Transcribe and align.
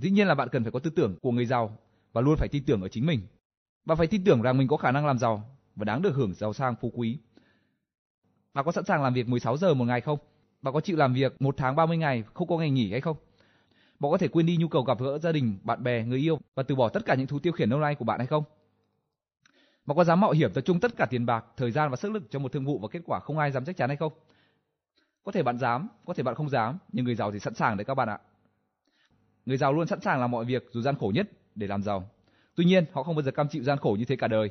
Dĩ 0.00 0.10
nhiên 0.10 0.26
là 0.26 0.34
bạn 0.34 0.48
cần 0.48 0.62
phải 0.62 0.72
có 0.72 0.78
tư 0.78 0.90
tưởng 0.90 1.16
của 1.22 1.32
người 1.32 1.46
giàu 1.46 1.78
và 2.12 2.20
luôn 2.20 2.36
phải 2.36 2.48
tin 2.48 2.64
tưởng 2.64 2.82
ở 2.82 2.88
chính 2.88 3.06
mình. 3.06 3.20
Bạn 3.84 3.98
phải 3.98 4.06
tin 4.06 4.24
tưởng 4.24 4.42
rằng 4.42 4.58
mình 4.58 4.68
có 4.68 4.76
khả 4.76 4.92
năng 4.92 5.06
làm 5.06 5.18
giàu 5.18 5.56
và 5.76 5.84
đáng 5.84 6.02
được 6.02 6.14
hưởng 6.14 6.34
giàu 6.34 6.52
sang 6.52 6.74
phú 6.80 6.92
quý. 6.94 7.18
Bạn 8.54 8.64
có 8.64 8.72
sẵn 8.72 8.84
sàng 8.84 9.02
làm 9.02 9.14
việc 9.14 9.28
16 9.28 9.56
giờ 9.56 9.74
một 9.74 9.84
ngày 9.84 10.00
không? 10.00 10.18
Bạn 10.62 10.74
có 10.74 10.80
chịu 10.80 10.96
làm 10.96 11.14
việc 11.14 11.42
một 11.42 11.54
tháng 11.56 11.76
30 11.76 11.96
ngày 11.96 12.24
không 12.34 12.48
có 12.48 12.58
ngày 12.58 12.70
nghỉ 12.70 12.90
hay 12.90 13.00
không? 13.00 13.16
Bạn 13.98 14.12
có 14.12 14.18
thể 14.18 14.28
quên 14.28 14.46
đi 14.46 14.56
nhu 14.56 14.68
cầu 14.68 14.82
gặp 14.82 15.00
gỡ 15.00 15.18
gia 15.18 15.32
đình, 15.32 15.58
bạn 15.62 15.82
bè, 15.82 16.04
người 16.04 16.18
yêu 16.18 16.38
và 16.54 16.62
từ 16.62 16.74
bỏ 16.74 16.88
tất 16.88 17.04
cả 17.06 17.14
những 17.14 17.26
thú 17.26 17.38
tiêu 17.38 17.52
khiển 17.52 17.70
lâu 17.70 17.80
nay 17.80 17.94
của 17.94 18.04
bạn 18.04 18.18
hay 18.18 18.26
không? 18.26 18.44
Bạn 19.86 19.96
có 19.96 20.04
dám 20.04 20.20
mạo 20.20 20.30
hiểm 20.30 20.52
tập 20.52 20.60
trung 20.60 20.80
tất 20.80 20.96
cả 20.96 21.06
tiền 21.06 21.26
bạc, 21.26 21.44
thời 21.56 21.70
gian 21.70 21.90
và 21.90 21.96
sức 21.96 22.12
lực 22.12 22.22
cho 22.30 22.38
một 22.38 22.52
thương 22.52 22.64
vụ 22.64 22.78
và 22.78 22.88
kết 22.88 23.00
quả 23.06 23.20
không 23.20 23.38
ai 23.38 23.50
dám 23.50 23.64
chắc 23.64 23.76
chắn 23.76 23.88
hay 23.88 23.96
không? 23.96 24.12
Có 25.24 25.32
thể 25.32 25.42
bạn 25.42 25.58
dám, 25.58 25.88
có 26.06 26.14
thể 26.14 26.22
bạn 26.22 26.34
không 26.34 26.48
dám, 26.48 26.78
nhưng 26.92 27.04
người 27.04 27.14
giàu 27.14 27.32
thì 27.32 27.38
sẵn 27.38 27.54
sàng 27.54 27.76
đấy 27.76 27.84
các 27.84 27.94
bạn 27.94 28.08
ạ. 28.08 28.18
Người 29.48 29.56
giàu 29.56 29.72
luôn 29.72 29.86
sẵn 29.86 30.00
sàng 30.00 30.20
làm 30.20 30.30
mọi 30.30 30.44
việc 30.44 30.68
dù 30.70 30.80
gian 30.80 30.96
khổ 30.98 31.12
nhất 31.14 31.28
để 31.54 31.66
làm 31.66 31.82
giàu. 31.82 32.10
Tuy 32.54 32.64
nhiên, 32.64 32.84
họ 32.92 33.02
không 33.02 33.16
bao 33.16 33.22
giờ 33.22 33.30
cam 33.30 33.48
chịu 33.48 33.62
gian 33.62 33.78
khổ 33.78 33.96
như 33.98 34.04
thế 34.04 34.16
cả 34.16 34.28
đời. 34.28 34.50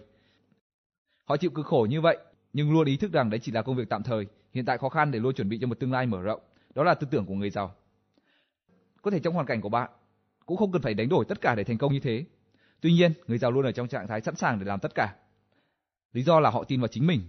Họ 1.26 1.38
chịu 1.38 1.52
cực 1.52 1.66
khổ 1.66 1.88
như 1.90 2.02
vậy, 2.02 2.18
nhưng 2.54 2.72
luôn 2.72 2.88
ý 2.88 2.98
thức 2.98 3.12
rằng 3.12 3.30
đấy 3.30 3.40
chỉ 3.44 3.52
là 3.52 3.62
công 3.62 3.76
việc 3.76 3.90
tạm 3.90 4.04
thời, 4.04 4.26
hiện 4.54 4.66
tại 4.66 4.78
khó 4.78 4.90
khăn 4.90 5.12
để 5.12 5.20
luôn 5.20 5.34
chuẩn 5.34 5.50
bị 5.50 5.58
cho 5.62 5.68
một 5.68 5.80
tương 5.80 5.92
lai 5.92 6.06
mở 6.06 6.22
rộng. 6.22 6.40
Đó 6.76 6.84
là 6.84 6.94
tư 6.94 7.08
tưởng 7.12 7.26
của 7.26 7.34
người 7.34 7.50
giàu. 7.50 7.76
Có 9.02 9.12
thể 9.12 9.20
trong 9.20 9.34
hoàn 9.34 9.46
cảnh 9.46 9.62
của 9.62 9.70
bạn 9.70 9.90
cũng 10.46 10.58
không 10.58 10.72
cần 10.72 10.82
phải 10.82 10.94
đánh 10.94 11.10
đổi 11.10 11.26
tất 11.26 11.42
cả 11.42 11.56
để 11.56 11.64
thành 11.64 11.78
công 11.78 11.94
như 11.94 12.00
thế. 12.00 12.26
Tuy 12.82 12.94
nhiên, 12.94 13.12
người 13.28 13.38
giàu 13.38 13.52
luôn 13.52 13.66
ở 13.66 13.72
trong 13.72 13.88
trạng 13.88 14.08
thái 14.08 14.22
sẵn 14.22 14.36
sàng 14.36 14.60
để 14.60 14.66
làm 14.66 14.80
tất 14.80 14.96
cả. 14.96 15.16
Lý 16.14 16.24
do 16.24 16.40
là 16.40 16.50
họ 16.50 16.64
tin 16.64 16.82
vào 16.82 16.88
chính 16.88 17.08
mình. 17.08 17.22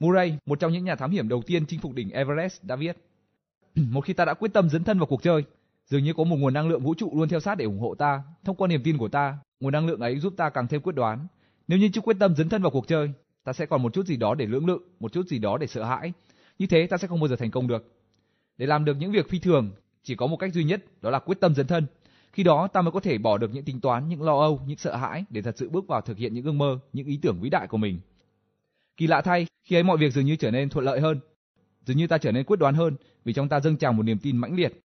Murray, 0.00 0.38
một 0.46 0.60
trong 0.60 0.72
những 0.72 0.84
nhà 0.84 0.96
thám 0.96 1.10
hiểm 1.10 1.28
đầu 1.28 1.42
tiên 1.46 1.66
chinh 1.66 1.80
phục 1.80 1.92
đỉnh 1.92 2.10
Everest 2.10 2.64
đã 2.64 2.76
viết: 2.76 2.96
Một 3.74 4.04
khi 4.04 4.12
ta 4.12 4.24
đã 4.24 4.34
quyết 4.34 4.52
tâm 4.52 4.68
dấn 4.68 4.84
thân 4.84 4.98
vào 4.98 5.06
cuộc 5.06 5.22
chơi, 5.22 5.44
dường 5.94 6.04
như 6.04 6.12
có 6.12 6.24
một 6.24 6.36
nguồn 6.36 6.54
năng 6.54 6.68
lượng 6.68 6.82
vũ 6.82 6.94
trụ 6.94 7.10
luôn 7.14 7.28
theo 7.28 7.40
sát 7.40 7.54
để 7.54 7.64
ủng 7.64 7.78
hộ 7.78 7.94
ta. 7.94 8.22
Thông 8.44 8.56
qua 8.56 8.68
niềm 8.68 8.82
tin 8.82 8.98
của 8.98 9.08
ta, 9.08 9.38
nguồn 9.60 9.72
năng 9.72 9.86
lượng 9.86 10.00
ấy 10.00 10.18
giúp 10.18 10.34
ta 10.36 10.50
càng 10.50 10.68
thêm 10.68 10.80
quyết 10.80 10.92
đoán. 10.92 11.26
Nếu 11.68 11.78
như 11.78 11.88
chưa 11.92 12.00
quyết 12.00 12.16
tâm 12.20 12.34
dấn 12.36 12.48
thân 12.48 12.62
vào 12.62 12.70
cuộc 12.70 12.88
chơi, 12.88 13.10
ta 13.44 13.52
sẽ 13.52 13.66
còn 13.66 13.82
một 13.82 13.94
chút 13.94 14.06
gì 14.06 14.16
đó 14.16 14.34
để 14.34 14.46
lưỡng 14.46 14.66
lự, 14.66 14.78
một 15.00 15.12
chút 15.12 15.26
gì 15.26 15.38
đó 15.38 15.58
để 15.58 15.66
sợ 15.66 15.84
hãi. 15.84 16.12
Như 16.58 16.66
thế 16.66 16.86
ta 16.86 16.96
sẽ 16.96 17.08
không 17.08 17.20
bao 17.20 17.28
giờ 17.28 17.36
thành 17.36 17.50
công 17.50 17.66
được. 17.66 17.94
Để 18.58 18.66
làm 18.66 18.84
được 18.84 18.96
những 18.98 19.12
việc 19.12 19.28
phi 19.28 19.38
thường, 19.38 19.70
chỉ 20.02 20.14
có 20.14 20.26
một 20.26 20.36
cách 20.36 20.54
duy 20.54 20.64
nhất, 20.64 20.84
đó 21.02 21.10
là 21.10 21.18
quyết 21.18 21.40
tâm 21.40 21.54
dấn 21.54 21.66
thân. 21.66 21.86
Khi 22.32 22.42
đó 22.42 22.68
ta 22.72 22.82
mới 22.82 22.92
có 22.92 23.00
thể 23.00 23.18
bỏ 23.18 23.38
được 23.38 23.50
những 23.54 23.64
tính 23.64 23.80
toán, 23.80 24.08
những 24.08 24.22
lo 24.22 24.40
âu, 24.40 24.60
những 24.66 24.78
sợ 24.78 24.96
hãi 24.96 25.24
để 25.30 25.42
thật 25.42 25.58
sự 25.58 25.70
bước 25.70 25.86
vào 25.88 26.00
thực 26.00 26.18
hiện 26.18 26.34
những 26.34 26.44
ước 26.44 26.52
mơ, 26.52 26.78
những 26.92 27.06
ý 27.06 27.18
tưởng 27.22 27.40
vĩ 27.40 27.50
đại 27.50 27.66
của 27.66 27.76
mình. 27.76 28.00
Kỳ 28.96 29.06
lạ 29.06 29.20
thay, 29.20 29.46
khi 29.64 29.76
ấy 29.76 29.82
mọi 29.82 29.96
việc 29.96 30.12
dường 30.12 30.24
như 30.24 30.36
trở 30.36 30.50
nên 30.50 30.68
thuận 30.68 30.84
lợi 30.84 31.00
hơn, 31.00 31.20
dường 31.86 31.96
như 31.96 32.06
ta 32.06 32.18
trở 32.18 32.32
nên 32.32 32.44
quyết 32.44 32.58
đoán 32.58 32.74
hơn 32.74 32.96
vì 33.24 33.32
trong 33.32 33.48
ta 33.48 33.60
dâng 33.60 33.76
trào 33.76 33.92
một 33.92 34.02
niềm 34.02 34.18
tin 34.18 34.36
mãnh 34.36 34.56
liệt. 34.56 34.83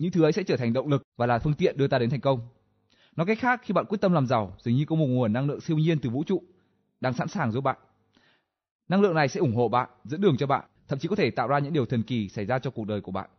Những 0.00 0.10
thứ 0.10 0.22
ấy 0.22 0.32
sẽ 0.32 0.42
trở 0.42 0.56
thành 0.56 0.72
động 0.72 0.88
lực 0.88 1.02
và 1.16 1.26
là 1.26 1.38
phương 1.38 1.54
tiện 1.54 1.76
đưa 1.76 1.88
ta 1.88 1.98
đến 1.98 2.10
thành 2.10 2.20
công. 2.20 2.40
Nói 3.16 3.26
cách 3.26 3.38
khác, 3.40 3.60
khi 3.64 3.72
bạn 3.72 3.84
quyết 3.88 4.00
tâm 4.00 4.12
làm 4.12 4.26
giàu, 4.26 4.56
dường 4.58 4.74
như 4.74 4.84
có 4.84 4.96
một 4.96 5.06
nguồn 5.06 5.32
năng 5.32 5.46
lượng 5.46 5.60
siêu 5.60 5.78
nhiên 5.78 5.98
từ 6.00 6.10
vũ 6.10 6.24
trụ 6.24 6.42
đang 7.00 7.12
sẵn 7.12 7.28
sàng 7.28 7.52
giúp 7.52 7.60
bạn. 7.60 7.76
Năng 8.88 9.00
lượng 9.00 9.14
này 9.14 9.28
sẽ 9.28 9.40
ủng 9.40 9.54
hộ 9.54 9.68
bạn, 9.68 9.90
dẫn 10.04 10.20
đường 10.20 10.36
cho 10.36 10.46
bạn, 10.46 10.64
thậm 10.88 10.98
chí 10.98 11.08
có 11.08 11.16
thể 11.16 11.30
tạo 11.30 11.48
ra 11.48 11.58
những 11.58 11.72
điều 11.72 11.86
thần 11.86 12.02
kỳ 12.02 12.28
xảy 12.28 12.44
ra 12.44 12.58
cho 12.58 12.70
cuộc 12.70 12.86
đời 12.86 13.00
của 13.00 13.12
bạn. 13.12 13.30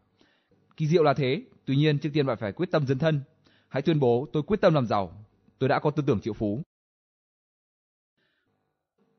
Kỳ 0.78 0.88
diệu 0.88 1.04
là 1.04 1.14
thế, 1.14 1.44
tuy 1.66 1.76
nhiên 1.76 2.00
trước 2.00 2.10
tiên 2.14 2.26
bạn 2.26 2.38
phải 2.40 2.52
quyết 2.52 2.72
tâm 2.72 2.88
dấn 2.88 3.00
thân. 3.00 3.22
Hãy 3.68 3.82
tuyên 3.82 4.00
bố 4.00 4.28
tôi 4.34 4.44
quyết 4.44 4.62
tâm 4.62 4.74
làm 4.74 4.88
giàu, 4.88 5.26
tôi 5.60 5.70
đã 5.70 5.80
có 5.80 5.92
tư 5.92 6.04
tưởng 6.08 6.22
triệu 6.22 6.34
phú. 6.34 6.62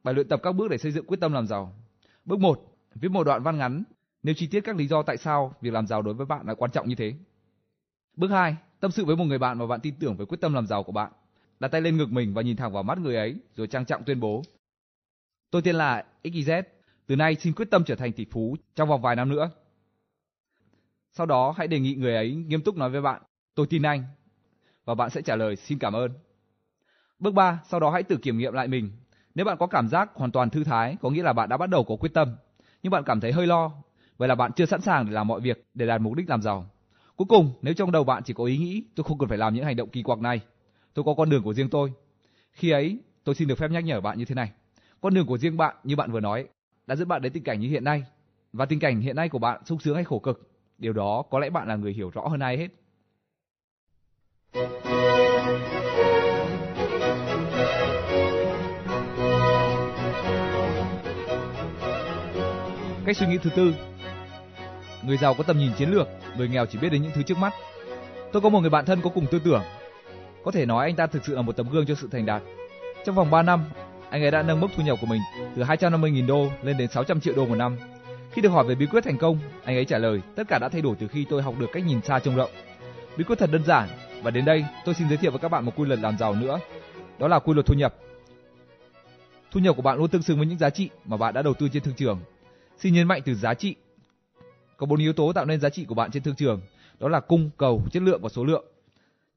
Bài 0.04 0.14
luyện 0.14 0.28
tập 0.28 0.40
các 0.42 0.52
bước 0.52 0.70
để 0.70 0.78
xây 0.78 0.92
dựng 0.92 1.06
quyết 1.06 1.20
tâm 1.20 1.32
làm 1.32 1.46
giàu. 1.46 1.74
Bước 2.24 2.38
1. 2.38 2.76
Viết 2.94 3.10
một 3.10 3.24
đoạn 3.24 3.42
văn 3.42 3.58
ngắn, 3.58 3.84
nêu 4.22 4.34
chi 4.34 4.46
tiết 4.46 4.60
các 4.60 4.76
lý 4.76 4.86
do 4.86 5.02
tại 5.02 5.16
sao 5.16 5.54
việc 5.60 5.72
làm 5.72 5.86
giàu 5.86 6.02
đối 6.02 6.14
với 6.14 6.26
bạn 6.26 6.46
là 6.46 6.54
quan 6.54 6.70
trọng 6.70 6.88
như 6.88 6.94
thế. 6.94 7.14
Bước 8.16 8.30
2. 8.30 8.56
Tâm 8.80 8.90
sự 8.90 9.04
với 9.04 9.16
một 9.16 9.24
người 9.24 9.38
bạn 9.38 9.58
mà 9.58 9.66
bạn 9.66 9.80
tin 9.80 9.94
tưởng 10.00 10.16
về 10.16 10.24
quyết 10.24 10.40
tâm 10.40 10.54
làm 10.54 10.66
giàu 10.66 10.82
của 10.82 10.92
bạn. 10.92 11.12
Đặt 11.60 11.68
tay 11.68 11.80
lên 11.80 11.96
ngực 11.96 12.12
mình 12.12 12.34
và 12.34 12.42
nhìn 12.42 12.56
thẳng 12.56 12.72
vào 12.72 12.82
mắt 12.82 12.98
người 12.98 13.16
ấy, 13.16 13.36
rồi 13.56 13.66
trang 13.66 13.84
trọng 13.84 14.04
tuyên 14.04 14.20
bố. 14.20 14.42
Tôi 15.50 15.62
tên 15.62 15.74
là 15.74 16.04
XYZ, 16.24 16.62
từ 17.06 17.16
nay 17.16 17.34
xin 17.34 17.52
quyết 17.52 17.70
tâm 17.70 17.84
trở 17.84 17.94
thành 17.94 18.12
tỷ 18.12 18.24
phú 18.30 18.56
trong 18.74 18.88
vòng 18.88 19.02
vài 19.02 19.16
năm 19.16 19.28
nữa. 19.28 19.50
Sau 21.12 21.26
đó 21.26 21.54
hãy 21.56 21.68
đề 21.68 21.80
nghị 21.80 21.94
người 21.94 22.14
ấy 22.14 22.34
nghiêm 22.34 22.62
túc 22.62 22.76
nói 22.76 22.90
với 22.90 23.00
bạn, 23.00 23.22
tôi 23.54 23.66
tin 23.66 23.82
anh. 23.82 24.04
Và 24.84 24.94
bạn 24.94 25.10
sẽ 25.10 25.22
trả 25.22 25.36
lời 25.36 25.56
xin 25.56 25.78
cảm 25.78 25.92
ơn. 25.92 26.12
Bước 27.18 27.34
3, 27.34 27.60
sau 27.68 27.80
đó 27.80 27.90
hãy 27.90 28.02
tự 28.02 28.16
kiểm 28.16 28.38
nghiệm 28.38 28.52
lại 28.52 28.68
mình. 28.68 28.90
Nếu 29.34 29.46
bạn 29.46 29.56
có 29.58 29.66
cảm 29.66 29.88
giác 29.88 30.10
hoàn 30.14 30.32
toàn 30.32 30.50
thư 30.50 30.64
thái, 30.64 30.96
có 31.00 31.10
nghĩa 31.10 31.22
là 31.22 31.32
bạn 31.32 31.48
đã 31.48 31.56
bắt 31.56 31.70
đầu 31.70 31.84
có 31.84 31.96
quyết 31.96 32.14
tâm. 32.14 32.36
Nhưng 32.82 32.90
bạn 32.90 33.04
cảm 33.06 33.20
thấy 33.20 33.32
hơi 33.32 33.46
lo, 33.46 33.72
vậy 34.16 34.28
là 34.28 34.34
bạn 34.34 34.52
chưa 34.52 34.66
sẵn 34.66 34.80
sàng 34.80 35.06
để 35.06 35.12
làm 35.12 35.28
mọi 35.28 35.40
việc 35.40 35.64
để 35.74 35.86
đạt 35.86 36.00
mục 36.00 36.14
đích 36.14 36.28
làm 36.28 36.42
giàu. 36.42 36.71
Cuối 37.22 37.38
cùng, 37.38 37.52
nếu 37.62 37.74
trong 37.74 37.92
đầu 37.92 38.04
bạn 38.04 38.22
chỉ 38.24 38.32
có 38.32 38.44
ý 38.44 38.56
nghĩ 38.56 38.82
tôi 38.94 39.04
không 39.04 39.18
cần 39.18 39.28
phải 39.28 39.38
làm 39.38 39.54
những 39.54 39.64
hành 39.64 39.76
động 39.76 39.88
kỳ 39.88 40.02
quặc 40.02 40.18
này, 40.18 40.40
tôi 40.94 41.04
có 41.04 41.14
con 41.14 41.30
đường 41.30 41.42
của 41.42 41.54
riêng 41.54 41.68
tôi. 41.68 41.92
Khi 42.52 42.70
ấy, 42.70 42.98
tôi 43.24 43.34
xin 43.34 43.48
được 43.48 43.58
phép 43.58 43.70
nhắc 43.70 43.84
nhở 43.84 44.00
bạn 44.00 44.18
như 44.18 44.24
thế 44.24 44.34
này. 44.34 44.50
Con 45.00 45.14
đường 45.14 45.26
của 45.26 45.38
riêng 45.38 45.56
bạn 45.56 45.76
như 45.84 45.96
bạn 45.96 46.12
vừa 46.12 46.20
nói 46.20 46.46
đã 46.86 46.96
dẫn 46.96 47.08
bạn 47.08 47.22
đến 47.22 47.32
tình 47.32 47.42
cảnh 47.42 47.60
như 47.60 47.68
hiện 47.68 47.84
nay. 47.84 48.04
Và 48.52 48.66
tình 48.66 48.80
cảnh 48.80 49.00
hiện 49.00 49.16
nay 49.16 49.28
của 49.28 49.38
bạn 49.38 49.60
sung 49.64 49.80
sướng 49.80 49.94
hay 49.94 50.04
khổ 50.04 50.18
cực 50.18 50.50
Điều 50.78 50.92
đó 50.92 51.22
có 51.30 51.38
lẽ 51.38 51.50
bạn 51.50 51.68
là 51.68 51.76
người 51.76 51.92
hiểu 51.92 52.10
rõ 52.10 52.28
hơn 52.28 52.40
ai 52.40 52.56
hết. 52.56 52.68
Cách 63.06 63.16
suy 63.16 63.26
nghĩ 63.26 63.38
thứ 63.42 63.50
tư 63.56 63.91
Người 65.06 65.16
giàu 65.16 65.34
có 65.34 65.44
tầm 65.44 65.58
nhìn 65.58 65.72
chiến 65.78 65.90
lược, 65.90 66.08
người 66.36 66.48
nghèo 66.48 66.66
chỉ 66.66 66.78
biết 66.78 66.88
đến 66.88 67.02
những 67.02 67.12
thứ 67.14 67.22
trước 67.22 67.38
mắt. 67.38 67.54
Tôi 68.32 68.42
có 68.42 68.48
một 68.48 68.60
người 68.60 68.70
bạn 68.70 68.84
thân 68.84 69.00
có 69.02 69.10
cùng 69.10 69.26
tư 69.26 69.38
tưởng. 69.44 69.62
Có 70.44 70.50
thể 70.50 70.66
nói 70.66 70.86
anh 70.86 70.96
ta 70.96 71.06
thực 71.06 71.24
sự 71.24 71.34
là 71.34 71.42
một 71.42 71.56
tấm 71.56 71.68
gương 71.70 71.86
cho 71.86 71.94
sự 71.94 72.08
thành 72.12 72.26
đạt. 72.26 72.42
Trong 73.04 73.14
vòng 73.14 73.30
3 73.30 73.42
năm, 73.42 73.64
anh 74.10 74.22
ấy 74.22 74.30
đã 74.30 74.42
nâng 74.42 74.60
mức 74.60 74.68
thu 74.76 74.82
nhập 74.82 74.98
của 75.00 75.06
mình 75.06 75.20
từ 75.56 75.62
250.000 75.62 76.26
đô 76.26 76.50
lên 76.62 76.76
đến 76.76 76.90
600 76.90 77.20
triệu 77.20 77.34
đô 77.34 77.46
một 77.46 77.54
năm. 77.54 77.76
Khi 78.32 78.42
được 78.42 78.48
hỏi 78.48 78.64
về 78.64 78.74
bí 78.74 78.86
quyết 78.86 79.04
thành 79.04 79.18
công, 79.18 79.38
anh 79.64 79.76
ấy 79.76 79.84
trả 79.84 79.98
lời, 79.98 80.20
tất 80.36 80.42
cả 80.48 80.58
đã 80.58 80.68
thay 80.68 80.82
đổi 80.82 80.96
từ 80.98 81.08
khi 81.08 81.26
tôi 81.30 81.42
học 81.42 81.54
được 81.58 81.66
cách 81.72 81.86
nhìn 81.86 82.02
xa 82.02 82.18
trông 82.18 82.36
rộng. 82.36 82.50
Bí 83.16 83.24
quyết 83.24 83.38
thật 83.38 83.50
đơn 83.52 83.64
giản 83.64 83.88
và 84.22 84.30
đến 84.30 84.44
đây 84.44 84.64
tôi 84.84 84.94
xin 84.94 85.08
giới 85.08 85.16
thiệu 85.16 85.30
với 85.30 85.40
các 85.40 85.48
bạn 85.48 85.64
một 85.64 85.72
quy 85.76 85.84
luật 85.84 86.00
làm 86.00 86.18
giàu 86.18 86.34
nữa. 86.34 86.58
Đó 87.18 87.28
là 87.28 87.38
quy 87.38 87.54
luật 87.54 87.66
thu 87.66 87.74
nhập. 87.74 87.94
Thu 89.50 89.60
nhập 89.60 89.76
của 89.76 89.82
bạn 89.82 89.98
luôn 89.98 90.08
tương 90.08 90.22
xứng 90.22 90.38
với 90.38 90.46
những 90.46 90.58
giá 90.58 90.70
trị 90.70 90.90
mà 91.04 91.16
bạn 91.16 91.34
đã 91.34 91.42
đầu 91.42 91.54
tư 91.54 91.68
trên 91.72 91.82
thương 91.82 91.94
trường. 91.94 92.20
Xin 92.78 92.94
nhấn 92.94 93.08
mạnh 93.08 93.22
từ 93.24 93.34
giá 93.34 93.54
trị. 93.54 93.76
Có 94.82 94.86
bốn 94.86 95.00
yếu 95.00 95.12
tố 95.12 95.32
tạo 95.32 95.44
nên 95.44 95.60
giá 95.60 95.70
trị 95.70 95.84
của 95.84 95.94
bạn 95.94 96.10
trên 96.10 96.22
thương 96.22 96.34
trường, 96.34 96.60
đó 97.00 97.08
là 97.08 97.20
cung, 97.20 97.50
cầu, 97.56 97.82
chất 97.92 98.02
lượng 98.02 98.20
và 98.22 98.28
số 98.28 98.44
lượng. 98.44 98.64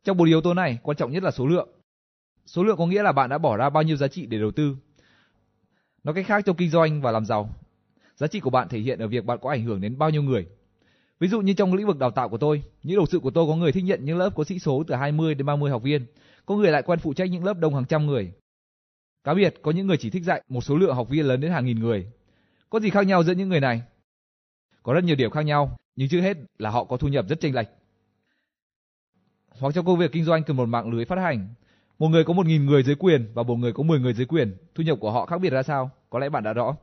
Trong 0.03 0.17
bốn 0.17 0.27
yếu 0.27 0.41
tố 0.41 0.53
này, 0.53 0.77
quan 0.83 0.97
trọng 0.97 1.11
nhất 1.11 1.23
là 1.23 1.31
số 1.31 1.47
lượng. 1.47 1.69
Số 2.45 2.63
lượng 2.63 2.77
có 2.77 2.85
nghĩa 2.85 3.03
là 3.03 3.11
bạn 3.11 3.29
đã 3.29 3.37
bỏ 3.37 3.57
ra 3.57 3.69
bao 3.69 3.83
nhiêu 3.83 3.95
giá 3.97 4.07
trị 4.07 4.25
để 4.25 4.39
đầu 4.39 4.51
tư. 4.51 4.75
Nói 6.03 6.15
cách 6.15 6.25
khác 6.27 6.45
trong 6.45 6.55
kinh 6.55 6.69
doanh 6.69 7.01
và 7.01 7.11
làm 7.11 7.25
giàu, 7.25 7.49
Giá 8.15 8.27
trị 8.27 8.39
của 8.39 8.49
bạn 8.49 8.67
thể 8.69 8.79
hiện 8.79 8.99
ở 8.99 9.07
việc 9.07 9.25
bạn 9.25 9.37
có 9.41 9.49
ảnh 9.49 9.63
hưởng 9.63 9.81
đến 9.81 9.97
bao 9.97 10.09
nhiêu 10.09 10.21
người. 10.21 10.47
Ví 11.19 11.27
dụ 11.27 11.41
như 11.41 11.53
trong 11.53 11.73
lĩnh 11.73 11.87
vực 11.87 11.99
đào 11.99 12.11
tạo 12.11 12.29
của 12.29 12.37
tôi, 12.37 12.63
những 12.83 12.97
đầu 12.97 13.05
sự 13.05 13.19
của 13.19 13.31
tôi 13.31 13.47
có 13.47 13.55
người 13.55 13.71
thích 13.71 13.83
nhận 13.83 14.05
những 14.05 14.17
lớp 14.17 14.29
có 14.35 14.43
sĩ 14.43 14.59
số 14.59 14.83
từ 14.87 14.95
20 14.95 15.35
đến 15.35 15.45
30 15.45 15.71
học 15.71 15.83
viên, 15.83 16.05
có 16.45 16.55
người 16.55 16.71
lại 16.71 16.81
quen 16.81 16.99
phụ 16.99 17.13
trách 17.13 17.29
những 17.29 17.43
lớp 17.43 17.59
đông 17.59 17.75
hàng 17.75 17.85
trăm 17.85 18.05
người. 18.05 18.31
Cá 19.23 19.33
biệt, 19.33 19.55
có 19.61 19.71
những 19.71 19.87
người 19.87 19.97
chỉ 19.97 20.09
thích 20.09 20.23
dạy 20.23 20.43
một 20.49 20.61
số 20.61 20.77
lượng 20.77 20.95
học 20.95 21.09
viên 21.09 21.25
lớn 21.25 21.41
đến 21.41 21.51
hàng 21.51 21.65
nghìn 21.65 21.79
người. 21.79 22.07
Có 22.69 22.79
gì 22.79 22.89
khác 22.89 23.07
nhau 23.07 23.23
giữa 23.23 23.33
những 23.33 23.49
người 23.49 23.59
này? 23.59 23.81
Có 24.85 24.93
rất 24.93 25.03
nhiều 25.03 25.15
điểm 25.15 25.31
khác 25.31 25.41
nhau, 25.41 25.77
nhưng 25.95 26.09
trước 26.09 26.21
hết 26.21 26.37
là 26.57 26.69
họ 26.69 26.83
có 26.83 26.97
thu 26.97 27.07
nhập 27.07 27.25
rất 27.29 27.39
chênh 27.39 27.55
lệch. 27.55 27.67
Hoặc 29.59 29.73
trong 29.75 29.85
công 29.85 29.99
việc 29.99 30.11
kinh 30.11 30.23
doanh 30.23 30.43
cần 30.43 30.57
một 30.57 30.65
mạng 30.65 30.91
lưới 30.91 31.05
phát 31.05 31.19
hành, 31.19 31.47
một 31.99 32.07
người 32.07 32.23
có 32.23 32.33
1.000 32.33 32.65
người 32.65 32.83
dưới 32.83 32.95
quyền 32.95 33.31
và 33.33 33.43
một 33.43 33.55
người 33.55 33.73
có 33.73 33.83
10 33.83 33.99
người 33.99 34.13
dưới 34.13 34.25
quyền, 34.25 34.57
thu 34.75 34.83
nhập 34.83 34.97
của 35.01 35.11
họ 35.11 35.25
khác 35.25 35.37
biệt 35.41 35.49
ra 35.49 35.63
sao? 35.63 35.91
Có 36.09 36.19
lẽ 36.19 36.29
bạn 36.29 36.43
đã 36.43 36.53
rõ. 36.53 36.75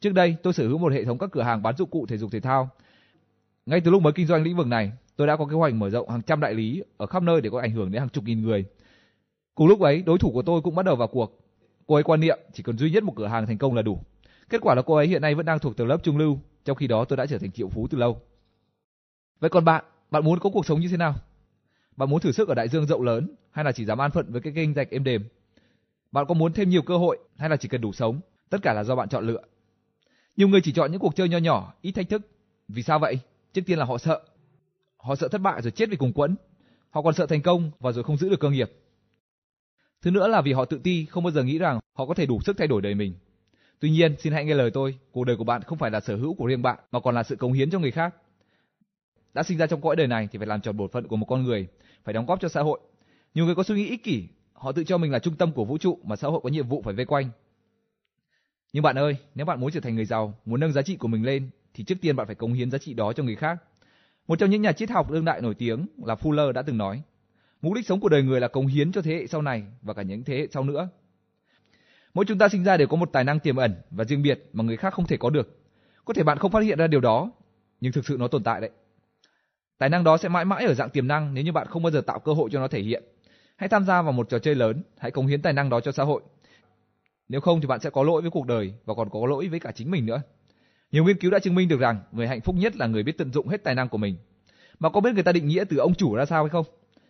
Trước 0.00 0.12
đây, 0.12 0.36
tôi 0.42 0.52
sở 0.52 0.68
hữu 0.68 0.78
một 0.78 0.92
hệ 0.92 1.04
thống 1.04 1.18
các 1.18 1.30
cửa 1.32 1.42
hàng 1.42 1.62
bán 1.62 1.76
dụng 1.76 1.90
cụ 1.90 2.06
thể 2.06 2.16
dục 2.16 2.30
thể 2.32 2.40
thao. 2.40 2.68
Ngay 3.66 3.80
từ 3.80 3.90
lúc 3.90 4.02
mới 4.02 4.12
kinh 4.12 4.26
doanh 4.26 4.42
lĩnh 4.42 4.56
vực 4.56 4.66
này, 4.66 4.92
tôi 5.16 5.26
đã 5.26 5.36
có 5.36 5.46
kế 5.46 5.56
hoạch 5.56 5.74
mở 5.74 5.90
rộng 5.90 6.08
hàng 6.10 6.22
trăm 6.22 6.40
đại 6.40 6.54
lý 6.54 6.82
ở 6.96 7.06
khắp 7.06 7.22
nơi 7.22 7.40
để 7.40 7.50
có 7.50 7.60
ảnh 7.60 7.72
hưởng 7.72 7.92
đến 7.92 8.00
hàng 8.00 8.08
chục 8.08 8.24
nghìn 8.24 8.42
người. 8.42 8.64
Cùng 9.54 9.66
lúc 9.66 9.80
ấy, 9.80 10.02
đối 10.02 10.18
thủ 10.18 10.30
của 10.32 10.42
tôi 10.42 10.60
cũng 10.60 10.74
bắt 10.74 10.86
đầu 10.86 10.96
vào 10.96 11.08
cuộc. 11.08 11.40
Cô 11.86 11.94
ấy 11.94 12.02
quan 12.02 12.20
niệm 12.20 12.38
chỉ 12.52 12.62
cần 12.62 12.78
duy 12.78 12.90
nhất 12.90 13.02
một 13.02 13.12
cửa 13.16 13.26
hàng 13.26 13.46
thành 13.46 13.58
công 13.58 13.74
là 13.74 13.82
đủ. 13.82 13.98
Kết 14.48 14.60
quả 14.60 14.74
là 14.74 14.82
cô 14.82 14.94
ấy 14.94 15.06
hiện 15.06 15.22
nay 15.22 15.34
vẫn 15.34 15.46
đang 15.46 15.58
thuộc 15.58 15.76
tầng 15.76 15.88
lớp 15.88 16.02
trung 16.02 16.18
lưu, 16.18 16.38
trong 16.64 16.76
khi 16.76 16.86
đó 16.86 17.04
tôi 17.04 17.16
đã 17.16 17.26
trở 17.26 17.38
thành 17.38 17.52
triệu 17.52 17.68
phú 17.68 17.86
từ 17.90 17.98
lâu. 17.98 18.20
Vậy 19.40 19.50
còn 19.50 19.64
bạn, 19.64 19.84
bạn 20.10 20.24
muốn 20.24 20.38
có 20.38 20.50
cuộc 20.50 20.66
sống 20.66 20.80
như 20.80 20.88
thế 20.88 20.96
nào? 20.96 21.14
Bạn 21.96 22.10
muốn 22.10 22.20
thử 22.20 22.32
sức 22.32 22.48
ở 22.48 22.54
đại 22.54 22.68
dương 22.68 22.86
rộng 22.86 23.02
lớn 23.02 23.34
hay 23.50 23.64
là 23.64 23.72
chỉ 23.72 23.84
dám 23.84 24.00
an 24.00 24.10
phận 24.10 24.32
với 24.32 24.40
cái 24.40 24.52
kênh 24.56 24.74
rạch 24.74 24.90
êm 24.90 25.04
đềm? 25.04 25.24
Bạn 26.12 26.26
có 26.28 26.34
muốn 26.34 26.52
thêm 26.52 26.70
nhiều 26.70 26.82
cơ 26.82 26.96
hội 26.96 27.18
hay 27.36 27.48
là 27.48 27.56
chỉ 27.56 27.68
cần 27.68 27.80
đủ 27.80 27.92
sống? 27.92 28.20
Tất 28.50 28.58
cả 28.62 28.72
là 28.72 28.84
do 28.84 28.96
bạn 28.96 29.08
chọn 29.08 29.26
lựa. 29.26 29.42
Nhiều 30.36 30.48
người 30.48 30.60
chỉ 30.64 30.72
chọn 30.72 30.92
những 30.92 31.00
cuộc 31.00 31.16
chơi 31.16 31.28
nho 31.28 31.38
nhỏ, 31.38 31.74
ít 31.80 31.92
thách 31.92 32.08
thức. 32.08 32.22
Vì 32.68 32.82
sao 32.82 32.98
vậy? 32.98 33.18
Trước 33.52 33.62
tiên 33.66 33.78
là 33.78 33.84
họ 33.84 33.98
sợ. 33.98 34.20
Họ 34.96 35.14
sợ 35.14 35.28
thất 35.28 35.40
bại 35.40 35.62
rồi 35.62 35.70
chết 35.70 35.88
vì 35.90 35.96
cùng 35.96 36.12
quẫn. 36.12 36.36
Họ 36.90 37.02
còn 37.02 37.14
sợ 37.14 37.26
thành 37.26 37.42
công 37.42 37.70
và 37.80 37.92
rồi 37.92 38.04
không 38.04 38.16
giữ 38.16 38.28
được 38.28 38.40
cơ 38.40 38.50
nghiệp. 38.50 38.72
Thứ 40.02 40.10
nữa 40.10 40.28
là 40.28 40.40
vì 40.40 40.52
họ 40.52 40.64
tự 40.64 40.78
ti, 40.78 41.06
không 41.06 41.24
bao 41.24 41.30
giờ 41.30 41.42
nghĩ 41.42 41.58
rằng 41.58 41.80
họ 41.92 42.06
có 42.06 42.14
thể 42.14 42.26
đủ 42.26 42.40
sức 42.40 42.56
thay 42.58 42.68
đổi 42.68 42.82
đời 42.82 42.94
mình. 42.94 43.14
Tuy 43.84 43.90
nhiên, 43.90 44.14
xin 44.18 44.32
hãy 44.32 44.44
nghe 44.44 44.54
lời 44.54 44.70
tôi, 44.70 44.98
cuộc 45.12 45.24
đời 45.24 45.36
của 45.36 45.44
bạn 45.44 45.62
không 45.62 45.78
phải 45.78 45.90
là 45.90 46.00
sở 46.00 46.16
hữu 46.16 46.34
của 46.34 46.46
riêng 46.46 46.62
bạn 46.62 46.78
mà 46.92 47.00
còn 47.00 47.14
là 47.14 47.22
sự 47.22 47.36
cống 47.36 47.52
hiến 47.52 47.70
cho 47.70 47.78
người 47.78 47.90
khác. 47.90 48.14
đã 49.34 49.42
sinh 49.42 49.58
ra 49.58 49.66
trong 49.66 49.80
cõi 49.80 49.96
đời 49.96 50.06
này 50.06 50.28
thì 50.32 50.38
phải 50.38 50.46
làm 50.46 50.60
tròn 50.60 50.76
bổn 50.76 50.90
phận 50.90 51.08
của 51.08 51.16
một 51.16 51.26
con 51.26 51.42
người, 51.42 51.66
phải 52.04 52.12
đóng 52.12 52.26
góp 52.26 52.40
cho 52.40 52.48
xã 52.48 52.62
hội. 52.62 52.80
Nhiều 53.34 53.44
người 53.44 53.54
có 53.54 53.62
suy 53.62 53.74
nghĩ 53.74 53.88
ích 53.88 54.04
kỷ, 54.04 54.28
họ 54.52 54.72
tự 54.72 54.84
cho 54.84 54.98
mình 54.98 55.12
là 55.12 55.18
trung 55.18 55.36
tâm 55.36 55.52
của 55.52 55.64
vũ 55.64 55.78
trụ 55.78 55.98
mà 56.04 56.16
xã 56.16 56.28
hội 56.28 56.40
có 56.42 56.48
nhiệm 56.48 56.68
vụ 56.68 56.82
phải 56.82 56.94
vây 56.94 57.04
quanh. 57.04 57.30
Nhưng 58.72 58.82
bạn 58.82 58.98
ơi, 58.98 59.16
nếu 59.34 59.46
bạn 59.46 59.60
muốn 59.60 59.70
trở 59.70 59.80
thành 59.80 59.94
người 59.94 60.04
giàu, 60.04 60.34
muốn 60.44 60.60
nâng 60.60 60.72
giá 60.72 60.82
trị 60.82 60.96
của 60.96 61.08
mình 61.08 61.24
lên, 61.24 61.50
thì 61.74 61.84
trước 61.84 61.98
tiên 62.00 62.16
bạn 62.16 62.26
phải 62.26 62.36
cống 62.36 62.52
hiến 62.52 62.70
giá 62.70 62.78
trị 62.78 62.94
đó 62.94 63.12
cho 63.12 63.22
người 63.22 63.36
khác. 63.36 63.58
Một 64.28 64.38
trong 64.38 64.50
những 64.50 64.62
nhà 64.62 64.72
triết 64.72 64.90
học 64.90 65.10
đương 65.10 65.24
đại 65.24 65.40
nổi 65.40 65.54
tiếng 65.54 65.86
là 66.04 66.14
Fuller 66.14 66.52
đã 66.52 66.62
từng 66.62 66.78
nói, 66.78 67.02
mục 67.62 67.74
đích 67.74 67.86
sống 67.86 68.00
của 68.00 68.08
đời 68.08 68.22
người 68.22 68.40
là 68.40 68.48
cống 68.48 68.66
hiến 68.66 68.92
cho 68.92 69.02
thế 69.02 69.14
hệ 69.14 69.26
sau 69.26 69.42
này 69.42 69.62
và 69.82 69.94
cả 69.94 70.02
những 70.02 70.24
thế 70.24 70.38
hệ 70.38 70.46
sau 70.50 70.64
nữa. 70.64 70.88
Mỗi 72.14 72.24
chúng 72.24 72.38
ta 72.38 72.48
sinh 72.48 72.64
ra 72.64 72.76
đều 72.76 72.88
có 72.88 72.96
một 72.96 73.12
tài 73.12 73.24
năng 73.24 73.40
tiềm 73.40 73.56
ẩn 73.56 73.74
và 73.90 74.04
riêng 74.04 74.22
biệt 74.22 74.48
mà 74.52 74.64
người 74.64 74.76
khác 74.76 74.94
không 74.94 75.06
thể 75.06 75.16
có 75.16 75.30
được. 75.30 75.58
Có 76.04 76.14
thể 76.14 76.22
bạn 76.22 76.38
không 76.38 76.50
phát 76.50 76.60
hiện 76.60 76.78
ra 76.78 76.86
điều 76.86 77.00
đó, 77.00 77.30
nhưng 77.80 77.92
thực 77.92 78.06
sự 78.06 78.16
nó 78.20 78.28
tồn 78.28 78.44
tại 78.44 78.60
đấy. 78.60 78.70
Tài 79.78 79.88
năng 79.88 80.04
đó 80.04 80.16
sẽ 80.16 80.28
mãi 80.28 80.44
mãi 80.44 80.64
ở 80.64 80.74
dạng 80.74 80.90
tiềm 80.90 81.08
năng 81.08 81.34
nếu 81.34 81.44
như 81.44 81.52
bạn 81.52 81.66
không 81.66 81.82
bao 81.82 81.90
giờ 81.90 82.00
tạo 82.00 82.18
cơ 82.18 82.32
hội 82.32 82.50
cho 82.52 82.60
nó 82.60 82.68
thể 82.68 82.80
hiện. 82.80 83.04
Hãy 83.56 83.68
tham 83.68 83.84
gia 83.84 84.02
vào 84.02 84.12
một 84.12 84.28
trò 84.28 84.38
chơi 84.38 84.54
lớn, 84.54 84.82
hãy 84.98 85.10
cống 85.10 85.26
hiến 85.26 85.42
tài 85.42 85.52
năng 85.52 85.70
đó 85.70 85.80
cho 85.80 85.92
xã 85.92 86.04
hội. 86.04 86.22
Nếu 87.28 87.40
không 87.40 87.60
thì 87.60 87.66
bạn 87.66 87.80
sẽ 87.80 87.90
có 87.90 88.02
lỗi 88.02 88.22
với 88.22 88.30
cuộc 88.30 88.46
đời 88.46 88.74
và 88.84 88.94
còn 88.94 89.10
có 89.10 89.26
lỗi 89.26 89.48
với 89.48 89.60
cả 89.60 89.72
chính 89.74 89.90
mình 89.90 90.06
nữa. 90.06 90.22
Nhiều 90.92 91.04
nghiên 91.04 91.18
cứu 91.18 91.30
đã 91.30 91.38
chứng 91.38 91.54
minh 91.54 91.68
được 91.68 91.80
rằng 91.80 92.00
người 92.12 92.28
hạnh 92.28 92.40
phúc 92.40 92.56
nhất 92.58 92.76
là 92.76 92.86
người 92.86 93.02
biết 93.02 93.18
tận 93.18 93.32
dụng 93.32 93.48
hết 93.48 93.64
tài 93.64 93.74
năng 93.74 93.88
của 93.88 93.98
mình. 93.98 94.16
Mà 94.78 94.88
có 94.88 95.00
biết 95.00 95.14
người 95.14 95.22
ta 95.22 95.32
định 95.32 95.48
nghĩa 95.48 95.64
từ 95.64 95.76
ông 95.76 95.94
chủ 95.94 96.14
ra 96.14 96.24
sao 96.24 96.44
hay 96.44 96.50
không? 96.50 96.66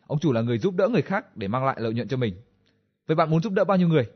Ông 0.06 0.18
chủ 0.18 0.32
là 0.32 0.40
người 0.40 0.58
giúp 0.58 0.74
đỡ 0.74 0.88
người 0.88 1.02
khác 1.02 1.36
để 1.36 1.48
mang 1.48 1.64
lại 1.64 1.76
lợi 1.78 1.94
nhuận 1.94 2.08
cho 2.08 2.16
mình. 2.16 2.34
Vậy 3.06 3.14
bạn 3.14 3.30
muốn 3.30 3.42
giúp 3.42 3.52
đỡ 3.52 3.64
bao 3.64 3.76
nhiêu 3.76 3.88
người? 3.88 4.06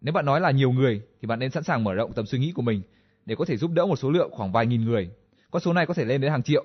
Nếu 0.00 0.12
bạn 0.12 0.26
nói 0.26 0.40
là 0.40 0.50
nhiều 0.50 0.72
người 0.72 1.02
thì 1.20 1.26
bạn 1.26 1.38
nên 1.38 1.50
sẵn 1.50 1.62
sàng 1.62 1.84
mở 1.84 1.94
rộng 1.94 2.12
tầm 2.12 2.26
suy 2.26 2.38
nghĩ 2.38 2.52
của 2.52 2.62
mình 2.62 2.82
để 3.26 3.34
có 3.34 3.44
thể 3.44 3.56
giúp 3.56 3.70
đỡ 3.70 3.86
một 3.86 3.96
số 3.96 4.10
lượng 4.10 4.30
khoảng 4.32 4.52
vài 4.52 4.66
nghìn 4.66 4.84
người. 4.84 5.10
Con 5.50 5.62
số 5.62 5.72
này 5.72 5.86
có 5.86 5.94
thể 5.94 6.04
lên 6.04 6.20
đến 6.20 6.30
hàng 6.30 6.42
triệu. 6.42 6.64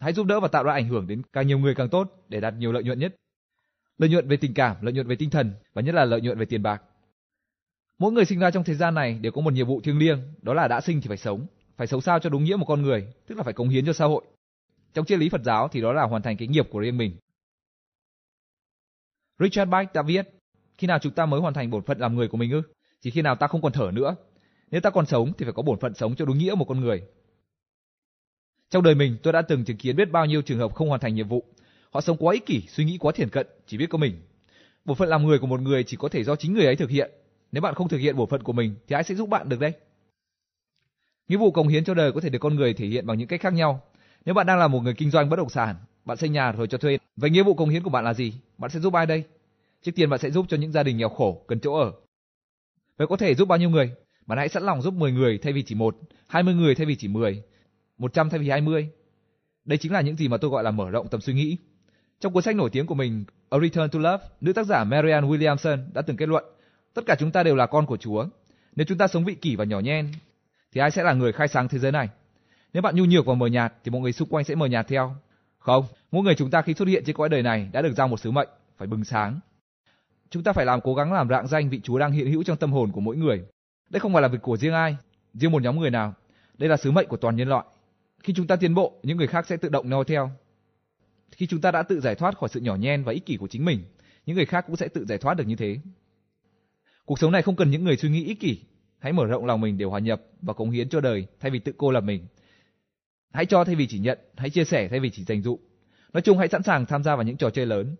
Hãy 0.00 0.12
giúp 0.12 0.26
đỡ 0.26 0.40
và 0.40 0.48
tạo 0.48 0.64
ra 0.64 0.72
ảnh 0.72 0.88
hưởng 0.88 1.06
đến 1.06 1.22
càng 1.32 1.46
nhiều 1.46 1.58
người 1.58 1.74
càng 1.74 1.88
tốt 1.88 2.24
để 2.28 2.40
đạt 2.40 2.54
nhiều 2.54 2.72
lợi 2.72 2.82
nhuận 2.82 2.98
nhất. 2.98 3.16
Lợi 3.98 4.10
nhuận 4.10 4.28
về 4.28 4.36
tình 4.36 4.54
cảm, 4.54 4.76
lợi 4.80 4.92
nhuận 4.92 5.06
về 5.06 5.16
tinh 5.16 5.30
thần 5.30 5.52
và 5.72 5.82
nhất 5.82 5.94
là 5.94 6.04
lợi 6.04 6.20
nhuận 6.20 6.38
về 6.38 6.44
tiền 6.44 6.62
bạc. 6.62 6.82
Mỗi 7.98 8.12
người 8.12 8.24
sinh 8.24 8.38
ra 8.38 8.50
trong 8.50 8.64
thế 8.64 8.74
gian 8.74 8.94
này 8.94 9.18
đều 9.20 9.32
có 9.32 9.40
một 9.40 9.52
nhiệm 9.52 9.66
vụ 9.66 9.80
thiêng 9.80 9.98
liêng, 9.98 10.18
đó 10.42 10.54
là 10.54 10.68
đã 10.68 10.80
sinh 10.80 11.00
thì 11.00 11.08
phải 11.08 11.16
sống, 11.16 11.46
phải 11.76 11.86
sống 11.86 12.00
sao 12.00 12.18
cho 12.18 12.30
đúng 12.30 12.44
nghĩa 12.44 12.56
một 12.56 12.66
con 12.68 12.82
người, 12.82 13.06
tức 13.26 13.34
là 13.34 13.42
phải 13.42 13.52
cống 13.52 13.68
hiến 13.68 13.86
cho 13.86 13.92
xã 13.92 14.04
hội. 14.04 14.24
Trong 14.94 15.04
triết 15.06 15.18
lý 15.18 15.28
Phật 15.28 15.42
giáo 15.44 15.68
thì 15.68 15.80
đó 15.80 15.92
là 15.92 16.02
hoàn 16.02 16.22
thành 16.22 16.36
cái 16.36 16.48
nghiệp 16.48 16.68
của 16.70 16.78
riêng 16.78 16.96
mình. 16.96 17.16
Richard 19.38 19.70
Bach 19.70 19.92
đã 19.92 20.02
viết, 20.02 20.39
khi 20.80 20.86
nào 20.86 20.98
chúng 20.98 21.12
ta 21.12 21.26
mới 21.26 21.40
hoàn 21.40 21.54
thành 21.54 21.70
bổn 21.70 21.82
phận 21.82 21.98
làm 21.98 22.14
người 22.14 22.28
của 22.28 22.36
mình 22.36 22.50
ư? 22.50 22.62
Chỉ 23.00 23.10
khi 23.10 23.22
nào 23.22 23.36
ta 23.36 23.46
không 23.46 23.62
còn 23.62 23.72
thở 23.72 23.90
nữa. 23.92 24.16
Nếu 24.70 24.80
ta 24.80 24.90
còn 24.90 25.06
sống 25.06 25.32
thì 25.38 25.44
phải 25.44 25.52
có 25.52 25.62
bổn 25.62 25.78
phận 25.80 25.94
sống 25.94 26.14
cho 26.16 26.24
đúng 26.24 26.38
nghĩa 26.38 26.54
một 26.54 26.64
con 26.68 26.80
người. 26.80 27.02
Trong 28.70 28.82
đời 28.82 28.94
mình, 28.94 29.16
tôi 29.22 29.32
đã 29.32 29.42
từng 29.42 29.64
chứng 29.64 29.76
kiến 29.76 29.96
biết 29.96 30.10
bao 30.10 30.26
nhiêu 30.26 30.42
trường 30.42 30.58
hợp 30.58 30.74
không 30.74 30.88
hoàn 30.88 31.00
thành 31.00 31.14
nhiệm 31.14 31.28
vụ. 31.28 31.44
Họ 31.90 32.00
sống 32.00 32.16
quá 32.16 32.32
ích 32.32 32.46
kỷ, 32.46 32.62
suy 32.68 32.84
nghĩ 32.84 32.98
quá 32.98 33.12
thiển 33.12 33.28
cận, 33.28 33.46
chỉ 33.66 33.78
biết 33.78 33.86
có 33.90 33.98
mình. 33.98 34.22
Bổn 34.84 34.96
phận 34.96 35.08
làm 35.08 35.26
người 35.26 35.38
của 35.38 35.46
một 35.46 35.60
người 35.60 35.84
chỉ 35.84 35.96
có 35.96 36.08
thể 36.08 36.24
do 36.24 36.36
chính 36.36 36.54
người 36.54 36.66
ấy 36.66 36.76
thực 36.76 36.90
hiện. 36.90 37.10
Nếu 37.52 37.62
bạn 37.62 37.74
không 37.74 37.88
thực 37.88 37.98
hiện 37.98 38.16
bổn 38.16 38.28
phận 38.28 38.42
của 38.42 38.52
mình 38.52 38.74
thì 38.88 38.94
ai 38.94 39.04
sẽ 39.04 39.14
giúp 39.14 39.28
bạn 39.28 39.48
được 39.48 39.60
đây? 39.60 39.72
Nghĩa 41.28 41.36
vụ 41.36 41.50
cống 41.50 41.68
hiến 41.68 41.84
cho 41.84 41.94
đời 41.94 42.12
có 42.12 42.20
thể 42.20 42.28
được 42.28 42.38
con 42.38 42.54
người 42.54 42.74
thể 42.74 42.86
hiện 42.86 43.06
bằng 43.06 43.18
những 43.18 43.28
cách 43.28 43.40
khác 43.40 43.52
nhau. 43.52 43.82
Nếu 44.24 44.34
bạn 44.34 44.46
đang 44.46 44.58
là 44.58 44.68
một 44.68 44.80
người 44.80 44.94
kinh 44.94 45.10
doanh 45.10 45.30
bất 45.30 45.36
động 45.36 45.48
sản, 45.48 45.76
bạn 46.04 46.16
xây 46.16 46.28
nhà 46.28 46.52
rồi 46.52 46.66
cho 46.66 46.78
thuê, 46.78 46.98
vậy 47.16 47.30
nghĩa 47.30 47.42
vụ 47.42 47.54
cống 47.54 47.68
hiến 47.68 47.82
của 47.82 47.90
bạn 47.90 48.04
là 48.04 48.14
gì? 48.14 48.34
Bạn 48.58 48.70
sẽ 48.70 48.80
giúp 48.80 48.94
ai 48.94 49.06
đây? 49.06 49.24
Trước 49.82 49.92
tiên 49.94 50.10
bạn 50.10 50.20
sẽ 50.20 50.30
giúp 50.30 50.46
cho 50.48 50.56
những 50.56 50.72
gia 50.72 50.82
đình 50.82 50.96
nghèo 50.96 51.08
khổ 51.08 51.44
cần 51.48 51.60
chỗ 51.60 51.74
ở. 51.74 51.92
Vậy 52.96 53.06
có 53.06 53.16
thể 53.16 53.34
giúp 53.34 53.48
bao 53.48 53.58
nhiêu 53.58 53.70
người? 53.70 53.90
Bạn 54.26 54.38
hãy 54.38 54.48
sẵn 54.48 54.62
lòng 54.62 54.82
giúp 54.82 54.94
10 54.94 55.12
người 55.12 55.38
thay 55.38 55.52
vì 55.52 55.62
chỉ 55.62 55.74
một, 55.74 55.96
20 56.26 56.54
người 56.54 56.74
thay 56.74 56.86
vì 56.86 56.96
chỉ 56.96 57.08
10, 57.08 57.42
100 57.98 58.30
thay 58.30 58.40
vì 58.40 58.50
20. 58.50 58.90
Đây 59.64 59.78
chính 59.78 59.92
là 59.92 60.00
những 60.00 60.16
gì 60.16 60.28
mà 60.28 60.36
tôi 60.36 60.50
gọi 60.50 60.64
là 60.64 60.70
mở 60.70 60.90
rộng 60.90 61.08
tầm 61.08 61.20
suy 61.20 61.34
nghĩ. 61.34 61.56
Trong 62.20 62.32
cuốn 62.32 62.42
sách 62.42 62.56
nổi 62.56 62.70
tiếng 62.70 62.86
của 62.86 62.94
mình 62.94 63.24
A 63.50 63.58
Return 63.58 63.90
to 63.90 63.98
Love, 63.98 64.24
nữ 64.40 64.52
tác 64.52 64.66
giả 64.66 64.84
Marianne 64.84 65.28
Williamson 65.28 65.78
đã 65.92 66.02
từng 66.02 66.16
kết 66.16 66.28
luận, 66.28 66.44
tất 66.94 67.02
cả 67.06 67.16
chúng 67.18 67.30
ta 67.30 67.42
đều 67.42 67.56
là 67.56 67.66
con 67.66 67.86
của 67.86 67.96
Chúa. 67.96 68.26
Nếu 68.76 68.84
chúng 68.88 68.98
ta 68.98 69.08
sống 69.08 69.24
vị 69.24 69.34
kỷ 69.34 69.56
và 69.56 69.64
nhỏ 69.64 69.80
nhen, 69.80 70.08
thì 70.72 70.80
ai 70.80 70.90
sẽ 70.90 71.02
là 71.02 71.12
người 71.12 71.32
khai 71.32 71.48
sáng 71.48 71.68
thế 71.68 71.78
giới 71.78 71.92
này? 71.92 72.08
Nếu 72.72 72.82
bạn 72.82 72.96
nhu 72.96 73.04
nhược 73.04 73.26
và 73.26 73.34
mờ 73.34 73.46
nhạt, 73.46 73.74
thì 73.84 73.90
mọi 73.90 74.00
người 74.00 74.12
xung 74.12 74.28
quanh 74.28 74.44
sẽ 74.44 74.54
mờ 74.54 74.66
nhạt 74.66 74.88
theo. 74.88 75.14
Không, 75.58 75.84
mỗi 76.10 76.22
người 76.22 76.34
chúng 76.34 76.50
ta 76.50 76.62
khi 76.62 76.74
xuất 76.74 76.88
hiện 76.88 77.02
trên 77.06 77.16
cõi 77.16 77.28
đời 77.28 77.42
này 77.42 77.68
đã 77.72 77.82
được 77.82 77.92
giao 77.96 78.08
một 78.08 78.20
sứ 78.20 78.30
mệnh, 78.30 78.48
phải 78.76 78.88
bừng 78.88 79.04
sáng. 79.04 79.40
Chúng 80.30 80.42
ta 80.42 80.52
phải 80.52 80.66
làm 80.66 80.80
cố 80.80 80.94
gắng 80.94 81.12
làm 81.12 81.28
rạng 81.28 81.46
danh 81.46 81.70
vị 81.70 81.80
Chúa 81.80 81.98
đang 81.98 82.12
hiện 82.12 82.32
hữu 82.32 82.42
trong 82.42 82.56
tâm 82.56 82.72
hồn 82.72 82.92
của 82.92 83.00
mỗi 83.00 83.16
người. 83.16 83.42
Đây 83.90 84.00
không 84.00 84.12
phải 84.12 84.22
là 84.22 84.28
việc 84.28 84.42
của 84.42 84.56
riêng 84.56 84.72
ai, 84.72 84.96
riêng 85.34 85.52
một 85.52 85.62
nhóm 85.62 85.80
người 85.80 85.90
nào. 85.90 86.14
Đây 86.58 86.68
là 86.68 86.76
sứ 86.76 86.90
mệnh 86.90 87.08
của 87.08 87.16
toàn 87.16 87.36
nhân 87.36 87.48
loại. 87.48 87.64
Khi 88.22 88.32
chúng 88.32 88.46
ta 88.46 88.56
tiến 88.56 88.74
bộ, 88.74 89.00
những 89.02 89.16
người 89.16 89.26
khác 89.26 89.46
sẽ 89.46 89.56
tự 89.56 89.68
động 89.68 89.90
noi 89.90 90.04
theo. 90.04 90.30
Khi 91.32 91.46
chúng 91.46 91.60
ta 91.60 91.70
đã 91.70 91.82
tự 91.82 92.00
giải 92.00 92.14
thoát 92.14 92.38
khỏi 92.38 92.48
sự 92.48 92.60
nhỏ 92.60 92.76
nhen 92.76 93.04
và 93.04 93.12
ích 93.12 93.26
kỷ 93.26 93.36
của 93.36 93.48
chính 93.48 93.64
mình, 93.64 93.82
những 94.26 94.36
người 94.36 94.46
khác 94.46 94.64
cũng 94.66 94.76
sẽ 94.76 94.88
tự 94.88 95.04
giải 95.04 95.18
thoát 95.18 95.34
được 95.34 95.46
như 95.46 95.56
thế. 95.56 95.78
Cuộc 97.04 97.18
sống 97.18 97.32
này 97.32 97.42
không 97.42 97.56
cần 97.56 97.70
những 97.70 97.84
người 97.84 97.96
suy 97.96 98.08
nghĩ 98.08 98.24
ích 98.24 98.40
kỷ. 98.40 98.60
Hãy 98.98 99.12
mở 99.12 99.26
rộng 99.26 99.46
lòng 99.46 99.60
mình 99.60 99.78
để 99.78 99.84
hòa 99.84 100.00
nhập 100.00 100.22
và 100.42 100.52
cống 100.52 100.70
hiến 100.70 100.88
cho 100.88 101.00
đời 101.00 101.26
thay 101.40 101.50
vì 101.50 101.58
tự 101.58 101.72
cô 101.76 101.90
lập 101.90 102.00
mình. 102.00 102.26
Hãy 103.32 103.46
cho 103.46 103.64
thay 103.64 103.74
vì 103.74 103.86
chỉ 103.86 103.98
nhận, 103.98 104.18
hãy 104.36 104.50
chia 104.50 104.64
sẻ 104.64 104.88
thay 104.88 105.00
vì 105.00 105.10
chỉ 105.10 105.24
dành 105.24 105.42
dụ. 105.42 105.58
Nói 106.12 106.22
chung 106.22 106.38
hãy 106.38 106.48
sẵn 106.48 106.62
sàng 106.62 106.86
tham 106.86 107.02
gia 107.02 107.16
vào 107.16 107.24
những 107.24 107.36
trò 107.36 107.50
chơi 107.50 107.66
lớn. 107.66 107.96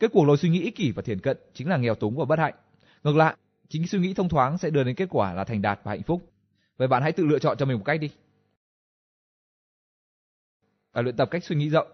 Kết 0.00 0.10
quả 0.12 0.26
lối 0.26 0.36
suy 0.36 0.48
nghĩ 0.48 0.62
ích 0.62 0.76
kỷ 0.76 0.92
và 0.92 1.02
thiển 1.02 1.20
cận 1.20 1.36
chính 1.54 1.68
là 1.68 1.76
nghèo 1.76 1.94
túng 1.94 2.16
và 2.16 2.24
bất 2.24 2.38
hạnh. 2.38 2.54
Ngược 3.04 3.16
lại, 3.16 3.36
chính 3.68 3.86
suy 3.86 3.98
nghĩ 3.98 4.14
thông 4.14 4.28
thoáng 4.28 4.58
sẽ 4.58 4.70
đưa 4.70 4.84
đến 4.84 4.94
kết 4.94 5.08
quả 5.10 5.34
là 5.34 5.44
thành 5.44 5.62
đạt 5.62 5.80
và 5.82 5.92
hạnh 5.92 6.02
phúc. 6.02 6.32
Vậy 6.76 6.88
bạn 6.88 7.02
hãy 7.02 7.12
tự 7.12 7.26
lựa 7.26 7.38
chọn 7.38 7.56
cho 7.56 7.66
mình 7.66 7.78
một 7.78 7.84
cách 7.84 8.00
đi. 8.00 8.10
Và 10.92 11.02
luyện 11.02 11.16
tập 11.16 11.28
cách 11.30 11.44
suy 11.44 11.56
nghĩ 11.56 11.70
rộng. 11.70 11.88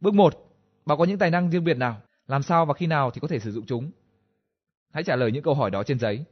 Bước 0.00 0.14
1. 0.14 0.34
Bạn 0.86 0.98
có 0.98 1.04
những 1.04 1.18
tài 1.18 1.30
năng 1.30 1.50
riêng 1.50 1.64
biệt 1.64 1.76
nào? 1.76 2.00
Làm 2.26 2.42
sao 2.42 2.66
và 2.66 2.74
khi 2.74 2.86
nào 2.86 3.10
thì 3.10 3.20
có 3.20 3.28
thể 3.28 3.38
sử 3.38 3.52
dụng 3.52 3.66
chúng? 3.66 3.90
Hãy 4.92 5.04
trả 5.04 5.16
lời 5.16 5.32
những 5.32 5.42
câu 5.42 5.54
hỏi 5.54 5.70
đó 5.70 5.82
trên 5.82 5.98
giấy. 5.98 6.24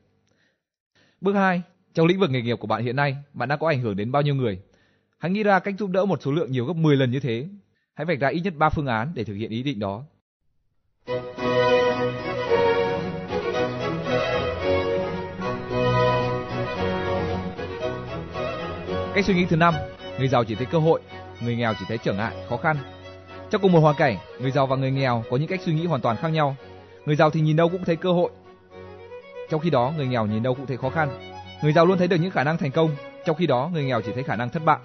Bước 1.20 1.32
2. 1.32 1.62
Trong 1.94 2.06
lĩnh 2.06 2.20
vực 2.20 2.30
nghề 2.30 2.42
nghiệp 2.42 2.56
của 2.60 2.66
bạn 2.66 2.84
hiện 2.84 2.96
nay, 2.96 3.16
bạn 3.32 3.48
đang 3.48 3.58
có 3.58 3.68
ảnh 3.68 3.80
hưởng 3.80 3.96
đến 3.96 4.12
bao 4.12 4.22
nhiêu 4.22 4.34
người? 4.34 4.62
Hãy 5.18 5.30
nghĩ 5.30 5.42
ra 5.42 5.58
cách 5.58 5.74
giúp 5.78 5.90
đỡ 5.90 6.04
một 6.04 6.22
số 6.22 6.32
lượng 6.32 6.52
nhiều 6.52 6.66
gấp 6.66 6.76
10 6.76 6.96
lần 6.96 7.10
như 7.10 7.20
thế. 7.20 7.48
Hãy 7.94 8.04
vạch 8.04 8.20
ra 8.20 8.28
ít 8.28 8.40
nhất 8.40 8.54
3 8.56 8.70
phương 8.70 8.86
án 8.86 9.12
để 9.14 9.24
thực 9.24 9.34
hiện 9.34 9.50
ý 9.50 9.62
định 9.62 9.78
đó. 9.78 10.04
Cách 19.18 19.24
suy 19.24 19.34
nghĩ 19.34 19.44
thứ 19.44 19.56
năm, 19.56 19.74
người 20.18 20.28
giàu 20.28 20.44
chỉ 20.44 20.54
thấy 20.54 20.66
cơ 20.66 20.78
hội, 20.78 21.00
người 21.40 21.56
nghèo 21.56 21.74
chỉ 21.78 21.84
thấy 21.88 21.98
trở 21.98 22.12
ngại, 22.12 22.36
khó 22.48 22.56
khăn. 22.56 22.76
Trong 23.50 23.62
cùng 23.62 23.72
một 23.72 23.80
hoàn 23.80 23.96
cảnh, 23.96 24.16
người 24.40 24.50
giàu 24.50 24.66
và 24.66 24.76
người 24.76 24.90
nghèo 24.90 25.24
có 25.30 25.36
những 25.36 25.48
cách 25.48 25.60
suy 25.64 25.72
nghĩ 25.72 25.86
hoàn 25.86 26.00
toàn 26.00 26.16
khác 26.16 26.28
nhau. 26.28 26.56
Người 27.06 27.16
giàu 27.16 27.30
thì 27.30 27.40
nhìn 27.40 27.56
đâu 27.56 27.68
cũng 27.68 27.84
thấy 27.84 27.96
cơ 27.96 28.12
hội, 28.12 28.30
trong 29.50 29.60
khi 29.60 29.70
đó 29.70 29.92
người 29.96 30.06
nghèo 30.06 30.26
nhìn 30.26 30.42
đâu 30.42 30.54
cũng 30.54 30.66
thấy 30.66 30.76
khó 30.76 30.90
khăn. 30.90 31.10
Người 31.62 31.72
giàu 31.72 31.86
luôn 31.86 31.98
thấy 31.98 32.08
được 32.08 32.16
những 32.16 32.30
khả 32.30 32.44
năng 32.44 32.58
thành 32.58 32.70
công, 32.70 32.90
trong 33.26 33.36
khi 33.36 33.46
đó 33.46 33.70
người 33.72 33.84
nghèo 33.84 34.00
chỉ 34.00 34.12
thấy 34.14 34.22
khả 34.22 34.36
năng 34.36 34.50
thất 34.50 34.64
bại. 34.64 34.78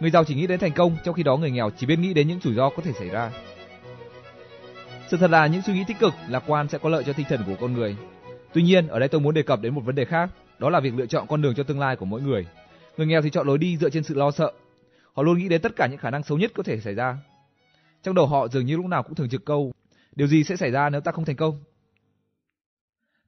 Người 0.00 0.10
giàu 0.10 0.24
chỉ 0.24 0.34
nghĩ 0.34 0.46
đến 0.46 0.60
thành 0.60 0.72
công, 0.72 0.96
trong 1.04 1.14
khi 1.14 1.22
đó 1.22 1.36
người 1.36 1.50
nghèo 1.50 1.70
chỉ 1.76 1.86
biết 1.86 1.98
nghĩ 1.98 2.14
đến 2.14 2.28
những 2.28 2.40
rủi 2.40 2.54
ro 2.54 2.70
có 2.70 2.82
thể 2.82 2.92
xảy 2.92 3.08
ra. 3.08 3.30
Sự 5.08 5.16
thật 5.16 5.30
là 5.30 5.46
những 5.46 5.62
suy 5.62 5.72
nghĩ 5.72 5.84
tích 5.88 5.98
cực, 5.98 6.14
lạc 6.28 6.42
quan 6.46 6.68
sẽ 6.68 6.78
có 6.78 6.88
lợi 6.88 7.04
cho 7.04 7.12
tinh 7.12 7.26
thần 7.28 7.40
của 7.46 7.56
con 7.60 7.72
người. 7.72 7.96
Tuy 8.52 8.62
nhiên, 8.62 8.88
ở 8.88 8.98
đây 8.98 9.08
tôi 9.08 9.20
muốn 9.20 9.34
đề 9.34 9.42
cập 9.42 9.60
đến 9.60 9.74
một 9.74 9.82
vấn 9.84 9.94
đề 9.94 10.04
khác, 10.04 10.30
đó 10.58 10.70
là 10.70 10.80
việc 10.80 10.94
lựa 10.94 11.06
chọn 11.06 11.26
con 11.26 11.42
đường 11.42 11.54
cho 11.54 11.62
tương 11.62 11.80
lai 11.80 11.96
của 11.96 12.06
mỗi 12.06 12.20
người. 12.20 12.46
Người 12.98 13.06
nghèo 13.06 13.22
thì 13.22 13.30
chọn 13.30 13.46
lối 13.46 13.58
đi 13.58 13.76
dựa 13.76 13.90
trên 13.90 14.02
sự 14.02 14.14
lo 14.14 14.30
sợ. 14.30 14.52
Họ 15.12 15.22
luôn 15.22 15.38
nghĩ 15.38 15.48
đến 15.48 15.62
tất 15.62 15.76
cả 15.76 15.86
những 15.86 15.98
khả 15.98 16.10
năng 16.10 16.22
xấu 16.22 16.38
nhất 16.38 16.52
có 16.54 16.62
thể 16.62 16.80
xảy 16.80 16.94
ra. 16.94 17.18
Trong 18.02 18.14
đầu 18.14 18.26
họ 18.26 18.48
dường 18.48 18.66
như 18.66 18.76
lúc 18.76 18.86
nào 18.86 19.02
cũng 19.02 19.14
thường 19.14 19.28
trực 19.28 19.44
câu, 19.44 19.72
điều 20.16 20.28
gì 20.28 20.44
sẽ 20.44 20.56
xảy 20.56 20.70
ra 20.70 20.90
nếu 20.90 21.00
ta 21.00 21.12
không 21.12 21.24
thành 21.24 21.36
công? 21.36 21.62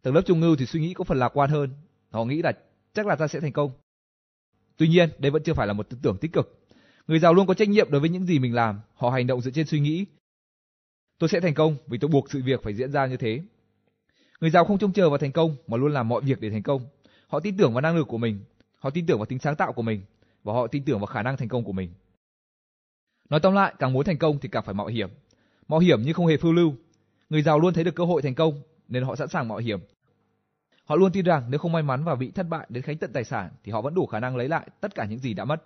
Tầng 0.03 0.15
lớp 0.15 0.23
trung 0.27 0.41
ngưu 0.41 0.57
thì 0.57 0.67
suy 0.67 0.81
nghĩ 0.81 0.95
có 0.95 1.05
phần 1.05 1.19
lạc 1.19 1.29
quan 1.35 1.51
hơn. 1.51 1.71
Họ 2.11 2.25
nghĩ 2.25 2.43
là 2.43 2.53
chắc 2.95 3.07
là 3.07 3.17
ta 3.17 3.29
sẽ 3.29 3.41
thành 3.41 3.53
công. 3.53 3.73
Tuy 4.77 4.89
nhiên, 4.89 5.09
đây 5.19 5.31
vẫn 5.31 5.43
chưa 5.43 5.55
phải 5.55 5.67
là 5.67 5.73
một 5.73 5.89
tư 5.91 5.97
tưởng 6.03 6.19
tích 6.21 6.33
cực. 6.33 6.67
Người 7.07 7.19
giàu 7.19 7.35
luôn 7.35 7.47
có 7.47 7.55
trách 7.55 7.69
nhiệm 7.69 7.91
đối 7.91 8.01
với 8.01 8.11
những 8.11 8.27
gì 8.27 8.39
mình 8.39 8.55
làm, 8.55 8.81
họ 8.95 9.11
hành 9.11 9.27
động 9.27 9.41
dựa 9.41 9.51
trên 9.51 9.67
suy 9.67 9.81
nghĩ. 9.81 10.07
Tôi 11.19 11.29
sẽ 11.29 11.41
thành 11.41 11.55
công 11.55 11.77
vì 11.87 11.99
tôi 11.99 12.09
buộc 12.09 12.31
sự 12.31 12.43
việc 12.45 12.63
phải 12.63 12.75
diễn 12.75 12.93
ra 12.93 13.07
như 13.07 13.17
thế. 13.17 13.41
Người 14.41 14.51
giàu 14.51 14.65
không 14.65 14.79
trông 14.79 14.93
chờ 14.93 15.09
vào 15.09 15.19
thành 15.19 15.33
công 15.33 15.57
mà 15.67 15.77
luôn 15.77 15.93
làm 15.93 16.09
mọi 16.09 16.23
việc 16.23 16.41
để 16.41 16.51
thành 16.51 16.63
công. 16.63 16.87
Họ 17.29 17.41
tin 17.41 17.57
tưởng 17.57 17.73
vào 17.73 17.81
năng 17.81 17.97
lực 17.97 18.09
của 18.09 18.19
mình, 18.19 18.41
họ 18.81 18.91
tin 18.91 19.07
tưởng 19.07 19.19
vào 19.19 19.27
tính 19.27 19.39
sáng 19.39 19.57
tạo 19.57 19.73
của 19.73 19.83
mình 19.83 20.03
và 20.45 20.53
họ 20.53 20.67
tin 20.67 20.85
tưởng 20.85 20.99
vào 20.99 21.07
khả 21.07 21.23
năng 21.23 21.37
thành 21.37 21.49
công 21.49 21.65
của 21.65 21.73
mình. 21.73 21.93
Nói 23.31 23.41
tóm 23.41 23.55
lại, 23.55 23.75
càng 23.79 23.93
muốn 23.93 24.05
thành 24.05 24.19
công 24.19 24.39
thì 24.39 24.49
càng 24.49 24.65
phải 24.65 24.75
mạo 24.75 24.87
hiểm. 24.87 25.11
Mạo 25.69 25.81
hiểm 25.81 26.03
nhưng 26.05 26.15
không 26.15 26.27
hề 26.27 26.37
phiêu 26.37 26.53
lưu. 26.53 26.75
Người 27.31 27.43
giàu 27.43 27.59
luôn 27.61 27.75
thấy 27.75 27.85
được 27.85 27.95
cơ 27.95 28.05
hội 28.05 28.23
thành 28.23 28.35
công 28.35 28.63
nên 28.89 29.03
họ 29.03 29.17
sẵn 29.17 29.29
sàng 29.29 29.49
mạo 29.49 29.59
hiểm. 29.59 29.81
Họ 30.85 30.97
luôn 30.97 31.13
tin 31.13 31.25
rằng 31.25 31.47
nếu 31.51 31.59
không 31.59 31.73
may 31.73 31.83
mắn 31.83 32.05
và 32.05 32.15
bị 32.15 32.31
thất 32.31 32.49
bại 32.49 32.67
đến 32.69 32.83
khánh 32.83 32.99
tận 32.99 33.13
tài 33.13 33.25
sản 33.25 33.51
thì 33.65 33.73
họ 33.73 33.81
vẫn 33.81 33.95
đủ 33.95 34.07
khả 34.07 34.21
năng 34.21 34.37
lấy 34.37 34.49
lại 34.49 34.69
tất 34.81 34.95
cả 34.95 35.05
những 35.05 35.19
gì 35.19 35.35
đã 35.35 35.45
mất. 35.45 35.65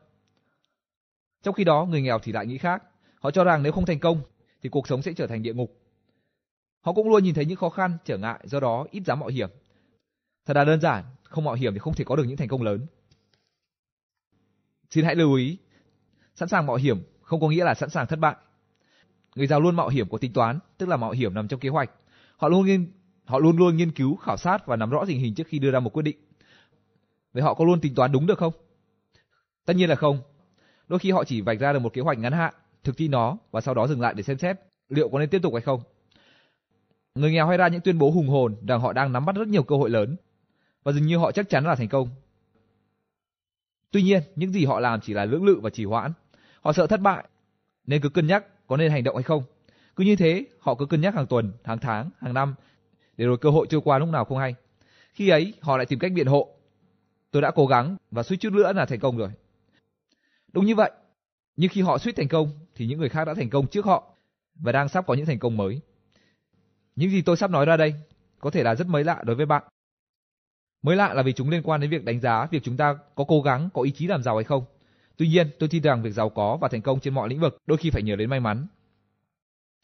Trong 1.43 1.55
khi 1.55 1.65
đó, 1.65 1.87
người 1.91 2.03
nghèo 2.03 2.19
thì 2.19 2.33
lại 2.33 2.47
nghĩ 2.47 2.59
khác. 2.59 2.83
Họ 3.21 3.31
cho 3.31 3.45
rằng 3.45 3.63
nếu 3.63 3.73
không 3.73 3.87
thành 3.87 3.99
công 3.99 4.23
thì 4.63 4.69
cuộc 4.69 4.89
sống 4.89 5.03
sẽ 5.03 5.13
trở 5.13 5.27
thành 5.27 5.43
địa 5.43 5.55
ngục. 5.55 5.81
Họ 6.81 6.93
cũng 6.93 7.09
luôn 7.09 7.25
nhìn 7.25 7.35
thấy 7.35 7.45
những 7.45 7.57
khó 7.57 7.69
khăn, 7.69 7.99
trở 8.05 8.19
ngại, 8.19 8.41
do 8.45 8.61
đó 8.61 8.87
ít 8.91 9.03
dám 9.07 9.21
mạo 9.21 9.29
hiểm. 9.29 9.49
Thật 10.47 10.57
là 10.57 10.65
đơn 10.65 10.81
giản, 10.81 11.05
không 11.23 11.45
mạo 11.45 11.55
hiểm 11.55 11.73
thì 11.73 11.79
không 11.79 11.95
thể 11.95 12.05
có 12.05 12.17
được 12.17 12.25
những 12.25 12.37
thành 12.37 12.49
công 12.49 12.63
lớn. 12.63 12.87
Xin 14.95 15.05
hãy 15.05 15.15
lưu 15.15 15.35
ý, 15.35 15.59
Sẵn 16.35 16.49
sàng 16.49 16.67
mạo 16.67 16.77
hiểm 16.77 17.03
không 17.23 17.41
có 17.41 17.49
nghĩa 17.49 17.65
là 17.65 17.75
sẵn 17.75 17.91
sàng 17.91 18.07
thất 18.07 18.19
bại. 18.19 18.37
Người 19.35 19.47
giàu 19.47 19.61
luôn 19.61 19.77
mạo 19.77 19.89
hiểm 19.89 20.09
có 20.09 20.19
tính 20.19 20.33
toán, 20.33 20.59
tức 20.79 20.89
là 20.89 20.97
mạo 20.97 21.11
hiểm 21.11 21.35
nằm 21.35 21.49
trong 21.49 21.61
kế 21.61 21.69
hoạch. 21.69 21.91
Họ 22.37 22.49
luôn 22.49 22.67
nghiên 22.67 22.93
họ 23.25 23.39
luôn 23.39 23.57
luôn 23.57 23.77
nghiên 23.77 23.91
cứu, 23.91 24.17
khảo 24.17 24.37
sát 24.37 24.67
và 24.67 24.77
nắm 24.77 24.91
rõ 24.91 25.05
tình 25.07 25.21
hình 25.21 25.35
trước 25.35 25.47
khi 25.47 25.59
đưa 25.59 25.71
ra 25.71 25.81
một 25.81 25.93
quyết 25.93 26.03
định. 26.03 26.17
Vậy 27.33 27.43
họ 27.43 27.55
có 27.55 27.65
luôn 27.65 27.81
tính 27.81 27.95
toán 27.95 28.13
đúng 28.13 28.27
được 28.27 28.39
không? 28.39 28.53
Tất 29.65 29.77
nhiên 29.77 29.89
là 29.89 29.95
không. 29.95 30.19
Đôi 30.89 30.99
khi 30.99 31.11
họ 31.11 31.25
chỉ 31.25 31.41
vạch 31.41 31.61
ra 31.61 31.73
được 31.73 31.79
một 31.79 31.93
kế 31.93 32.03
hoạch 32.03 32.19
ngắn 32.19 32.33
hạn, 32.33 32.55
thực 32.85 32.97
thi 32.97 33.09
nó 33.09 33.39
và 33.51 33.61
sau 33.61 33.75
đó 33.75 33.87
dừng 33.87 34.01
lại 34.01 34.15
để 34.17 34.23
xem 34.23 34.39
xét 34.39 34.57
liệu 34.89 35.09
có 35.09 35.19
nên 35.19 35.29
tiếp 35.29 35.43
tục 35.43 35.53
hay 35.55 35.63
không. 35.63 35.81
Người 37.15 37.33
nghèo 37.33 37.47
hay 37.47 37.57
ra 37.57 37.69
những 37.69 37.81
tuyên 37.81 37.99
bố 37.99 38.11
hùng 38.11 38.29
hồn 38.29 38.57
rằng 38.69 38.81
họ 38.81 38.93
đang 38.93 39.13
nắm 39.13 39.25
bắt 39.25 39.37
rất 39.37 39.49
nhiều 39.49 39.63
cơ 39.63 39.77
hội 39.77 39.91
lớn 39.91 40.17
và 40.83 40.93
dường 40.93 41.07
như 41.07 41.19
họ 41.19 41.33
chắc 41.33 41.49
chắn 41.49 41.67
là 41.67 41.75
thành 41.75 41.89
công. 41.89 42.09
Tuy 43.95 44.03
nhiên, 44.03 44.23
những 44.37 44.53
gì 44.53 44.65
họ 44.65 44.81
làm 44.81 45.01
chỉ 45.01 45.15
là 45.15 45.25
lưỡng 45.25 45.45
lự 45.45 45.61
và 45.63 45.71
trì 45.71 45.85
hoãn. 45.85 46.13
Họ 46.61 46.73
sợ 46.73 46.87
thất 46.87 47.01
bại 47.01 47.25
nên 47.87 48.01
cứ 48.01 48.09
cân 48.09 48.27
nhắc 48.27 48.67
có 48.67 48.77
nên 48.77 48.91
hành 48.91 49.05
động 49.05 49.17
hay 49.17 49.23
không. 49.23 49.43
Cứ 49.97 50.05
như 50.05 50.17
thế, 50.17 50.45
họ 50.61 50.75
cứ 50.75 50.87
cân 50.87 51.01
nhắc 51.01 51.15
hàng 51.15 51.27
tuần, 51.27 51.53
hàng 51.65 51.79
tháng, 51.79 52.11
hàng 52.21 52.35
năm 52.35 52.55
để 53.17 53.27
rồi 53.27 53.39
cơ 53.39 53.51
hội 53.51 53.67
trôi 53.71 53.81
qua 53.85 53.99
lúc 53.99 54.09
nào 54.09 54.25
không 54.25 54.39
hay. 54.39 54.55
Khi 55.13 55.29
ấy, 55.29 55.55
họ 55.61 55.77
lại 55.77 55.87
tìm 55.87 55.99
cách 55.99 56.13
biện 56.13 56.27
hộ. 56.27 56.55
Tôi 57.31 57.43
đã 57.43 57.51
cố 57.51 57.67
gắng 57.67 57.97
và 58.11 58.23
suýt 58.23 58.37
chút 58.37 58.53
nữa 58.53 58.73
là 58.73 58.87
thành 58.87 59.01
công 59.01 59.19
rồi. 59.19 59.29
Đúng 60.53 60.67
như 60.67 60.75
vậy, 60.75 60.91
nhưng 61.57 61.71
khi 61.71 61.81
họ 61.81 61.99
suýt 61.99 62.13
thành 62.17 62.29
công 62.29 62.51
thì 62.75 62.87
những 62.87 62.99
người 62.99 63.09
khác 63.09 63.25
đã 63.25 63.35
thành 63.35 63.51
công 63.51 63.67
trước 63.67 63.85
họ 63.85 64.15
và 64.55 64.73
đang 64.73 64.89
sắp 64.89 65.07
có 65.07 65.15
những 65.15 65.27
thành 65.27 65.39
công 65.39 65.57
mới. 65.57 65.81
Những 66.97 67.11
gì 67.11 67.23
tôi 67.23 67.37
sắp 67.37 67.51
nói 67.51 67.67
ra 67.67 67.77
đây 67.77 67.95
có 68.41 68.51
thể 68.51 68.63
là 68.63 68.75
rất 68.75 68.87
mới 68.87 69.05
lạ 69.05 69.23
đối 69.27 69.37
với 69.37 69.47
bạn. 69.47 69.63
Mới 70.85 70.97
lạ 70.97 71.15
là 71.15 71.23
vì 71.23 71.33
chúng 71.33 71.51
liên 71.51 71.63
quan 71.65 71.81
đến 71.81 71.91
việc 71.91 72.05
đánh 72.05 72.21
giá 72.21 72.47
việc 72.51 72.63
chúng 72.63 72.77
ta 72.77 72.99
có 73.15 73.25
cố 73.29 73.41
gắng, 73.41 73.69
có 73.75 73.83
ý 73.83 73.91
chí 73.91 74.07
làm 74.07 74.23
giàu 74.23 74.37
hay 74.37 74.45
không. 74.45 74.65
Tuy 75.17 75.29
nhiên, 75.29 75.51
tôi 75.59 75.69
tin 75.69 75.83
rằng 75.83 76.03
việc 76.03 76.11
giàu 76.11 76.29
có 76.29 76.57
và 76.61 76.69
thành 76.69 76.83
công 76.83 77.01
trên 77.01 77.15
mọi 77.15 77.29
lĩnh 77.29 77.41
vực 77.41 77.59
đôi 77.67 77.79
khi 77.79 77.91
phải 77.91 78.03
nhờ 78.03 78.17
đến 78.17 78.31
may 78.31 78.41
mắn. 78.41 78.67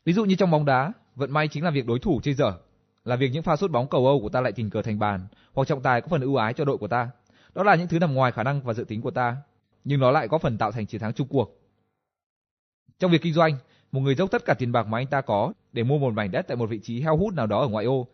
Ví 0.05 0.13
dụ 0.13 0.25
như 0.25 0.35
trong 0.35 0.51
bóng 0.51 0.65
đá, 0.65 0.93
vận 1.15 1.31
may 1.31 1.49
chính 1.49 1.65
là 1.65 1.71
việc 1.71 1.87
đối 1.87 1.99
thủ 1.99 2.21
chơi 2.23 2.35
dở, 2.35 2.53
là 3.05 3.17
việc 3.17 3.31
những 3.33 3.43
pha 3.43 3.57
sút 3.57 3.71
bóng 3.71 3.89
cầu 3.89 4.07
Âu 4.07 4.21
của 4.21 4.29
ta 4.29 4.41
lại 4.41 4.53
tình 4.53 4.71
cờ 4.71 4.83
thành 4.83 4.99
bàn, 4.99 5.27
hoặc 5.53 5.69
trọng 5.69 5.83
tài 5.83 6.01
có 6.01 6.09
phần 6.09 6.21
ưu 6.21 6.37
ái 6.37 6.53
cho 6.53 6.65
đội 6.65 6.77
của 6.79 6.89
ta. 6.89 7.11
Đó 7.55 7.63
là 7.63 7.75
những 7.75 7.89
thứ 7.89 7.99
nằm 7.99 8.15
ngoài 8.15 8.33
khả 8.33 8.43
năng 8.43 8.63
và 8.63 8.75
dự 8.75 8.85
tính 8.85 9.01
của 9.01 9.11
ta, 9.11 9.37
nhưng 9.85 10.01
nó 10.01 10.11
lại 10.11 10.29
có 10.29 10.39
phần 10.39 10.59
tạo 10.59 10.73
thành 10.73 10.87
chiến 10.87 11.01
thắng 11.01 11.13
chung 11.13 11.29
cuộc. 11.29 11.61
Trong 12.99 13.11
việc 13.11 13.23
kinh 13.23 13.35
doanh, 13.35 13.57
một 13.93 14.01
người 14.01 14.15
dốc 14.15 14.31
tất 14.31 14.45
cả 14.45 14.55
tiền 14.55 14.73
bạc 14.73 14.87
mà 14.87 14.99
anh 14.99 15.07
ta 15.07 15.21
có 15.21 15.53
để 15.73 15.83
mua 15.83 15.99
một 15.99 16.13
mảnh 16.15 16.31
đất 16.31 16.47
tại 16.49 16.57
một 16.57 16.71
vị 16.71 16.81
trí 16.83 17.01
heo 17.01 17.17
hút 17.17 17.35
nào 17.35 17.47
đó 17.47 17.61
ở 17.61 17.69
ngoại 17.69 17.85
ô. 17.85 18.09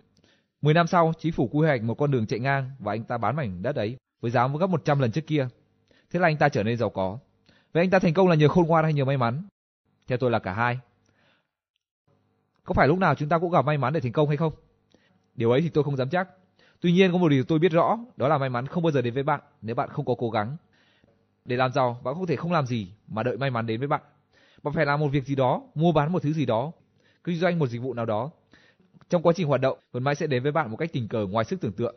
10 0.66 0.74
năm 0.74 0.86
sau, 0.86 1.12
chính 1.18 1.32
phủ 1.32 1.48
quy 1.52 1.66
hoạch 1.66 1.82
một 1.82 1.94
con 1.94 2.10
đường 2.10 2.26
chạy 2.26 2.40
ngang 2.40 2.70
và 2.78 2.92
anh 2.92 3.04
ta 3.04 3.18
bán 3.18 3.36
mảnh 3.36 3.62
đất 3.62 3.76
ấy 3.76 3.96
với 4.20 4.30
giá 4.30 4.48
gấp 4.48 4.66
100 4.66 4.98
lần 4.98 5.10
trước 5.10 5.26
kia. 5.26 5.48
Thế 6.10 6.20
là 6.20 6.28
anh 6.28 6.36
ta 6.36 6.48
trở 6.48 6.62
nên 6.62 6.76
giàu 6.76 6.90
có. 6.90 7.18
Vậy 7.72 7.82
anh 7.82 7.90
ta 7.90 7.98
thành 7.98 8.14
công 8.14 8.28
là 8.28 8.34
nhờ 8.34 8.48
khôn 8.48 8.66
ngoan 8.66 8.84
hay 8.84 8.92
nhờ 8.92 9.04
may 9.04 9.16
mắn? 9.16 9.42
Theo 10.06 10.18
tôi 10.18 10.30
là 10.30 10.38
cả 10.38 10.52
hai. 10.52 10.78
Có 12.64 12.74
phải 12.74 12.88
lúc 12.88 12.98
nào 12.98 13.14
chúng 13.14 13.28
ta 13.28 13.38
cũng 13.38 13.50
gặp 13.50 13.64
may 13.64 13.78
mắn 13.78 13.92
để 13.92 14.00
thành 14.00 14.12
công 14.12 14.28
hay 14.28 14.36
không? 14.36 14.52
Điều 15.34 15.50
ấy 15.50 15.60
thì 15.60 15.68
tôi 15.68 15.84
không 15.84 15.96
dám 15.96 16.08
chắc. 16.10 16.28
Tuy 16.80 16.92
nhiên 16.92 17.12
có 17.12 17.18
một 17.18 17.28
điều 17.28 17.44
tôi 17.44 17.58
biết 17.58 17.72
rõ, 17.72 17.98
đó 18.16 18.28
là 18.28 18.38
may 18.38 18.48
mắn 18.48 18.66
không 18.66 18.82
bao 18.82 18.92
giờ 18.92 19.02
đến 19.02 19.14
với 19.14 19.22
bạn 19.22 19.40
nếu 19.62 19.74
bạn 19.74 19.88
không 19.88 20.04
có 20.04 20.14
cố 20.18 20.30
gắng. 20.30 20.56
Để 21.44 21.56
làm 21.56 21.72
giàu, 21.72 22.00
bạn 22.04 22.14
không 22.14 22.26
thể 22.26 22.36
không 22.36 22.52
làm 22.52 22.66
gì 22.66 22.92
mà 23.08 23.22
đợi 23.22 23.36
may 23.36 23.50
mắn 23.50 23.66
đến 23.66 23.80
với 23.80 23.88
bạn. 23.88 24.02
Bạn 24.62 24.74
phải 24.74 24.86
làm 24.86 25.00
một 25.00 25.08
việc 25.08 25.24
gì 25.24 25.34
đó, 25.34 25.62
mua 25.74 25.92
bán 25.92 26.12
một 26.12 26.22
thứ 26.22 26.32
gì 26.32 26.46
đó, 26.46 26.72
kinh 27.24 27.36
doanh 27.36 27.58
một 27.58 27.66
dịch 27.66 27.82
vụ 27.82 27.94
nào 27.94 28.06
đó. 28.06 28.30
Trong 29.08 29.22
quá 29.22 29.32
trình 29.36 29.46
hoạt 29.46 29.60
động, 29.60 29.78
vận 29.92 30.04
may 30.04 30.14
sẽ 30.14 30.26
đến 30.26 30.42
với 30.42 30.52
bạn 30.52 30.70
một 30.70 30.76
cách 30.76 30.92
tình 30.92 31.08
cờ 31.08 31.26
ngoài 31.26 31.44
sức 31.44 31.60
tưởng 31.60 31.72
tượng. 31.72 31.94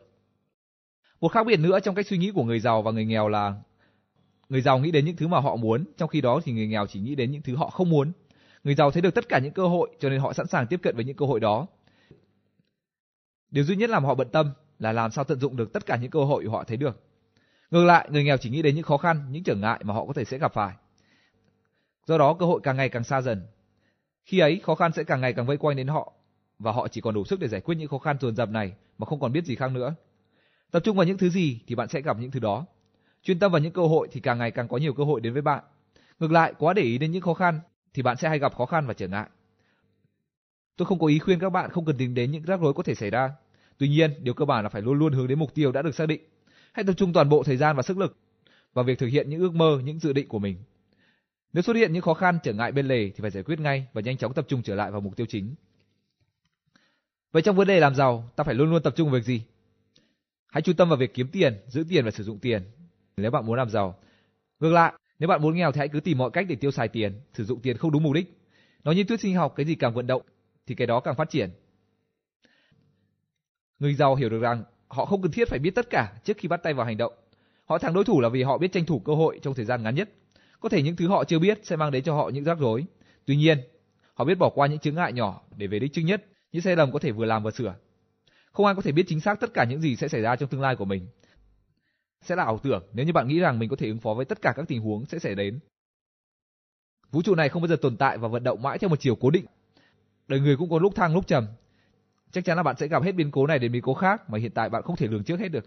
Một 1.20 1.28
khác 1.28 1.46
biệt 1.46 1.56
nữa 1.56 1.80
trong 1.80 1.94
cách 1.94 2.06
suy 2.06 2.18
nghĩ 2.18 2.30
của 2.34 2.44
người 2.44 2.60
giàu 2.60 2.82
và 2.82 2.90
người 2.90 3.04
nghèo 3.04 3.28
là 3.28 3.54
người 4.48 4.60
giàu 4.60 4.78
nghĩ 4.78 4.90
đến 4.90 5.04
những 5.04 5.16
thứ 5.16 5.28
mà 5.28 5.40
họ 5.40 5.56
muốn, 5.56 5.84
trong 5.96 6.08
khi 6.08 6.20
đó 6.20 6.40
thì 6.44 6.52
người 6.52 6.66
nghèo 6.66 6.86
chỉ 6.86 7.00
nghĩ 7.00 7.14
đến 7.14 7.30
những 7.30 7.42
thứ 7.42 7.56
họ 7.56 7.70
không 7.70 7.90
muốn. 7.90 8.12
Người 8.64 8.74
giàu 8.74 8.90
thấy 8.90 9.02
được 9.02 9.14
tất 9.14 9.28
cả 9.28 9.38
những 9.38 9.52
cơ 9.52 9.66
hội 9.66 9.90
cho 10.00 10.08
nên 10.08 10.20
họ 10.20 10.32
sẵn 10.32 10.46
sàng 10.46 10.66
tiếp 10.66 10.80
cận 10.82 10.96
với 10.96 11.04
những 11.04 11.16
cơ 11.16 11.26
hội 11.26 11.40
đó. 11.40 11.66
Điều 13.50 13.64
duy 13.64 13.76
nhất 13.76 13.90
làm 13.90 14.04
họ 14.04 14.14
bận 14.14 14.28
tâm 14.32 14.50
là 14.78 14.92
làm 14.92 15.10
sao 15.10 15.24
tận 15.24 15.40
dụng 15.40 15.56
được 15.56 15.72
tất 15.72 15.86
cả 15.86 15.96
những 15.96 16.10
cơ 16.10 16.24
hội 16.24 16.44
họ 16.50 16.64
thấy 16.64 16.76
được. 16.76 17.04
Ngược 17.70 17.84
lại, 17.84 18.08
người 18.10 18.24
nghèo 18.24 18.36
chỉ 18.36 18.50
nghĩ 18.50 18.62
đến 18.62 18.74
những 18.74 18.84
khó 18.84 18.96
khăn, 18.96 19.26
những 19.30 19.44
trở 19.44 19.54
ngại 19.54 19.80
mà 19.84 19.94
họ 19.94 20.04
có 20.04 20.12
thể 20.12 20.24
sẽ 20.24 20.38
gặp 20.38 20.52
phải. 20.54 20.74
Do 22.06 22.18
đó 22.18 22.34
cơ 22.34 22.46
hội 22.46 22.60
càng 22.62 22.76
ngày 22.76 22.88
càng 22.88 23.04
xa 23.04 23.20
dần. 23.20 23.46
Khi 24.24 24.38
ấy 24.38 24.60
khó 24.62 24.74
khăn 24.74 24.92
sẽ 24.92 25.04
càng 25.04 25.20
ngày 25.20 25.32
càng 25.32 25.46
vây 25.46 25.56
quanh 25.56 25.76
đến 25.76 25.86
họ 25.86 26.12
và 26.60 26.72
họ 26.72 26.88
chỉ 26.88 27.00
còn 27.00 27.14
đủ 27.14 27.24
sức 27.24 27.40
để 27.40 27.48
giải 27.48 27.60
quyết 27.60 27.74
những 27.74 27.88
khó 27.88 27.98
khăn 27.98 28.16
dồn 28.20 28.36
dập 28.36 28.50
này 28.50 28.72
mà 28.98 29.06
không 29.06 29.20
còn 29.20 29.32
biết 29.32 29.44
gì 29.44 29.54
khác 29.54 29.72
nữa. 29.72 29.94
Tập 30.70 30.80
trung 30.84 30.96
vào 30.96 31.06
những 31.06 31.18
thứ 31.18 31.28
gì 31.28 31.60
thì 31.66 31.74
bạn 31.74 31.88
sẽ 31.88 32.00
gặp 32.00 32.16
những 32.20 32.30
thứ 32.30 32.40
đó. 32.40 32.66
Chuyên 33.22 33.38
tâm 33.38 33.52
vào 33.52 33.60
những 33.60 33.72
cơ 33.72 33.82
hội 33.82 34.08
thì 34.12 34.20
càng 34.20 34.38
ngày 34.38 34.50
càng 34.50 34.68
có 34.68 34.76
nhiều 34.76 34.94
cơ 34.94 35.04
hội 35.04 35.20
đến 35.20 35.32
với 35.32 35.42
bạn. 35.42 35.64
Ngược 36.18 36.32
lại, 36.32 36.54
quá 36.58 36.72
để 36.72 36.82
ý 36.82 36.98
đến 36.98 37.12
những 37.12 37.22
khó 37.22 37.34
khăn 37.34 37.60
thì 37.94 38.02
bạn 38.02 38.16
sẽ 38.16 38.28
hay 38.28 38.38
gặp 38.38 38.54
khó 38.54 38.66
khăn 38.66 38.86
và 38.86 38.94
trở 38.94 39.08
ngại. 39.08 39.28
Tôi 40.76 40.86
không 40.86 40.98
có 40.98 41.06
ý 41.06 41.18
khuyên 41.18 41.38
các 41.38 41.50
bạn 41.50 41.70
không 41.70 41.84
cần 41.84 41.96
tính 41.98 42.14
đến 42.14 42.30
những 42.30 42.42
rắc 42.42 42.60
rối 42.60 42.74
có 42.74 42.82
thể 42.82 42.94
xảy 42.94 43.10
ra. 43.10 43.30
Tuy 43.78 43.88
nhiên, 43.88 44.10
điều 44.22 44.34
cơ 44.34 44.44
bản 44.44 44.62
là 44.62 44.68
phải 44.68 44.82
luôn 44.82 44.98
luôn 44.98 45.12
hướng 45.12 45.28
đến 45.28 45.38
mục 45.38 45.54
tiêu 45.54 45.72
đã 45.72 45.82
được 45.82 45.94
xác 45.94 46.06
định. 46.06 46.20
Hãy 46.72 46.84
tập 46.84 46.92
trung 46.96 47.12
toàn 47.12 47.28
bộ 47.28 47.42
thời 47.42 47.56
gian 47.56 47.76
và 47.76 47.82
sức 47.82 47.98
lực 47.98 48.16
vào 48.74 48.84
việc 48.84 48.98
thực 48.98 49.06
hiện 49.06 49.30
những 49.30 49.40
ước 49.40 49.54
mơ, 49.54 49.80
những 49.84 49.98
dự 49.98 50.12
định 50.12 50.28
của 50.28 50.38
mình. 50.38 50.56
Nếu 51.52 51.62
xuất 51.62 51.76
hiện 51.76 51.92
những 51.92 52.02
khó 52.02 52.14
khăn, 52.14 52.38
trở 52.42 52.52
ngại 52.52 52.72
bên 52.72 52.86
lề 52.86 53.10
thì 53.10 53.18
phải 53.20 53.30
giải 53.30 53.42
quyết 53.42 53.60
ngay 53.60 53.86
và 53.92 54.00
nhanh 54.00 54.16
chóng 54.16 54.34
tập 54.34 54.44
trung 54.48 54.62
trở 54.62 54.74
lại 54.74 54.90
vào 54.90 55.00
mục 55.00 55.16
tiêu 55.16 55.26
chính. 55.28 55.54
Vậy 57.32 57.42
trong 57.42 57.56
vấn 57.56 57.68
đề 57.68 57.80
làm 57.80 57.94
giàu, 57.94 58.30
ta 58.36 58.44
phải 58.44 58.54
luôn 58.54 58.70
luôn 58.70 58.82
tập 58.82 58.92
trung 58.96 59.10
vào 59.10 59.20
việc 59.20 59.24
gì? 59.24 59.42
Hãy 60.46 60.62
chú 60.62 60.72
tâm 60.72 60.88
vào 60.88 60.98
việc 60.98 61.14
kiếm 61.14 61.28
tiền, 61.32 61.60
giữ 61.66 61.84
tiền 61.88 62.04
và 62.04 62.10
sử 62.10 62.24
dụng 62.24 62.38
tiền. 62.38 62.62
Nếu 63.16 63.30
bạn 63.30 63.46
muốn 63.46 63.56
làm 63.56 63.70
giàu. 63.70 63.98
Ngược 64.60 64.72
lại, 64.72 64.92
nếu 65.18 65.28
bạn 65.28 65.42
muốn 65.42 65.56
nghèo 65.56 65.72
thì 65.72 65.78
hãy 65.78 65.88
cứ 65.88 66.00
tìm 66.00 66.18
mọi 66.18 66.30
cách 66.30 66.46
để 66.48 66.54
tiêu 66.54 66.70
xài 66.70 66.88
tiền, 66.88 67.20
sử 67.32 67.44
dụng 67.44 67.60
tiền 67.60 67.76
không 67.76 67.92
đúng 67.92 68.02
mục 68.02 68.12
đích. 68.12 68.38
Nói 68.84 68.94
như 68.94 69.04
thuyết 69.04 69.20
sinh 69.20 69.34
học, 69.34 69.52
cái 69.56 69.66
gì 69.66 69.74
càng 69.74 69.94
vận 69.94 70.06
động 70.06 70.22
thì 70.66 70.74
cái 70.74 70.86
đó 70.86 71.00
càng 71.00 71.14
phát 71.14 71.30
triển. 71.30 71.50
Người 73.78 73.94
giàu 73.94 74.14
hiểu 74.14 74.28
được 74.28 74.40
rằng 74.40 74.64
họ 74.88 75.04
không 75.04 75.22
cần 75.22 75.32
thiết 75.32 75.48
phải 75.48 75.58
biết 75.58 75.74
tất 75.74 75.90
cả 75.90 76.12
trước 76.24 76.36
khi 76.36 76.48
bắt 76.48 76.62
tay 76.62 76.74
vào 76.74 76.86
hành 76.86 76.96
động. 76.96 77.12
Họ 77.64 77.78
thắng 77.78 77.94
đối 77.94 78.04
thủ 78.04 78.20
là 78.20 78.28
vì 78.28 78.42
họ 78.42 78.58
biết 78.58 78.72
tranh 78.72 78.86
thủ 78.86 78.98
cơ 78.98 79.14
hội 79.14 79.40
trong 79.42 79.54
thời 79.54 79.64
gian 79.64 79.82
ngắn 79.82 79.94
nhất. 79.94 80.10
Có 80.60 80.68
thể 80.68 80.82
những 80.82 80.96
thứ 80.96 81.08
họ 81.08 81.24
chưa 81.24 81.38
biết 81.38 81.58
sẽ 81.62 81.76
mang 81.76 81.90
đến 81.90 82.04
cho 82.04 82.14
họ 82.14 82.28
những 82.28 82.44
rắc 82.44 82.58
rối. 82.58 82.84
Tuy 83.24 83.36
nhiên, 83.36 83.58
họ 84.14 84.24
biết 84.24 84.34
bỏ 84.34 84.50
qua 84.54 84.66
những 84.66 84.78
chướng 84.78 84.94
ngại 84.94 85.12
nhỏ 85.12 85.42
để 85.56 85.66
về 85.66 85.78
đích 85.78 85.92
trước 85.92 86.02
nhất, 86.02 86.24
những 86.52 86.62
sai 86.62 86.76
lầm 86.76 86.92
có 86.92 86.98
thể 86.98 87.12
vừa 87.12 87.24
làm 87.24 87.42
vừa 87.42 87.50
sửa. 87.50 87.74
Không 88.52 88.66
ai 88.66 88.74
có 88.74 88.82
thể 88.82 88.92
biết 88.92 89.04
chính 89.06 89.20
xác 89.20 89.40
tất 89.40 89.54
cả 89.54 89.64
những 89.64 89.80
gì 89.80 89.96
sẽ 89.96 90.08
xảy 90.08 90.20
ra 90.20 90.36
trong 90.36 90.48
tương 90.48 90.60
lai 90.60 90.76
của 90.76 90.84
mình. 90.84 91.08
Sẽ 92.22 92.36
là 92.36 92.44
ảo 92.44 92.58
tưởng 92.58 92.82
nếu 92.92 93.06
như 93.06 93.12
bạn 93.12 93.28
nghĩ 93.28 93.38
rằng 93.38 93.58
mình 93.58 93.68
có 93.68 93.76
thể 93.76 93.86
ứng 93.88 93.98
phó 93.98 94.14
với 94.14 94.24
tất 94.24 94.42
cả 94.42 94.52
các 94.56 94.64
tình 94.68 94.82
huống 94.82 95.06
sẽ 95.06 95.18
xảy 95.18 95.34
đến. 95.34 95.60
Vũ 97.10 97.22
trụ 97.22 97.34
này 97.34 97.48
không 97.48 97.62
bao 97.62 97.68
giờ 97.68 97.76
tồn 97.76 97.96
tại 97.96 98.18
và 98.18 98.28
vận 98.28 98.44
động 98.44 98.62
mãi 98.62 98.78
theo 98.78 98.90
một 98.90 99.00
chiều 99.00 99.14
cố 99.14 99.30
định. 99.30 99.44
Đời 100.28 100.40
người 100.40 100.56
cũng 100.56 100.70
có 100.70 100.78
lúc 100.78 100.94
thăng 100.94 101.14
lúc 101.14 101.26
trầm. 101.26 101.46
Chắc 102.32 102.44
chắn 102.44 102.56
là 102.56 102.62
bạn 102.62 102.76
sẽ 102.76 102.88
gặp 102.88 103.02
hết 103.02 103.12
biến 103.12 103.30
cố 103.30 103.46
này 103.46 103.58
đến 103.58 103.72
biến 103.72 103.82
cố 103.82 103.94
khác 103.94 104.30
mà 104.30 104.38
hiện 104.38 104.52
tại 104.54 104.68
bạn 104.68 104.82
không 104.82 104.96
thể 104.96 105.06
lường 105.06 105.24
trước 105.24 105.40
hết 105.40 105.48
được. 105.48 105.64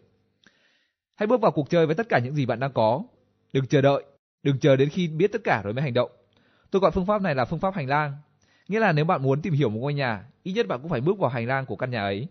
Hãy 1.16 1.28
bước 1.28 1.42
vào 1.42 1.52
cuộc 1.52 1.70
chơi 1.70 1.86
với 1.86 1.96
tất 1.96 2.10
cả 2.10 2.20
những 2.20 2.36
gì 2.36 2.46
bạn 2.46 2.60
đang 2.60 2.74
có. 2.74 3.04
Đừng 3.54 3.66
chờ 3.66 3.82
đợi, 3.82 4.04
đừng 4.44 4.60
chờ 4.60 4.76
đến 4.76 4.90
khi 4.90 5.08
biết 5.08 5.32
tất 5.32 5.42
cả 5.44 5.62
rồi 5.64 5.74
mới 5.74 5.84
hành 5.84 5.94
động. 5.94 6.12
Tôi 6.72 6.80
gọi 6.80 6.92
phương 6.92 7.06
pháp 7.06 7.22
này 7.22 7.36
là 7.36 7.46
phương 7.46 7.60
pháp 7.60 7.74
hành 7.74 7.88
lang. 7.88 8.18
Nghĩa 8.74 8.80
là 8.80 8.92
nếu 8.92 9.06
bạn 9.06 9.24
muốn 9.24 9.42
tìm 9.42 9.54
hiểu 9.54 9.70
một 9.70 9.80
ngôi 9.80 9.94
nhà, 9.94 10.26
ít 10.44 10.54
nhất 10.54 10.68
bạn 10.68 10.80
cũng 10.82 10.90
phải 10.90 11.02
bước 11.02 11.20
vào 11.20 11.30
hành 11.30 11.48
lang 11.48 11.66
của 11.66 11.76
căn 11.76 11.92
nhà 11.92 12.02
ấy. 12.02 12.28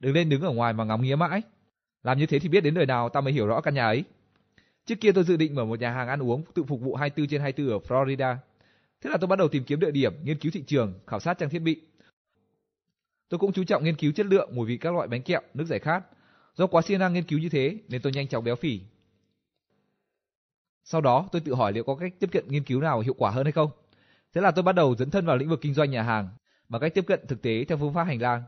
Đừng 0.00 0.14
lên 0.14 0.28
đứng 0.28 0.42
ở 0.42 0.50
ngoài 0.50 0.72
mà 0.72 0.84
ngắm 0.84 1.02
nghía 1.02 1.16
mãi. 1.16 1.42
Làm 2.02 2.18
như 2.18 2.26
thế 2.26 2.38
thì 2.38 2.48
biết 2.48 2.60
đến 2.60 2.74
đời 2.74 2.86
nào 2.86 3.08
ta 3.08 3.20
mới 3.20 3.32
hiểu 3.32 3.46
rõ 3.46 3.60
căn 3.60 3.74
nhà 3.74 3.84
ấy. 3.84 4.04
Trước 4.86 4.94
kia 5.00 5.12
tôi 5.12 5.24
dự 5.24 5.36
định 5.36 5.54
mở 5.54 5.64
một 5.64 5.80
nhà 5.80 5.90
hàng 5.90 6.08
ăn 6.08 6.22
uống 6.22 6.42
tự 6.54 6.64
phục 6.64 6.80
vụ 6.80 6.94
24 6.94 7.28
trên 7.28 7.40
24 7.40 7.72
ở 7.72 7.78
Florida. 7.88 8.36
Thế 9.00 9.10
là 9.10 9.16
tôi 9.20 9.28
bắt 9.28 9.38
đầu 9.38 9.48
tìm 9.48 9.64
kiếm 9.64 9.80
địa 9.80 9.90
điểm, 9.90 10.12
nghiên 10.24 10.38
cứu 10.38 10.52
thị 10.54 10.62
trường, 10.66 10.94
khảo 11.06 11.20
sát 11.20 11.38
trang 11.38 11.50
thiết 11.50 11.58
bị. 11.58 11.80
Tôi 13.28 13.38
cũng 13.38 13.52
chú 13.52 13.64
trọng 13.64 13.84
nghiên 13.84 13.96
cứu 13.96 14.12
chất 14.12 14.26
lượng, 14.26 14.50
mùi 14.54 14.66
vị 14.66 14.76
các 14.76 14.94
loại 14.94 15.08
bánh 15.08 15.22
kẹo, 15.22 15.40
nước 15.54 15.64
giải 15.64 15.78
khát. 15.78 16.02
Do 16.54 16.66
quá 16.66 16.82
siêng 16.82 17.00
năng 17.00 17.12
nghiên 17.12 17.24
cứu 17.24 17.38
như 17.38 17.48
thế 17.48 17.78
nên 17.88 18.02
tôi 18.02 18.12
nhanh 18.12 18.28
chóng 18.28 18.44
béo 18.44 18.56
phì. 18.56 18.80
Sau 20.84 21.00
đó 21.00 21.28
tôi 21.32 21.42
tự 21.44 21.54
hỏi 21.54 21.72
liệu 21.72 21.84
có 21.84 21.94
cách 21.94 22.12
tiếp 22.18 22.28
cận 22.32 22.44
nghiên 22.48 22.64
cứu 22.64 22.80
nào 22.80 23.00
hiệu 23.00 23.14
quả 23.18 23.30
hơn 23.30 23.44
hay 23.44 23.52
không. 23.52 23.70
Thế 24.34 24.40
là 24.40 24.50
tôi 24.50 24.62
bắt 24.62 24.74
đầu 24.74 24.94
dẫn 24.98 25.10
thân 25.10 25.26
vào 25.26 25.36
lĩnh 25.36 25.48
vực 25.48 25.60
kinh 25.62 25.74
doanh 25.74 25.90
nhà 25.90 26.02
hàng 26.02 26.28
bằng 26.68 26.80
cách 26.80 26.94
tiếp 26.94 27.04
cận 27.06 27.20
thực 27.28 27.42
tế 27.42 27.64
theo 27.64 27.78
phương 27.78 27.94
pháp 27.94 28.04
hành 28.04 28.22
lang. 28.22 28.42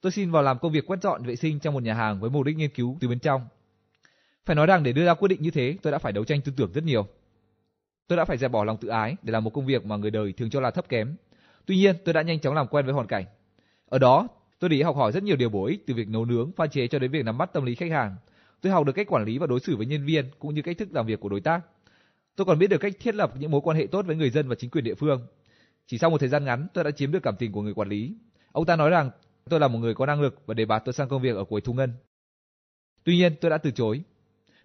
Tôi 0.00 0.12
xin 0.12 0.30
vào 0.30 0.42
làm 0.42 0.58
công 0.58 0.72
việc 0.72 0.86
quét 0.86 1.02
dọn 1.02 1.22
vệ 1.22 1.36
sinh 1.36 1.60
trong 1.60 1.74
một 1.74 1.82
nhà 1.82 1.94
hàng 1.94 2.20
với 2.20 2.30
mục 2.30 2.44
đích 2.44 2.56
nghiên 2.56 2.70
cứu 2.70 2.96
từ 3.00 3.08
bên 3.08 3.18
trong. 3.18 3.48
Phải 4.46 4.56
nói 4.56 4.66
rằng 4.66 4.82
để 4.82 4.92
đưa 4.92 5.06
ra 5.06 5.14
quyết 5.14 5.28
định 5.28 5.42
như 5.42 5.50
thế, 5.50 5.76
tôi 5.82 5.92
đã 5.92 5.98
phải 5.98 6.12
đấu 6.12 6.24
tranh 6.24 6.40
tư 6.40 6.52
tưởng 6.56 6.72
rất 6.72 6.84
nhiều. 6.84 7.06
Tôi 8.08 8.16
đã 8.16 8.24
phải 8.24 8.36
dẹp 8.36 8.50
bỏ 8.50 8.64
lòng 8.64 8.76
tự 8.76 8.88
ái 8.88 9.16
để 9.22 9.32
làm 9.32 9.44
một 9.44 9.50
công 9.50 9.66
việc 9.66 9.86
mà 9.86 9.96
người 9.96 10.10
đời 10.10 10.32
thường 10.32 10.50
cho 10.50 10.60
là 10.60 10.70
thấp 10.70 10.88
kém. 10.88 11.16
Tuy 11.66 11.76
nhiên, 11.76 11.96
tôi 12.04 12.14
đã 12.14 12.22
nhanh 12.22 12.40
chóng 12.40 12.54
làm 12.54 12.66
quen 12.66 12.84
với 12.84 12.94
hoàn 12.94 13.06
cảnh. 13.06 13.24
Ở 13.88 13.98
đó, 13.98 14.28
tôi 14.58 14.70
để 14.70 14.82
học 14.82 14.96
hỏi 14.96 15.12
rất 15.12 15.22
nhiều 15.22 15.36
điều 15.36 15.48
bổ 15.48 15.66
ích 15.66 15.86
từ 15.86 15.94
việc 15.94 16.08
nấu 16.08 16.24
nướng, 16.24 16.52
pha 16.56 16.66
chế 16.66 16.86
cho 16.86 16.98
đến 16.98 17.10
việc 17.10 17.24
nắm 17.24 17.38
bắt 17.38 17.52
tâm 17.52 17.64
lý 17.64 17.74
khách 17.74 17.90
hàng. 17.90 18.16
Tôi 18.60 18.72
học 18.72 18.86
được 18.86 18.92
cách 18.92 19.06
quản 19.10 19.24
lý 19.24 19.38
và 19.38 19.46
đối 19.46 19.60
xử 19.60 19.76
với 19.76 19.86
nhân 19.86 20.04
viên 20.04 20.30
cũng 20.38 20.54
như 20.54 20.62
cách 20.62 20.78
thức 20.78 20.88
làm 20.92 21.06
việc 21.06 21.20
của 21.20 21.28
đối 21.28 21.40
tác. 21.40 21.60
Tôi 22.36 22.44
còn 22.44 22.58
biết 22.58 22.66
được 22.66 22.78
cách 22.78 22.92
thiết 23.00 23.14
lập 23.14 23.32
những 23.38 23.50
mối 23.50 23.60
quan 23.64 23.76
hệ 23.76 23.86
tốt 23.86 24.06
với 24.06 24.16
người 24.16 24.30
dân 24.30 24.48
và 24.48 24.54
chính 24.54 24.70
quyền 24.70 24.84
địa 24.84 24.94
phương. 24.94 25.26
Chỉ 25.86 25.98
sau 25.98 26.10
một 26.10 26.18
thời 26.18 26.28
gian 26.28 26.44
ngắn, 26.44 26.66
tôi 26.74 26.84
đã 26.84 26.90
chiếm 26.90 27.12
được 27.12 27.22
cảm 27.22 27.36
tình 27.36 27.52
của 27.52 27.62
người 27.62 27.74
quản 27.74 27.88
lý. 27.88 28.14
Ông 28.52 28.66
ta 28.66 28.76
nói 28.76 28.90
rằng 28.90 29.10
tôi 29.50 29.60
là 29.60 29.68
một 29.68 29.78
người 29.78 29.94
có 29.94 30.06
năng 30.06 30.20
lực 30.20 30.42
và 30.46 30.54
đề 30.54 30.64
bạt 30.64 30.82
tôi 30.84 30.92
sang 30.92 31.08
công 31.08 31.22
việc 31.22 31.36
ở 31.36 31.44
cuối 31.44 31.60
thu 31.60 31.72
ngân. 31.72 31.92
Tuy 33.04 33.16
nhiên, 33.16 33.34
tôi 33.40 33.50
đã 33.50 33.58
từ 33.58 33.70
chối. 33.70 34.02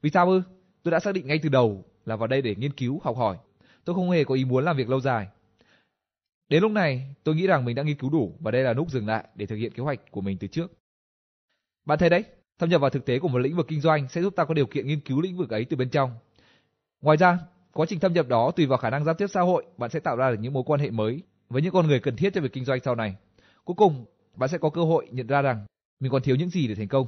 Vì 0.01 0.09
sao 0.09 0.29
ư? 0.29 0.41
Tôi 0.83 0.91
đã 0.91 0.99
xác 0.99 1.13
định 1.13 1.27
ngay 1.27 1.39
từ 1.43 1.49
đầu 1.49 1.85
là 2.05 2.15
vào 2.15 2.27
đây 2.27 2.41
để 2.41 2.55
nghiên 2.55 2.73
cứu, 2.73 2.99
học 3.03 3.17
hỏi. 3.17 3.37
Tôi 3.85 3.95
không 3.95 4.11
hề 4.11 4.23
có 4.23 4.35
ý 4.35 4.45
muốn 4.45 4.65
làm 4.65 4.77
việc 4.77 4.89
lâu 4.89 4.99
dài. 4.99 5.27
Đến 6.49 6.61
lúc 6.61 6.71
này, 6.71 7.15
tôi 7.23 7.35
nghĩ 7.35 7.47
rằng 7.47 7.65
mình 7.65 7.75
đã 7.75 7.83
nghiên 7.83 7.97
cứu 7.97 8.09
đủ 8.09 8.37
và 8.39 8.51
đây 8.51 8.63
là 8.63 8.73
lúc 8.73 8.91
dừng 8.91 9.07
lại 9.07 9.27
để 9.35 9.45
thực 9.45 9.55
hiện 9.55 9.73
kế 9.73 9.83
hoạch 9.83 10.11
của 10.11 10.21
mình 10.21 10.37
từ 10.37 10.47
trước. 10.47 10.71
Bạn 11.85 11.99
thấy 11.99 12.09
đấy, 12.09 12.23
thâm 12.59 12.69
nhập 12.69 12.81
vào 12.81 12.89
thực 12.89 13.05
tế 13.05 13.19
của 13.19 13.27
một 13.27 13.37
lĩnh 13.37 13.55
vực 13.55 13.67
kinh 13.69 13.81
doanh 13.81 14.07
sẽ 14.07 14.21
giúp 14.21 14.35
ta 14.35 14.45
có 14.45 14.53
điều 14.53 14.65
kiện 14.65 14.87
nghiên 14.87 14.99
cứu 14.99 15.21
lĩnh 15.21 15.37
vực 15.37 15.49
ấy 15.49 15.65
từ 15.65 15.77
bên 15.77 15.89
trong. 15.89 16.11
Ngoài 17.01 17.17
ra, 17.17 17.39
quá 17.73 17.85
trình 17.89 17.99
thâm 17.99 18.13
nhập 18.13 18.27
đó 18.27 18.51
tùy 18.55 18.65
vào 18.65 18.77
khả 18.77 18.89
năng 18.89 19.05
giao 19.05 19.15
tiếp 19.15 19.27
xã 19.27 19.41
hội, 19.41 19.65
bạn 19.77 19.89
sẽ 19.89 19.99
tạo 19.99 20.15
ra 20.15 20.31
được 20.31 20.37
những 20.39 20.53
mối 20.53 20.63
quan 20.65 20.79
hệ 20.79 20.91
mới 20.91 21.23
với 21.49 21.61
những 21.61 21.73
con 21.73 21.87
người 21.87 21.99
cần 21.99 22.15
thiết 22.15 22.33
cho 22.33 22.41
việc 22.41 22.53
kinh 22.53 22.65
doanh 22.65 22.79
sau 22.85 22.95
này. 22.95 23.15
Cuối 23.63 23.75
cùng, 23.77 24.05
bạn 24.35 24.49
sẽ 24.49 24.57
có 24.57 24.69
cơ 24.69 24.83
hội 24.83 25.07
nhận 25.11 25.27
ra 25.27 25.41
rằng 25.41 25.65
mình 25.99 26.11
còn 26.11 26.21
thiếu 26.21 26.35
những 26.35 26.49
gì 26.49 26.67
để 26.67 26.75
thành 26.75 26.87
công. 26.87 27.07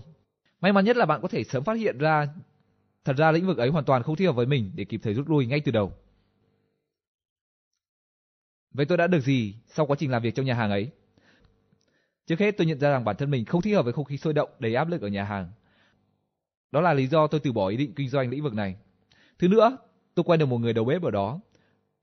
May 0.62 0.74
mắn 0.74 0.86
nhất 0.86 0.98
là 0.98 1.05
bạn 1.05 1.22
có 1.22 1.27
thể 1.27 1.43
sớm 1.43 1.63
phát 1.63 1.74
hiện 1.74 1.98
ra 1.98 2.27
thật 3.05 3.13
ra 3.17 3.32
lĩnh 3.32 3.48
vực 3.48 3.58
ấy 3.58 3.70
hoàn 3.70 3.86
toàn 3.86 4.03
không 4.03 4.15
thích 4.15 4.25
hợp 4.25 4.36
với 4.36 4.46
mình 4.46 4.72
để 4.75 4.86
kịp 4.86 5.00
thời 5.03 5.13
rút 5.13 5.29
lui 5.29 5.46
ngay 5.46 5.60
từ 5.60 5.72
đầu. 5.72 5.93
Vậy 8.74 8.86
tôi 8.86 8.98
đã 8.98 9.08
được 9.08 9.20
gì 9.20 9.55
sau 9.67 9.86
quá 9.86 9.96
trình 10.00 10.12
làm 10.12 10.22
việc 10.22 10.36
trong 10.36 10.46
nhà 10.46 10.53
hàng 10.53 10.72
ấy? 10.72 10.91
Trước 12.27 12.39
hết 12.39 12.58
tôi 12.58 12.67
nhận 12.67 12.79
ra 12.79 12.91
rằng 12.91 13.03
bản 13.03 13.15
thân 13.15 13.32
mình 13.32 13.46
không 13.46 13.62
thích 13.62 13.75
hợp 13.75 13.84
với 13.84 13.93
không 13.93 14.05
khí 14.05 14.17
sôi 14.17 14.34
động 14.34 14.50
đầy 14.60 14.75
áp 14.75 14.89
lực 14.89 15.01
ở 15.01 15.08
nhà 15.08 15.24
hàng. 15.24 15.51
Đó 16.72 16.82
là 16.82 16.93
lý 16.93 17.08
do 17.08 17.27
tôi 17.27 17.39
từ 17.43 17.51
bỏ 17.51 17.67
ý 17.67 17.77
định 17.77 17.93
kinh 17.96 18.10
doanh 18.10 18.29
lĩnh 18.29 18.43
vực 18.43 18.53
này. 18.53 18.75
Thứ 19.39 19.48
nữa, 19.48 19.77
tôi 20.15 20.24
quen 20.24 20.39
được 20.39 20.46
một 20.46 20.58
người 20.58 20.74
đầu 20.74 20.86
bếp 20.86 21.01
ở 21.03 21.12
đó. 21.12 21.39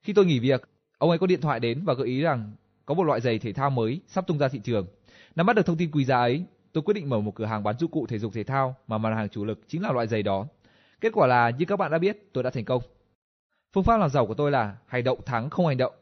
Khi 0.01 0.13
tôi 0.13 0.25
nghỉ 0.25 0.39
việc, 0.39 0.69
ông 0.97 1.09
ấy 1.09 1.19
có 1.19 1.27
điện 1.27 1.41
thoại 1.41 1.59
đến 1.59 1.83
và 1.85 1.93
gợi 1.93 2.07
ý 2.07 2.21
rằng 2.21 2.51
có 2.85 2.93
một 2.93 3.03
loại 3.03 3.21
giày 3.21 3.39
thể 3.39 3.53
thao 3.53 3.69
mới 3.69 4.01
sắp 4.07 4.27
tung 4.27 4.37
ra 4.37 4.47
thị 4.47 4.59
trường. 4.63 4.87
Nắm 5.35 5.45
bắt 5.45 5.55
được 5.55 5.65
thông 5.65 5.77
tin 5.77 5.91
quý 5.91 6.05
giá 6.05 6.17
ấy, 6.17 6.43
tôi 6.73 6.83
quyết 6.83 6.93
định 6.93 7.09
mở 7.09 7.19
một 7.19 7.35
cửa 7.35 7.45
hàng 7.45 7.63
bán 7.63 7.77
dụng 7.79 7.91
cụ 7.91 8.07
thể 8.07 8.19
dục 8.19 8.33
thể 8.33 8.43
thao 8.43 8.75
mà 8.87 8.97
mặt 8.97 9.15
hàng 9.15 9.29
chủ 9.29 9.45
lực 9.45 9.59
chính 9.67 9.81
là 9.81 9.91
loại 9.91 10.07
giày 10.07 10.23
đó. 10.23 10.47
Kết 11.01 11.13
quả 11.13 11.27
là 11.27 11.49
như 11.49 11.65
các 11.65 11.77
bạn 11.77 11.91
đã 11.91 11.97
biết, 11.97 12.29
tôi 12.33 12.43
đã 12.43 12.49
thành 12.49 12.65
công. 12.65 12.81
Phương 13.73 13.83
pháp 13.83 13.97
làm 13.97 14.09
giàu 14.09 14.27
của 14.27 14.33
tôi 14.33 14.51
là 14.51 14.77
hành 14.85 15.03
động 15.03 15.19
thắng 15.25 15.49
không 15.49 15.67
hành 15.67 15.77
động. 15.77 15.93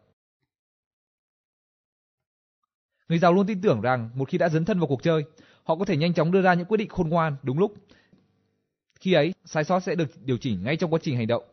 Người 3.10 3.20
giàu 3.20 3.34
luôn 3.34 3.48
tin 3.48 3.62
tưởng 3.62 3.82
rằng 3.82 4.10
một 4.14 4.30
khi 4.30 4.38
đã 4.38 4.50
dấn 4.50 4.66
thân 4.66 4.80
vào 4.80 4.88
cuộc 4.88 5.04
chơi, 5.04 5.24
họ 5.64 5.76
có 5.76 5.86
thể 5.86 5.98
nhanh 5.98 6.14
chóng 6.14 6.32
đưa 6.32 6.42
ra 6.42 6.54
những 6.54 6.66
quyết 6.66 6.78
định 6.78 6.90
khôn 6.90 7.10
ngoan 7.10 7.36
đúng 7.44 7.60
lúc. 7.60 7.74
Khi 9.00 9.14
ấy, 9.14 9.34
sai 9.46 9.64
sót 9.64 9.80
sẽ 9.80 9.96
được 9.96 10.10
điều 10.26 10.38
chỉnh 10.38 10.64
ngay 10.64 10.78
trong 10.78 10.94
quá 10.94 11.00
trình 11.04 11.16
hành 11.16 11.28
động. 11.28 11.44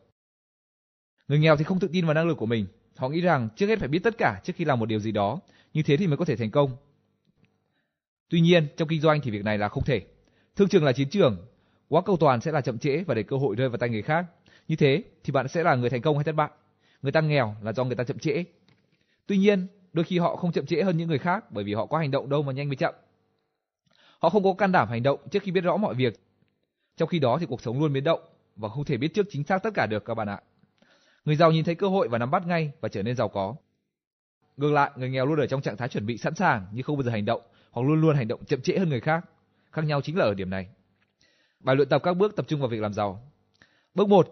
Người 1.27 1.39
nghèo 1.39 1.57
thì 1.57 1.63
không 1.63 1.79
tự 1.79 1.87
tin 1.87 2.05
vào 2.05 2.13
năng 2.13 2.27
lực 2.27 2.37
của 2.37 2.45
mình. 2.45 2.67
Họ 2.97 3.09
nghĩ 3.09 3.21
rằng 3.21 3.49
trước 3.55 3.67
hết 3.67 3.79
phải 3.79 3.87
biết 3.87 3.99
tất 4.03 4.17
cả 4.17 4.41
trước 4.43 4.53
khi 4.55 4.65
làm 4.65 4.79
một 4.79 4.85
điều 4.85 4.99
gì 4.99 5.11
đó, 5.11 5.39
như 5.73 5.83
thế 5.83 5.97
thì 5.97 6.07
mới 6.07 6.17
có 6.17 6.25
thể 6.25 6.35
thành 6.35 6.51
công. 6.51 6.77
Tuy 8.29 8.39
nhiên, 8.41 8.67
trong 8.77 8.87
kinh 8.87 9.01
doanh 9.01 9.21
thì 9.21 9.31
việc 9.31 9.43
này 9.43 9.57
là 9.57 9.69
không 9.69 9.83
thể. 9.83 10.01
Thương 10.55 10.69
trường 10.69 10.83
là 10.83 10.91
chiến 10.91 11.09
trường, 11.09 11.45
quá 11.87 12.01
cầu 12.01 12.17
toàn 12.17 12.41
sẽ 12.41 12.51
là 12.51 12.61
chậm 12.61 12.77
trễ 12.77 13.03
và 13.03 13.15
để 13.15 13.23
cơ 13.23 13.37
hội 13.37 13.55
rơi 13.55 13.69
vào 13.69 13.77
tay 13.77 13.89
người 13.89 14.01
khác. 14.01 14.25
Như 14.67 14.75
thế 14.75 15.03
thì 15.23 15.31
bạn 15.31 15.47
sẽ 15.47 15.63
là 15.63 15.75
người 15.75 15.89
thành 15.89 16.01
công 16.01 16.17
hay 16.17 16.23
thất 16.23 16.35
bại. 16.35 16.49
Người 17.01 17.11
ta 17.11 17.21
nghèo 17.21 17.55
là 17.61 17.73
do 17.73 17.83
người 17.83 17.95
ta 17.95 18.03
chậm 18.03 18.19
trễ. 18.19 18.43
Tuy 19.27 19.37
nhiên, 19.37 19.67
đôi 19.93 20.03
khi 20.03 20.19
họ 20.19 20.35
không 20.35 20.51
chậm 20.51 20.65
trễ 20.65 20.81
hơn 20.81 20.97
những 20.97 21.07
người 21.07 21.19
khác 21.19 21.51
bởi 21.51 21.63
vì 21.63 21.73
họ 21.73 21.85
có 21.85 21.97
hành 21.97 22.11
động 22.11 22.29
đâu 22.29 22.43
mà 22.43 22.53
nhanh 22.53 22.67
với 22.67 22.75
chậm. 22.75 22.95
Họ 24.19 24.29
không 24.29 24.43
có 24.43 24.53
can 24.53 24.71
đảm 24.71 24.89
hành 24.89 25.03
động 25.03 25.19
trước 25.31 25.43
khi 25.43 25.51
biết 25.51 25.61
rõ 25.61 25.77
mọi 25.77 25.95
việc. 25.95 26.19
Trong 26.97 27.09
khi 27.09 27.19
đó 27.19 27.37
thì 27.39 27.45
cuộc 27.45 27.61
sống 27.61 27.79
luôn 27.79 27.93
biến 27.93 28.03
động 28.03 28.21
và 28.55 28.69
không 28.69 28.85
thể 28.85 28.97
biết 28.97 29.13
trước 29.13 29.27
chính 29.29 29.43
xác 29.43 29.63
tất 29.63 29.73
cả 29.73 29.85
được 29.85 30.05
các 30.05 30.13
bạn 30.13 30.29
ạ. 30.29 30.41
Người 31.27 31.35
giàu 31.35 31.51
nhìn 31.51 31.63
thấy 31.63 31.75
cơ 31.75 31.87
hội 31.87 32.07
và 32.07 32.17
nắm 32.17 32.31
bắt 32.31 32.47
ngay 32.47 32.71
và 32.81 32.89
trở 32.89 33.03
nên 33.03 33.15
giàu 33.15 33.27
có. 33.27 33.55
Ngược 34.57 34.71
lại, 34.71 34.91
người 34.95 35.09
nghèo 35.09 35.25
luôn 35.25 35.39
ở 35.39 35.47
trong 35.47 35.61
trạng 35.61 35.77
thái 35.77 35.89
chuẩn 35.89 36.05
bị 36.05 36.17
sẵn 36.17 36.35
sàng 36.35 36.65
nhưng 36.71 36.83
không 36.83 36.97
bao 36.97 37.03
giờ 37.03 37.11
hành 37.11 37.25
động, 37.25 37.41
hoặc 37.71 37.87
luôn 37.87 38.01
luôn 38.01 38.15
hành 38.15 38.27
động 38.27 38.45
chậm 38.45 38.61
trễ 38.61 38.77
hơn 38.77 38.89
người 38.89 38.99
khác. 38.99 39.25
Khác 39.71 39.81
nhau 39.85 40.01
chính 40.01 40.17
là 40.17 40.25
ở 40.25 40.33
điểm 40.33 40.49
này. 40.49 40.67
Bài 41.59 41.75
luyện 41.75 41.89
tập 41.89 42.01
các 42.03 42.13
bước 42.13 42.35
tập 42.35 42.45
trung 42.47 42.59
vào 42.59 42.69
việc 42.69 42.81
làm 42.81 42.93
giàu. 42.93 43.31
Bước 43.95 44.07
1. 44.07 44.27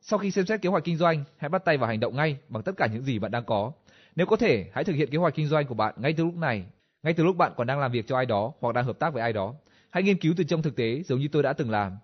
Sau 0.00 0.18
khi 0.18 0.30
xem 0.30 0.46
xét 0.46 0.62
kế 0.62 0.68
hoạch 0.68 0.84
kinh 0.84 0.96
doanh, 0.96 1.24
hãy 1.36 1.48
bắt 1.48 1.64
tay 1.64 1.76
vào 1.76 1.88
hành 1.88 2.00
động 2.00 2.16
ngay 2.16 2.36
bằng 2.48 2.62
tất 2.62 2.72
cả 2.76 2.86
những 2.86 3.02
gì 3.02 3.18
bạn 3.18 3.30
đang 3.30 3.44
có. 3.44 3.72
Nếu 4.16 4.26
có 4.26 4.36
thể, 4.36 4.70
hãy 4.72 4.84
thực 4.84 4.92
hiện 4.92 5.10
kế 5.10 5.18
hoạch 5.18 5.34
kinh 5.34 5.46
doanh 5.46 5.66
của 5.66 5.74
bạn 5.74 5.94
ngay 5.96 6.12
từ 6.12 6.24
lúc 6.24 6.36
này, 6.36 6.64
ngay 7.02 7.12
từ 7.12 7.24
lúc 7.24 7.36
bạn 7.36 7.52
còn 7.56 7.66
đang 7.66 7.80
làm 7.80 7.92
việc 7.92 8.06
cho 8.06 8.16
ai 8.16 8.26
đó 8.26 8.52
hoặc 8.60 8.74
đang 8.74 8.84
hợp 8.84 8.98
tác 8.98 9.12
với 9.12 9.22
ai 9.22 9.32
đó. 9.32 9.54
Hãy 9.90 10.02
nghiên 10.02 10.18
cứu 10.18 10.34
từ 10.36 10.44
trong 10.44 10.62
thực 10.62 10.76
tế 10.76 11.02
giống 11.02 11.20
như 11.20 11.28
tôi 11.32 11.42
đã 11.42 11.52
từng 11.52 11.70
làm. 11.70 11.96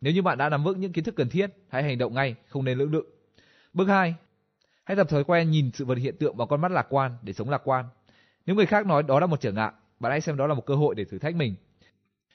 Nếu 0.00 0.12
như 0.12 0.22
bạn 0.22 0.38
đã 0.38 0.48
nắm 0.48 0.64
vững 0.64 0.80
những 0.80 0.92
kiến 0.92 1.04
thức 1.04 1.14
cần 1.16 1.28
thiết, 1.28 1.50
hãy 1.68 1.82
hành 1.82 1.98
động 1.98 2.14
ngay, 2.14 2.34
không 2.48 2.64
nên 2.64 2.78
lưỡng 2.78 2.92
lự. 2.92 3.15
Bước 3.76 3.88
2. 3.88 4.14
Hãy 4.84 4.96
tập 4.96 5.08
thói 5.10 5.24
quen 5.24 5.50
nhìn 5.50 5.70
sự 5.74 5.84
vật 5.84 5.98
hiện 5.98 6.16
tượng 6.16 6.36
bằng 6.36 6.48
con 6.48 6.60
mắt 6.60 6.72
lạc 6.72 6.86
quan 6.90 7.16
để 7.22 7.32
sống 7.32 7.50
lạc 7.50 7.60
quan. 7.64 7.84
Nếu 8.46 8.56
người 8.56 8.66
khác 8.66 8.86
nói 8.86 9.02
đó 9.02 9.20
là 9.20 9.26
một 9.26 9.40
trở 9.40 9.52
ngại, 9.52 9.72
bạn 10.00 10.12
hãy 10.12 10.20
xem 10.20 10.36
đó 10.36 10.46
là 10.46 10.54
một 10.54 10.66
cơ 10.66 10.74
hội 10.74 10.94
để 10.94 11.04
thử 11.04 11.18
thách 11.18 11.36
mình. 11.36 11.54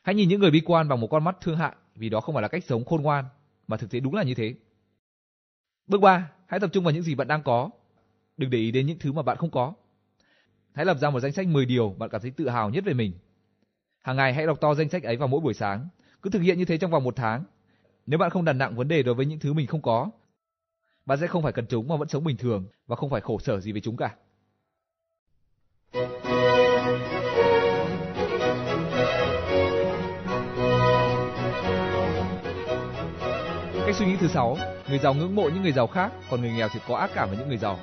Hãy 0.03 0.15
nhìn 0.15 0.29
những 0.29 0.39
người 0.39 0.51
bi 0.51 0.61
quan 0.65 0.87
bằng 0.87 0.99
một 1.01 1.07
con 1.07 1.23
mắt 1.23 1.37
thương 1.41 1.57
hại, 1.57 1.75
vì 1.95 2.09
đó 2.09 2.21
không 2.21 2.35
phải 2.35 2.41
là 2.41 2.47
cách 2.47 2.63
sống 2.63 2.85
khôn 2.85 3.01
ngoan, 3.01 3.25
mà 3.67 3.77
thực 3.77 3.91
tế 3.91 3.99
đúng 3.99 4.13
là 4.13 4.23
như 4.23 4.33
thế. 4.33 4.53
Bước 5.87 6.01
3. 6.01 6.29
Hãy 6.47 6.59
tập 6.59 6.69
trung 6.73 6.83
vào 6.83 6.93
những 6.93 7.03
gì 7.03 7.15
bạn 7.15 7.27
đang 7.27 7.43
có. 7.43 7.69
Đừng 8.37 8.49
để 8.49 8.57
ý 8.57 8.71
đến 8.71 8.85
những 8.85 8.99
thứ 8.99 9.11
mà 9.11 9.21
bạn 9.21 9.37
không 9.37 9.51
có. 9.51 9.73
Hãy 10.73 10.85
lập 10.85 10.97
ra 10.97 11.09
một 11.09 11.19
danh 11.19 11.31
sách 11.31 11.47
10 11.47 11.65
điều 11.65 11.89
bạn 11.89 12.09
cảm 12.09 12.21
thấy 12.21 12.31
tự 12.31 12.49
hào 12.49 12.69
nhất 12.69 12.83
về 12.85 12.93
mình. 12.93 13.13
Hàng 14.01 14.15
ngày 14.15 14.33
hãy 14.33 14.45
đọc 14.45 14.61
to 14.61 14.73
danh 14.73 14.89
sách 14.89 15.03
ấy 15.03 15.17
vào 15.17 15.27
mỗi 15.27 15.39
buổi 15.39 15.53
sáng. 15.53 15.87
Cứ 16.21 16.29
thực 16.29 16.39
hiện 16.39 16.57
như 16.57 16.65
thế 16.65 16.77
trong 16.77 16.91
vòng 16.91 17.03
một 17.03 17.15
tháng. 17.15 17.43
Nếu 18.05 18.19
bạn 18.19 18.29
không 18.29 18.45
đặt 18.45 18.53
nặng 18.53 18.75
vấn 18.75 18.87
đề 18.87 19.03
đối 19.03 19.15
với 19.15 19.25
những 19.25 19.39
thứ 19.39 19.53
mình 19.53 19.67
không 19.67 19.81
có, 19.81 20.11
bạn 21.05 21.17
sẽ 21.21 21.27
không 21.27 21.43
phải 21.43 21.51
cần 21.51 21.65
chúng 21.69 21.87
mà 21.87 21.95
vẫn 21.95 22.07
sống 22.07 22.23
bình 22.23 22.37
thường 22.37 22.65
và 22.87 22.95
không 22.95 23.09
phải 23.09 23.21
khổ 23.21 23.39
sở 23.39 23.59
gì 23.59 23.71
với 23.71 23.81
chúng 23.81 23.97
cả. 23.97 24.15
Cách 33.85 33.95
suy 33.95 34.05
nghĩ 34.05 34.15
thứ 34.19 34.27
sáu, 34.27 34.57
người 34.89 34.99
giàu 34.99 35.13
ngưỡng 35.13 35.35
mộ 35.35 35.43
những 35.43 35.61
người 35.61 35.71
giàu 35.71 35.87
khác, 35.87 36.11
còn 36.29 36.41
người 36.41 36.51
nghèo 36.51 36.67
thì 36.73 36.79
có 36.87 36.97
ác 36.97 37.11
cảm 37.13 37.29
với 37.29 37.37
những 37.37 37.47
người 37.47 37.57
giàu. 37.57 37.79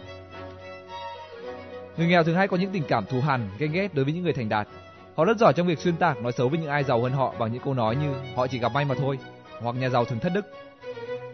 Người 1.97 2.07
nghèo 2.07 2.25
thường 2.25 2.37
hay 2.37 2.49
có 2.49 2.57
những 2.57 2.71
tình 2.73 2.83
cảm 2.89 3.07
thù 3.07 3.21
hằn, 3.21 3.49
ghen 3.59 3.73
ghét 3.73 3.95
đối 3.95 4.05
với 4.05 4.15
những 4.15 4.25
người 4.25 4.33
thành 4.33 4.49
đạt. 4.49 4.69
Họ 5.17 5.25
rất 5.25 5.39
giỏi 5.39 5.53
trong 5.57 5.67
việc 5.67 5.79
xuyên 5.79 5.97
tạc, 5.97 6.23
nói 6.23 6.33
xấu 6.33 6.49
với 6.49 6.59
những 6.59 6.71
ai 6.71 6.85
giàu 6.85 7.03
hơn 7.03 7.13
họ 7.13 7.35
bằng 7.39 7.53
những 7.53 7.63
câu 7.63 7.75
nói 7.75 7.97
như 7.97 8.15
họ 8.37 8.47
chỉ 8.47 8.59
gặp 8.59 8.73
may 8.73 8.85
mà 8.85 8.95
thôi, 8.95 9.19
hoặc 9.61 9.77
nhà 9.77 9.89
giàu 9.89 10.05
thường 10.05 10.19
thất 10.19 10.33
đức. 10.35 10.47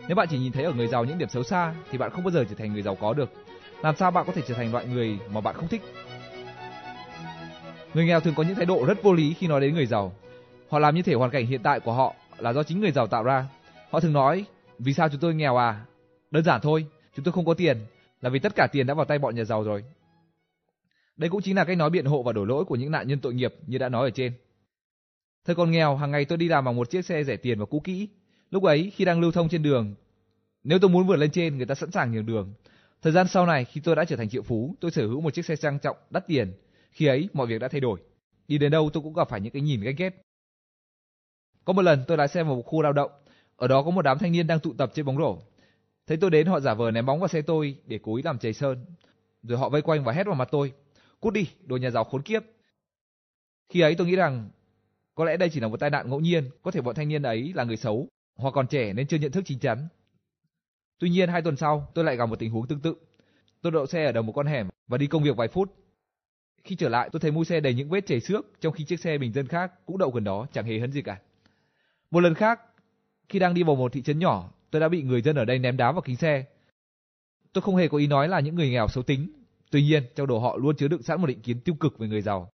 Nếu 0.09 0.17
bạn 0.17 0.29
chỉ 0.31 0.39
nhìn 0.39 0.53
thấy 0.53 0.65
ở 0.65 0.73
người 0.73 0.87
giàu 0.87 1.05
những 1.05 1.19
điểm 1.19 1.29
xấu 1.29 1.43
xa 1.43 1.75
thì 1.91 1.99
bạn 1.99 2.11
không 2.11 2.25
bao 2.25 2.31
giờ 2.31 2.45
trở 2.49 2.55
thành 2.55 2.73
người 2.73 2.83
giàu 2.83 2.95
có 2.95 3.15
được. 3.15 3.31
Làm 3.83 3.97
sao 3.97 4.11
bạn 4.11 4.27
có 4.27 4.33
thể 4.33 4.43
trở 4.49 4.55
thành 4.55 4.73
loại 4.73 4.87
người 4.87 5.19
mà 5.33 5.41
bạn 5.41 5.55
không 5.55 5.69
thích? 5.69 5.83
Người 7.95 8.07
nghèo 8.07 8.21
thường 8.21 8.35
có 8.37 8.43
những 8.43 8.55
thái 8.55 8.67
độ 8.67 8.85
rất 8.87 9.03
vô 9.03 9.13
lý 9.13 9.35
khi 9.35 9.47
nói 9.47 9.61
đến 9.61 9.75
người 9.75 9.87
giàu. 9.87 10.13
Họ 10.69 10.79
làm 10.79 10.95
như 10.95 11.03
thể 11.03 11.15
hoàn 11.15 11.31
cảnh 11.31 11.47
hiện 11.47 11.63
tại 11.63 11.81
của 11.81 11.93
họ 11.93 12.15
là 12.39 12.53
do 12.53 12.63
chính 12.63 12.81
người 12.81 12.91
giàu 12.91 13.07
tạo 13.07 13.23
ra. 13.23 13.47
Họ 13.91 14.01
thường 14.01 14.13
nói, 14.13 14.45
vì 14.79 14.93
sao 14.93 15.09
chúng 15.09 15.21
tôi 15.21 15.35
nghèo 15.35 15.57
à? 15.57 15.85
Đơn 16.31 16.45
giản 16.45 16.61
thôi, 16.61 16.87
chúng 17.17 17.25
tôi 17.25 17.33
không 17.33 17.45
có 17.45 17.55
tiền, 17.55 17.79
là 18.21 18.31
vì 18.31 18.39
tất 18.39 18.53
cả 18.57 18.67
tiền 18.73 18.87
đã 18.87 18.95
vào 18.95 19.05
tay 19.05 19.19
bọn 19.19 19.35
nhà 19.35 19.45
giàu 19.45 19.63
rồi. 19.63 19.85
Đây 21.17 21.31
cũng 21.31 21.43
chính 21.43 21.57
là 21.57 21.65
cách 21.65 21.77
nói 21.77 21.91
biện 21.91 22.07
hộ 22.07 22.23
và 22.23 22.33
đổ 22.33 22.45
lỗi 22.45 22.65
của 22.65 22.77
những 22.77 22.91
nạn 22.91 23.09
nhân 23.09 23.19
tội 23.19 23.35
nghiệp 23.35 23.55
như 23.67 23.79
đã 23.79 23.89
nói 23.89 24.07
ở 24.07 24.11
trên. 24.11 24.33
Thời 25.45 25.57
còn 25.57 25.71
nghèo, 25.71 25.97
hàng 25.97 26.11
ngày 26.11 26.25
tôi 26.25 26.39
đi 26.39 26.49
làm 26.49 26.65
bằng 26.65 26.77
một 26.77 26.91
chiếc 26.91 27.05
xe 27.05 27.25
rẻ 27.25 27.37
tiền 27.37 27.59
và 27.59 27.67
cũ 27.67 27.81
kỹ. 27.85 28.09
Lúc 28.55 28.63
ấy, 28.63 28.93
khi 28.97 29.05
đang 29.05 29.21
lưu 29.21 29.33
thông 29.33 29.49
trên 29.49 29.63
đường, 29.63 29.95
nếu 30.65 30.79
tôi 30.79 30.91
muốn 30.91 31.07
vượt 31.07 31.17
lên 31.17 31.31
trên, 31.31 31.57
người 31.57 31.67
ta 31.67 31.75
sẵn 31.75 31.91
sàng 31.91 32.13
nhường 32.13 32.27
đường. 32.27 32.55
Thời 33.03 33.13
gian 33.13 33.29
sau 33.29 33.47
này, 33.47 33.65
khi 33.65 33.81
tôi 33.85 33.97
đã 33.97 34.05
trở 34.05 34.17
thành 34.17 34.29
triệu 34.29 34.43
phú, 34.43 34.75
tôi 34.81 34.91
sở 34.91 35.07
hữu 35.07 35.21
một 35.21 35.35
chiếc 35.35 35.45
xe 35.45 35.57
sang 35.57 35.79
trọng, 35.79 35.97
đắt 36.11 36.27
tiền. 36.27 36.53
Khi 36.91 37.07
ấy, 37.07 37.29
mọi 37.33 37.47
việc 37.47 37.59
đã 37.59 37.69
thay 37.69 37.81
đổi. 37.81 38.01
Đi 38.49 38.59
đến 38.59 38.73
đâu 38.73 38.91
tôi 38.93 39.03
cũng 39.03 39.15
gặp 39.15 39.29
phải 39.29 39.41
những 39.41 39.53
cái 39.53 39.63
nhìn 39.63 39.81
ghét 39.81 39.93
ghét. 39.97 40.23
Có 41.65 41.73
một 41.73 41.83
lần 41.83 42.05
tôi 42.07 42.17
lái 42.17 42.29
xe 42.29 42.43
vào 42.43 42.57
một 42.57 42.63
khu 42.63 42.83
lao 42.83 42.93
động, 42.93 43.11
ở 43.57 43.69
đó 43.69 43.83
có 43.83 43.91
một 43.91 44.03
đám 44.03 44.19
thanh 44.19 44.33
niên 44.33 44.47
đang 44.47 44.61
tụ 44.61 44.73
tập 44.73 44.91
chơi 44.95 45.05
bóng 45.05 45.19
rổ. 45.19 45.39
Thấy 46.07 46.17
tôi 46.17 46.31
đến 46.31 46.47
họ 46.47 46.61
giả 46.61 46.75
vờ 46.75 46.91
ném 46.91 47.07
bóng 47.07 47.21
vào 47.21 47.29
xe 47.29 47.43
tôi 47.43 47.77
để 47.87 47.99
cố 48.03 48.17
ý 48.17 48.23
làm 48.23 48.39
chảy 48.39 48.53
sơn. 48.53 48.85
Rồi 49.43 49.59
họ 49.59 49.69
vây 49.69 49.83
quanh 49.83 50.05
và 50.05 50.13
hét 50.13 50.27
vào 50.27 50.35
mặt 50.35 50.49
tôi. 50.51 50.73
Cút 51.21 51.35
đi, 51.35 51.49
đồ 51.65 51.77
nhà 51.77 51.91
giàu 51.91 52.05
khốn 52.05 52.23
kiếp. 52.23 52.43
Khi 53.69 53.81
ấy 53.81 53.95
tôi 53.95 54.07
nghĩ 54.07 54.17
rằng 54.17 54.51
có 55.15 55.25
lẽ 55.25 55.37
đây 55.37 55.49
chỉ 55.53 55.61
là 55.61 55.69
một 55.69 55.81
tai 55.81 55.91
nạn 55.91 56.11
ngẫu 56.11 56.21
nhiên, 56.21 56.51
có 56.63 56.71
thể 56.71 56.81
bọn 56.81 56.95
thanh 56.95 57.09
niên 57.09 57.23
ấy 57.23 57.53
là 57.55 57.65
người 57.65 57.77
xấu, 57.77 58.09
hoặc 58.37 58.51
còn 58.51 58.67
trẻ 58.67 58.93
nên 58.93 59.07
chưa 59.07 59.19
nhận 59.19 59.33
thức 59.33 59.45
chính 59.47 59.59
chắn. 59.59 59.89
Tuy 60.99 61.11
nhiên 61.11 61.29
hai 61.29 61.43
tuần 61.43 61.57
sau, 61.57 61.91
tôi 61.95 62.05
lại 62.05 62.17
gặp 62.17 62.27
một 62.27 62.39
tình 62.39 62.51
huống 62.51 62.67
tương 62.67 62.81
tự. 62.81 62.95
Tôi 63.63 63.73
đậu 63.73 63.87
xe 63.87 64.05
ở 64.05 64.13
đầu 64.13 64.23
một 64.23 64.33
con 64.33 64.47
hẻm 64.47 64.69
và 64.89 64.99
đi 64.99 65.07
công 65.07 65.23
việc 65.23 65.37
vài 65.37 65.49
phút. 65.49 65.75
Khi 66.65 66.77
trở 66.77 66.89
lại, 66.89 67.09
tôi 67.13 67.21
thấy 67.21 67.31
mui 67.31 67.45
xe 67.45 67.61
đầy 67.61 67.75
những 67.75 67.89
vết 67.89 68.07
chảy 68.07 68.21
xước, 68.21 68.47
trong 68.61 68.73
khi 68.73 68.85
chiếc 68.85 69.01
xe 69.01 69.19
bình 69.19 69.33
dân 69.33 69.49
khác 69.49 69.73
cũng 69.87 69.99
đậu 69.99 70.11
gần 70.11 70.25
đó, 70.25 70.47
chẳng 70.53 70.67
hề 70.67 70.79
hấn 70.79 70.93
gì 70.93 71.03
cả. 71.03 71.19
Một 72.11 72.21
lần 72.21 72.35
khác, 72.35 72.61
khi 73.29 73.39
đang 73.39 73.55
đi 73.55 73.63
vào 73.63 73.77
một 73.77 73.93
thị 73.93 74.03
trấn 74.03 74.19
nhỏ, 74.19 74.51
tôi 74.71 74.81
đã 74.81 74.89
bị 74.89 75.03
người 75.03 75.23
dân 75.23 75.37
ở 75.37 75.45
đây 75.45 75.59
ném 75.59 75.77
đá 75.77 75.93
vào 75.93 76.03
kính 76.03 76.17
xe. 76.17 76.45
Tôi 77.53 77.63
không 77.63 77.77
hề 77.77 77.89
có 77.89 77.99
ý 77.99 78.07
nói 78.07 78.29
là 78.29 78.41
những 78.41 78.55
người 78.55 78.71
nghèo 78.71 78.89
xấu 78.89 79.03
tính, 79.03 79.33
tuy 79.71 79.83
nhiên 79.83 80.05
trong 80.17 80.27
đầu 80.27 80.41
họ 80.41 80.57
luôn 80.57 80.77
chứa 80.77 80.89
đựng 80.89 81.03
sẵn 81.03 81.21
một 81.21 81.27
định 81.27 81.41
kiến 81.41 81.61
tiêu 81.61 81.75
cực 81.75 81.99
về 81.99 82.09
người 82.09 82.23
giàu. 82.23 82.51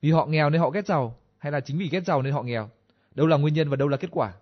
Vì 0.00 0.10
họ 0.10 0.26
nghèo 0.26 0.50
nên 0.50 0.60
họ 0.60 0.70
ghét 0.70 0.86
giàu, 0.86 1.18
hay 1.38 1.52
là 1.52 1.60
chính 1.60 1.78
vì 1.78 1.88
ghét 1.88 2.00
giàu 2.06 2.22
nên 2.22 2.32
họ 2.32 2.42
nghèo? 2.42 2.70
Đâu 3.14 3.26
là 3.26 3.36
nguyên 3.36 3.54
nhân 3.54 3.68
và 3.68 3.76
đâu 3.76 3.88
là 3.88 3.96
kết 3.96 4.08
quả? 4.10 4.32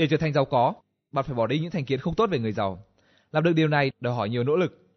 Để 0.00 0.06
trở 0.06 0.16
thành 0.16 0.32
giàu 0.32 0.44
có, 0.44 0.74
bạn 1.12 1.24
phải 1.24 1.34
bỏ 1.34 1.46
đi 1.46 1.58
những 1.58 1.70
thành 1.70 1.84
kiến 1.84 2.00
không 2.00 2.14
tốt 2.14 2.30
về 2.30 2.38
người 2.38 2.52
giàu. 2.52 2.84
Làm 3.32 3.44
được 3.44 3.52
điều 3.52 3.68
này 3.68 3.90
đòi 4.00 4.14
hỏi 4.14 4.28
nhiều 4.28 4.44
nỗ 4.44 4.56
lực. 4.56 4.88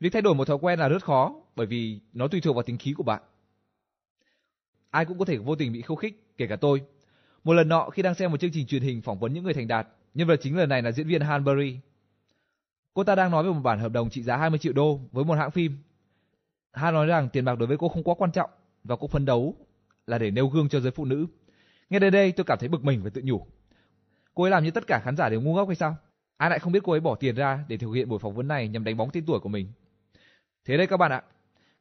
Việc 0.00 0.10
thay 0.12 0.22
đổi 0.22 0.34
một 0.34 0.44
thói 0.48 0.56
quen 0.60 0.78
là 0.78 0.88
rất 0.88 1.04
khó, 1.04 1.34
bởi 1.56 1.66
vì 1.66 2.00
nó 2.12 2.28
tùy 2.28 2.40
thuộc 2.40 2.56
vào 2.56 2.62
tính 2.62 2.78
khí 2.78 2.92
của 2.92 3.02
bạn. 3.02 3.22
Ai 4.90 5.04
cũng 5.04 5.18
có 5.18 5.24
thể 5.24 5.36
vô 5.36 5.54
tình 5.54 5.72
bị 5.72 5.82
khiêu 5.82 5.96
khích, 5.96 6.34
kể 6.38 6.46
cả 6.46 6.56
tôi. 6.56 6.82
Một 7.44 7.52
lần 7.52 7.68
nọ 7.68 7.90
khi 7.90 8.02
đang 8.02 8.14
xem 8.14 8.30
một 8.30 8.40
chương 8.40 8.50
trình 8.52 8.66
truyền 8.66 8.82
hình 8.82 9.02
phỏng 9.02 9.18
vấn 9.18 9.32
những 9.32 9.44
người 9.44 9.54
thành 9.54 9.68
đạt, 9.68 9.88
Nhân 10.14 10.28
vật 10.28 10.40
chính 10.42 10.56
lần 10.56 10.68
này 10.68 10.82
là 10.82 10.92
diễn 10.92 11.06
viên 11.06 11.20
Hanbury. 11.20 11.78
Cô 12.94 13.04
ta 13.04 13.14
đang 13.14 13.30
nói 13.30 13.44
về 13.44 13.50
một 13.50 13.60
bản 13.62 13.78
hợp 13.78 13.92
đồng 13.92 14.10
trị 14.10 14.22
giá 14.22 14.36
20 14.36 14.58
triệu 14.58 14.72
đô 14.72 15.00
với 15.12 15.24
một 15.24 15.34
hãng 15.34 15.50
phim. 15.50 15.76
Han 16.72 16.94
nói 16.94 17.06
rằng 17.06 17.28
tiền 17.28 17.44
bạc 17.44 17.54
đối 17.54 17.66
với 17.66 17.76
cô 17.76 17.88
không 17.88 18.02
quá 18.02 18.14
quan 18.18 18.32
trọng 18.32 18.50
và 18.84 18.96
cô 18.96 19.06
phấn 19.06 19.24
đấu 19.24 19.56
là 20.06 20.18
để 20.18 20.30
nêu 20.30 20.48
gương 20.48 20.68
cho 20.68 20.80
giới 20.80 20.92
phụ 20.92 21.04
nữ. 21.04 21.26
Nghe 21.90 21.98
đến 21.98 22.12
đây 22.12 22.32
tôi 22.32 22.44
cảm 22.44 22.58
thấy 22.58 22.68
bực 22.68 22.84
mình 22.84 23.00
và 23.04 23.10
tự 23.10 23.22
nhủ. 23.24 23.46
Cô 24.34 24.44
ấy 24.44 24.50
làm 24.50 24.64
như 24.64 24.70
tất 24.70 24.86
cả 24.86 25.00
khán 25.04 25.16
giả 25.16 25.28
đều 25.28 25.40
ngu 25.40 25.54
ngốc 25.54 25.68
hay 25.68 25.76
sao? 25.76 25.96
Ai 26.36 26.50
lại 26.50 26.58
không 26.58 26.72
biết 26.72 26.80
cô 26.84 26.92
ấy 26.92 27.00
bỏ 27.00 27.14
tiền 27.14 27.34
ra 27.34 27.64
để 27.68 27.76
thực 27.76 27.92
hiện 27.92 28.08
buổi 28.08 28.18
phỏng 28.18 28.34
vấn 28.34 28.48
này 28.48 28.68
nhằm 28.68 28.84
đánh 28.84 28.96
bóng 28.96 29.10
tên 29.10 29.26
tuổi 29.26 29.40
của 29.40 29.48
mình. 29.48 29.68
Thế 30.64 30.76
đây 30.76 30.86
các 30.86 30.96
bạn 30.96 31.12
ạ, 31.12 31.22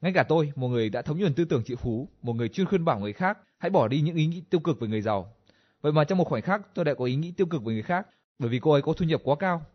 ngay 0.01 0.13
cả 0.13 0.23
tôi, 0.23 0.51
một 0.55 0.67
người 0.67 0.89
đã 0.89 1.01
thống 1.01 1.17
nhuần 1.17 1.33
tư 1.33 1.45
tưởng 1.45 1.63
triệu 1.63 1.77
phú, 1.77 2.09
một 2.21 2.33
người 2.33 2.49
chuyên 2.49 2.67
khuyên 2.67 2.85
bảo 2.85 2.99
người 2.99 3.13
khác 3.13 3.37
hãy 3.57 3.69
bỏ 3.69 3.87
đi 3.87 4.01
những 4.01 4.15
ý 4.15 4.25
nghĩ 4.25 4.43
tiêu 4.49 4.59
cực 4.59 4.79
về 4.79 4.87
người 4.87 5.01
giàu. 5.01 5.33
Vậy 5.81 5.91
mà 5.91 6.03
trong 6.03 6.17
một 6.17 6.27
khoảnh 6.27 6.41
khắc 6.41 6.61
tôi 6.73 6.85
đã 6.85 6.93
có 6.93 7.05
ý 7.05 7.15
nghĩ 7.15 7.31
tiêu 7.31 7.47
cực 7.47 7.63
về 7.63 7.73
người 7.73 7.83
khác 7.83 8.07
bởi 8.39 8.49
vì 8.49 8.59
cô 8.59 8.71
ấy 8.71 8.81
có 8.81 8.93
thu 8.93 9.05
nhập 9.05 9.21
quá 9.23 9.35
cao. 9.35 9.65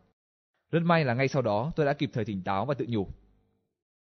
Rất 0.71 0.83
may 0.83 1.05
là 1.05 1.13
ngay 1.13 1.27
sau 1.27 1.41
đó 1.41 1.71
tôi 1.75 1.85
đã 1.85 1.93
kịp 1.93 2.09
thời 2.13 2.25
tỉnh 2.25 2.41
táo 2.41 2.65
và 2.65 2.73
tự 2.73 2.85
nhủ. 2.89 3.07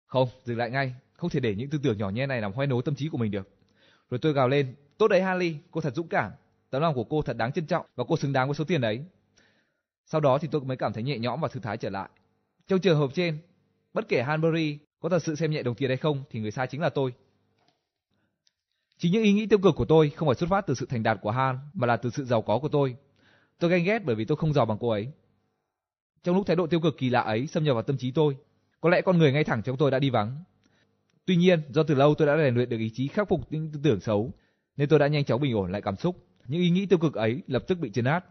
Không, 0.06 0.30
dừng 0.43 0.58
lại 0.58 0.69
ngay, 0.69 0.95
không 1.13 1.30
thể 1.30 1.39
để 1.39 1.56
những 1.56 1.69
tư 1.69 1.80
tưởng 1.84 1.97
nhỏ 1.97 2.10
nhen 2.10 2.30
này 2.30 2.41
làm 2.41 2.54
hoai 2.54 2.67
nố 2.67 2.82
tâm 2.82 2.95
trí 2.95 3.10
của 3.10 3.17
mình 3.17 3.32
được. 3.32 3.49
Rồi 4.10 4.19
tôi 4.21 4.34
gào 4.34 4.47
lên, 4.47 4.75
tốt 4.97 5.08
đấy 5.08 5.21
Harley, 5.21 5.56
cô 5.71 5.82
thật 5.82 5.95
dũng 5.95 6.08
cảm, 6.08 6.32
tấm 6.76 6.82
lòng 6.82 6.96
của 6.96 7.04
cô 7.04 7.22
thật 7.22 7.38
đáng 7.38 7.52
trân 7.52 7.66
trọng 7.66 7.86
và 7.96 8.04
cô 8.08 8.18
xứng 8.18 8.34
đáng 8.34 8.48
với 8.48 8.56
số 8.56 8.64
tiền 8.64 8.82
đấy. 8.82 9.02
Sau 10.06 10.22
đó 10.22 10.38
thì 10.38 10.48
tôi 10.52 10.62
mới 10.62 10.78
cảm 10.78 10.94
thấy 10.94 11.04
nhẹ 11.04 11.18
nhõm 11.18 11.42
và 11.42 11.48
thư 11.48 11.60
thái 11.60 11.78
trở 11.78 11.90
lại. 11.90 12.10
Trong 12.68 12.80
trường 12.80 12.98
hợp 12.98 13.10
trên, 13.14 13.38
bất 13.94 14.08
kể 14.08 14.24
Hanbury 14.24 14.78
có 15.00 15.10
thật 15.10 15.24
sự 15.24 15.36
xem 15.36 15.52
nhẹ 15.52 15.64
đồng 15.64 15.76
tiền 15.76 15.90
hay 15.90 15.98
không 15.98 16.24
thì 16.30 16.40
người 16.40 16.52
sai 16.52 16.68
chính 16.68 16.82
là 16.82 16.90
tôi. 16.90 17.14
Chính 18.98 19.12
những 19.12 19.24
ý 19.24 19.34
nghĩ 19.34 19.46
tiêu 19.46 19.60
cực 19.60 19.76
của 19.76 19.86
tôi 19.86 20.10
không 20.10 20.28
phải 20.28 20.36
xuất 20.36 20.50
phát 20.50 20.68
từ 20.68 20.74
sự 20.74 20.86
thành 20.86 21.04
đạt 21.04 21.18
của 21.22 21.32
Han 21.32 21.60
mà 21.74 21.88
là 21.88 21.98
từ 21.98 22.10
sự 22.10 22.26
giàu 22.26 22.42
có 22.42 22.60
của 22.60 22.70
tôi. 22.70 22.96
Tôi 23.60 23.72
ganh 23.72 23.84
ghét 23.84 24.00
bởi 24.06 24.16
vì 24.16 24.26
tôi 24.26 24.38
không 24.38 24.54
giàu 24.54 24.66
bằng 24.66 24.78
cô 24.82 24.90
ấy. 24.90 25.08
Trong 26.24 26.36
lúc 26.36 26.48
thái 26.48 26.56
độ 26.56 26.68
tiêu 26.68 26.80
cực 26.80 26.98
kỳ 26.98 27.10
lạ 27.10 27.22
ấy 27.22 27.48
xâm 27.48 27.64
nhập 27.64 27.74
vào 27.74 27.84
tâm 27.84 27.98
trí 27.98 28.12
tôi, 28.12 28.38
có 28.82 28.90
lẽ 28.90 29.02
con 29.02 29.18
người 29.18 29.32
ngay 29.32 29.44
thẳng 29.44 29.62
trong 29.64 29.78
tôi 29.78 29.92
đã 29.92 30.00
đi 30.00 30.10
vắng. 30.10 30.44
Tuy 31.26 31.36
nhiên, 31.36 31.62
do 31.70 31.84
từ 31.84 31.96
lâu 31.96 32.16
tôi 32.16 32.28
đã 32.28 32.38
rèn 32.38 32.56
luyện 32.56 32.70
được 32.70 32.78
ý 32.78 32.92
chí 32.94 33.08
khắc 33.08 33.30
phục 33.30 33.52
những 33.52 33.72
tư 33.72 33.80
tưởng 33.84 34.00
xấu, 34.00 34.32
nên 34.78 34.90
tôi 34.90 35.00
đã 35.00 35.08
nhanh 35.08 35.26
chóng 35.26 35.42
bình 35.42 35.56
ổn 35.56 35.72
lại 35.72 35.82
cảm 35.82 35.96
xúc. 35.96 36.16
Những 36.47 36.62
ý 36.62 36.69
nghĩ 36.69 36.86
tiêu 36.86 36.99
cực 36.99 37.13
ấy 37.13 37.41
lập 37.47 37.63
tức 37.67 37.79
bị 37.79 37.91
chấn 37.91 38.05
áp. 38.05 38.25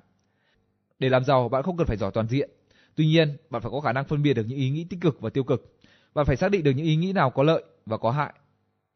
Để 0.98 1.08
làm 1.08 1.24
giàu, 1.24 1.48
bạn 1.48 1.62
không 1.62 1.76
cần 1.76 1.86
phải 1.86 1.96
giỏi 1.96 2.10
toàn 2.14 2.28
diện. 2.28 2.50
Tuy 2.94 3.06
nhiên, 3.06 3.36
bạn 3.50 3.62
phải 3.62 3.70
có 3.70 3.80
khả 3.80 3.92
năng 3.92 4.04
phân 4.04 4.22
biệt 4.22 4.34
được 4.34 4.44
những 4.48 4.58
ý 4.58 4.70
nghĩ 4.70 4.84
tích 4.90 5.00
cực 5.00 5.20
và 5.20 5.30
tiêu 5.30 5.44
cực. 5.44 5.78
Bạn 6.14 6.26
phải 6.26 6.36
xác 6.36 6.50
định 6.50 6.62
được 6.62 6.70
những 6.70 6.86
ý 6.86 6.96
nghĩ 6.96 7.12
nào 7.12 7.30
có 7.30 7.42
lợi 7.42 7.64
và 7.86 7.96
có 7.96 8.10
hại, 8.10 8.34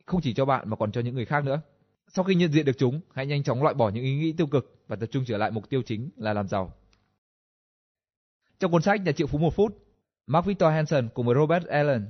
không 0.07 0.21
chỉ 0.21 0.35
cho 0.35 0.45
bạn 0.45 0.71
mà 0.71 0.77
còn 0.77 0.93
cho 0.93 1.01
những 1.01 1.15
người 1.15 1.25
khác 1.25 1.45
nữa. 1.45 1.61
Sau 2.09 2.25
khi 2.25 2.35
nhận 2.35 2.53
diện 2.53 2.67
được 2.67 2.79
chúng, 2.79 3.01
hãy 3.15 3.27
nhanh 3.27 3.43
chóng 3.43 3.63
loại 3.63 3.75
bỏ 3.75 3.89
những 3.89 4.05
ý 4.05 4.17
nghĩ 4.17 4.33
tiêu 4.33 4.47
cực 4.47 4.77
và 4.89 4.97
tập 4.97 5.07
trung 5.07 5.25
trở 5.27 5.39
lại 5.39 5.51
mục 5.51 5.69
tiêu 5.69 5.83
chính 5.87 6.11
là 6.17 6.33
làm 6.33 6.49
giàu. 6.49 6.73
Trong 8.59 8.73
cuốn 8.73 8.83
sách 8.83 9.01
Nhà 9.01 9.13
triệu 9.13 9.27
phú 9.27 9.39
một 9.39 9.55
phút, 9.55 9.79
Mark 10.27 10.47
Victor 10.47 10.73
Hansen 10.73 11.09
cùng 11.15 11.27
với 11.27 11.35
Robert 11.35 11.67
Allen 11.67 12.07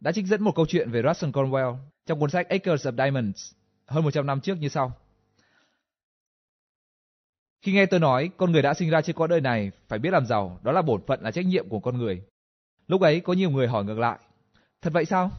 đã 0.00 0.12
trích 0.12 0.26
dẫn 0.26 0.42
một 0.42 0.52
câu 0.54 0.66
chuyện 0.68 0.90
về 0.90 1.02
Russell 1.02 1.32
Cornwell 1.32 1.76
trong 2.06 2.20
cuốn 2.20 2.30
sách 2.30 2.48
Acres 2.48 2.86
of 2.86 2.96
Diamonds 2.96 3.52
hơn 3.86 4.04
100 4.04 4.26
năm 4.26 4.40
trước 4.40 4.58
như 4.60 4.68
sau. 4.68 4.92
Khi 7.62 7.72
nghe 7.72 7.86
tôi 7.86 8.00
nói 8.00 8.30
con 8.36 8.52
người 8.52 8.62
đã 8.62 8.74
sinh 8.74 8.90
ra 8.90 9.02
trên 9.02 9.16
cõi 9.16 9.28
đời 9.28 9.40
này 9.40 9.70
phải 9.88 9.98
biết 9.98 10.10
làm 10.10 10.26
giàu, 10.26 10.60
đó 10.62 10.72
là 10.72 10.82
bổn 10.82 11.06
phận 11.06 11.22
là 11.22 11.30
trách 11.30 11.46
nhiệm 11.46 11.68
của 11.68 11.80
con 11.80 11.98
người. 11.98 12.22
Lúc 12.86 13.00
ấy 13.00 13.20
có 13.20 13.32
nhiều 13.32 13.50
người 13.50 13.68
hỏi 13.68 13.84
ngược 13.84 13.98
lại, 13.98 14.18
thật 14.82 14.92
vậy 14.92 15.04
sao? 15.04 15.30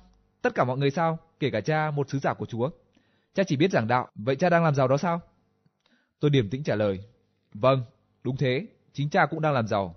Tất 0.42 0.56
cả 0.56 0.64
mọi 0.64 0.78
người 0.78 0.92
sao? 0.92 1.20
Kể 1.40 1.50
cả 1.50 1.62
cha, 1.62 1.92
một 1.92 2.10
sứ 2.10 2.20
giả 2.20 2.34
của 2.34 2.46
Chúa. 2.46 2.70
Cha 3.34 3.44
chỉ 3.44 3.56
biết 3.56 3.72
giảng 3.72 3.88
đạo, 3.88 4.08
vậy 4.16 4.36
cha 4.36 4.50
đang 4.50 4.64
làm 4.64 4.76
giàu 4.76 4.88
đó 4.88 4.98
sao? 4.98 5.22
Tôi 6.20 6.32
điềm 6.32 6.50
tĩnh 6.50 6.64
trả 6.64 6.76
lời, 6.76 7.00
vâng, 7.54 7.84
đúng 8.24 8.38
thế, 8.38 8.68
chính 8.94 9.10
cha 9.10 9.26
cũng 9.26 9.42
đang 9.42 9.54
làm 9.54 9.68
giàu. 9.68 9.96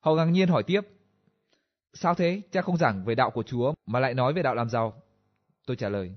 Họ 0.00 0.14
ngạc 0.14 0.24
nhiên 0.24 0.48
hỏi 0.48 0.62
tiếp, 0.62 0.80
sao 1.94 2.14
thế, 2.14 2.40
cha 2.52 2.62
không 2.62 2.76
giảng 2.76 3.04
về 3.04 3.14
đạo 3.14 3.30
của 3.30 3.42
Chúa 3.42 3.74
mà 3.86 4.00
lại 4.00 4.14
nói 4.14 4.32
về 4.32 4.42
đạo 4.42 4.54
làm 4.54 4.68
giàu? 4.68 5.02
Tôi 5.66 5.76
trả 5.76 5.88
lời, 5.88 6.14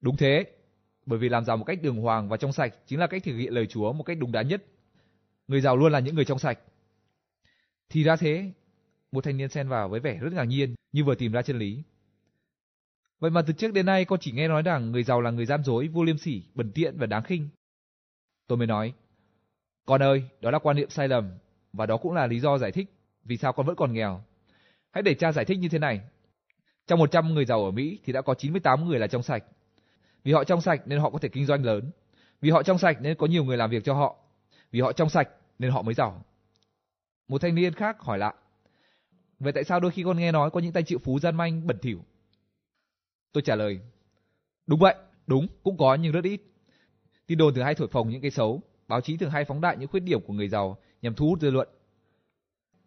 đúng 0.00 0.16
thế, 0.16 0.44
bởi 1.08 1.18
vì 1.18 1.28
làm 1.28 1.44
giàu 1.44 1.56
một 1.56 1.64
cách 1.64 1.78
đường 1.82 1.96
hoàng 1.96 2.28
và 2.28 2.36
trong 2.36 2.52
sạch 2.52 2.74
chính 2.86 2.98
là 2.98 3.06
cách 3.06 3.22
thực 3.24 3.36
hiện 3.36 3.52
lời 3.52 3.66
Chúa 3.66 3.92
một 3.92 4.02
cách 4.02 4.18
đúng 4.20 4.32
đắn 4.32 4.48
nhất. 4.48 4.64
Người 5.48 5.60
giàu 5.60 5.76
luôn 5.76 5.92
là 5.92 5.98
những 6.00 6.14
người 6.14 6.24
trong 6.24 6.38
sạch. 6.38 6.58
Thì 7.88 8.02
ra 8.02 8.16
thế, 8.16 8.52
một 9.12 9.24
thanh 9.24 9.36
niên 9.36 9.48
xen 9.48 9.68
vào 9.68 9.88
với 9.88 10.00
vẻ 10.00 10.18
rất 10.20 10.32
ngạc 10.32 10.44
nhiên 10.44 10.74
như 10.92 11.04
vừa 11.04 11.14
tìm 11.14 11.32
ra 11.32 11.42
chân 11.42 11.58
lý. 11.58 11.82
Vậy 13.18 13.30
mà 13.30 13.42
từ 13.42 13.52
trước 13.52 13.72
đến 13.72 13.86
nay 13.86 14.04
con 14.04 14.18
chỉ 14.20 14.32
nghe 14.32 14.48
nói 14.48 14.62
rằng 14.62 14.92
người 14.92 15.02
giàu 15.02 15.20
là 15.20 15.30
người 15.30 15.46
gian 15.46 15.62
dối, 15.62 15.88
vô 15.88 16.04
liêm 16.04 16.18
sỉ, 16.18 16.42
bẩn 16.54 16.72
tiện 16.74 16.98
và 16.98 17.06
đáng 17.06 17.22
khinh. 17.22 17.48
Tôi 18.46 18.58
mới 18.58 18.66
nói, 18.66 18.92
con 19.86 20.02
ơi, 20.02 20.24
đó 20.40 20.50
là 20.50 20.58
quan 20.58 20.76
niệm 20.76 20.90
sai 20.90 21.08
lầm 21.08 21.30
và 21.72 21.86
đó 21.86 21.96
cũng 21.96 22.12
là 22.12 22.26
lý 22.26 22.40
do 22.40 22.58
giải 22.58 22.72
thích 22.72 22.92
vì 23.24 23.36
sao 23.36 23.52
con 23.52 23.66
vẫn 23.66 23.76
còn 23.76 23.92
nghèo. 23.92 24.24
Hãy 24.90 25.02
để 25.02 25.14
cha 25.14 25.32
giải 25.32 25.44
thích 25.44 25.58
như 25.58 25.68
thế 25.68 25.78
này. 25.78 26.00
Trong 26.86 26.98
100 26.98 27.34
người 27.34 27.44
giàu 27.44 27.64
ở 27.64 27.70
Mỹ 27.70 27.98
thì 28.04 28.12
đã 28.12 28.22
có 28.22 28.34
98 28.34 28.88
người 28.88 28.98
là 28.98 29.06
trong 29.06 29.22
sạch. 29.22 29.44
Vì 30.28 30.34
họ 30.34 30.44
trong 30.44 30.60
sạch 30.60 30.82
nên 30.86 30.98
họ 30.98 31.10
có 31.10 31.18
thể 31.18 31.28
kinh 31.28 31.46
doanh 31.46 31.64
lớn. 31.64 31.90
Vì 32.40 32.50
họ 32.50 32.62
trong 32.62 32.78
sạch 32.78 32.98
nên 33.00 33.16
có 33.16 33.26
nhiều 33.26 33.44
người 33.44 33.56
làm 33.56 33.70
việc 33.70 33.84
cho 33.84 33.94
họ. 33.94 34.16
Vì 34.70 34.80
họ 34.80 34.92
trong 34.92 35.08
sạch 35.08 35.28
nên 35.58 35.70
họ 35.70 35.82
mới 35.82 35.94
giàu. 35.94 36.24
Một 37.28 37.40
thanh 37.40 37.54
niên 37.54 37.72
khác 37.72 38.00
hỏi 38.00 38.18
lại. 38.18 38.34
Vậy 39.38 39.52
tại 39.52 39.64
sao 39.64 39.80
đôi 39.80 39.90
khi 39.90 40.02
con 40.02 40.18
nghe 40.18 40.32
nói 40.32 40.50
có 40.50 40.60
những 40.60 40.72
tay 40.72 40.82
triệu 40.82 40.98
phú 40.98 41.18
gian 41.18 41.36
manh 41.36 41.66
bẩn 41.66 41.78
thỉu? 41.78 41.98
Tôi 43.32 43.42
trả 43.42 43.54
lời. 43.54 43.80
Đúng 44.66 44.80
vậy, 44.80 44.94
đúng, 45.26 45.46
cũng 45.62 45.76
có 45.76 45.94
nhưng 45.94 46.12
rất 46.12 46.24
ít. 46.24 46.40
Tin 47.26 47.38
đồn 47.38 47.54
thường 47.54 47.64
hay 47.64 47.74
thổi 47.74 47.88
phồng 47.88 48.08
những 48.08 48.20
cái 48.20 48.30
xấu, 48.30 48.62
báo 48.88 49.00
chí 49.00 49.16
thường 49.16 49.30
hay 49.30 49.44
phóng 49.44 49.60
đại 49.60 49.76
những 49.76 49.88
khuyết 49.88 50.00
điểm 50.00 50.20
của 50.20 50.32
người 50.32 50.48
giàu 50.48 50.78
nhằm 51.02 51.14
thu 51.14 51.28
hút 51.28 51.40
dư 51.40 51.50
luận. 51.50 51.68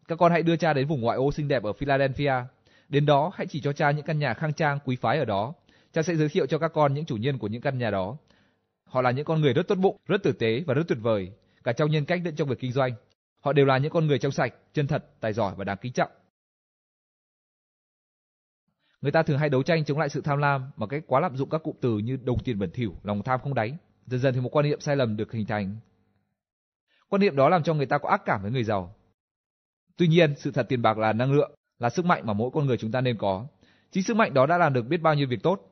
Các 0.08 0.16
con 0.20 0.32
hãy 0.32 0.44
đưa 0.44 0.56
cha 0.56 0.74
đến 0.74 0.88
vùng 0.88 1.02
ngoại 1.02 1.18
ô 1.18 1.32
xinh 1.32 1.48
đẹp 1.48 1.64
ở 1.64 1.74
Philadelphia. 1.74 2.34
Đến 2.90 3.06
đó 3.06 3.32
hãy 3.36 3.48
chỉ 3.48 3.62
cho 3.62 3.74
cha 3.74 3.92
những 3.92 4.06
căn 4.06 4.20
nhà 4.20 4.34
khang 4.34 4.54
trang 4.54 4.80
quý 4.86 4.96
phái 4.96 5.18
ở 5.18 5.26
đó. 5.26 5.54
Cha 5.94 6.02
sẽ 6.02 6.16
giới 6.16 6.30
thiệu 6.30 6.46
cho 6.46 6.58
các 6.58 6.72
con 6.74 6.94
những 6.94 7.06
chủ 7.06 7.18
nhân 7.18 7.38
của 7.38 7.48
những 7.48 7.62
căn 7.62 7.78
nhà 7.78 7.92
đó. 7.92 8.18
Họ 8.86 9.02
là 9.02 9.12
những 9.12 9.26
con 9.26 9.42
người 9.42 9.54
rất 9.54 9.68
tốt 9.68 9.76
bụng, 9.76 9.98
rất 10.06 10.24
tử 10.24 10.32
tế 10.32 10.64
và 10.68 10.74
rất 10.74 10.84
tuyệt 10.88 10.98
vời, 11.02 11.32
cả 11.64 11.74
trong 11.74 11.92
nhân 11.92 12.06
cách 12.06 12.22
lẫn 12.26 12.36
trong 12.36 12.50
việc 12.50 12.60
kinh 12.60 12.72
doanh. 12.72 12.94
Họ 13.40 13.54
đều 13.54 13.66
là 13.66 13.78
những 13.78 13.92
con 13.92 14.08
người 14.08 14.20
trong 14.20 14.32
sạch, 14.32 14.54
chân 14.74 14.88
thật, 14.88 15.06
tài 15.20 15.34
giỏi 15.34 15.56
và 15.58 15.64
đáng 15.64 15.78
kính 15.82 15.94
trọng. 15.94 16.12
Người 19.02 19.12
ta 19.12 19.24
thường 19.24 19.38
hay 19.38 19.50
đấu 19.50 19.64
tranh 19.64 19.86
chống 19.86 20.00
lại 20.00 20.10
sự 20.10 20.22
tham 20.22 20.38
lam 20.38 20.72
bằng 20.78 20.90
cách 20.90 21.04
quá 21.08 21.20
lạm 21.20 21.38
dụng 21.38 21.50
các 21.50 21.64
cụm 21.64 21.76
từ 21.82 21.98
như 21.98 22.18
đồng 22.24 22.44
tiền 22.44 22.60
bẩn 22.60 22.72
thỉu, 22.72 22.96
lòng 23.04 23.24
tham 23.24 23.40
không 23.40 23.54
đáy. 23.54 23.78
Dần 24.06 24.20
dần 24.20 24.34
thì 24.34 24.42
một 24.42 24.50
quan 24.50 24.66
niệm 24.66 24.80
sai 24.80 24.96
lầm 24.96 25.18
được 25.18 25.32
hình 25.32 25.46
thành. 25.46 25.76
Quan 27.10 27.20
niệm 27.20 27.36
đó 27.36 27.50
làm 27.50 27.64
cho 27.64 27.74
người 27.74 27.86
ta 27.86 27.98
có 27.98 28.10
ác 28.10 28.22
cảm 28.26 28.42
với 28.42 28.52
người 28.52 28.64
giàu. 28.64 28.96
Tuy 29.98 30.08
nhiên, 30.08 30.36
sự 30.38 30.52
thật 30.52 30.66
tiền 30.70 30.82
bạc 30.82 30.98
là 30.98 31.14
năng 31.14 31.34
lượng, 31.34 31.52
là 31.80 31.90
sức 31.90 32.06
mạnh 32.06 32.26
mà 32.26 32.34
mỗi 32.34 32.52
con 32.54 32.66
người 32.66 32.78
chúng 32.78 32.92
ta 32.92 33.02
nên 33.02 33.18
có. 33.18 33.48
Chính 33.92 34.04
sức 34.04 34.18
mạnh 34.18 34.34
đó 34.34 34.46
đã 34.46 34.58
làm 34.58 34.74
được 34.74 34.82
biết 34.82 34.98
bao 34.98 35.14
nhiêu 35.16 35.28
việc 35.28 35.44
tốt. 35.44 35.71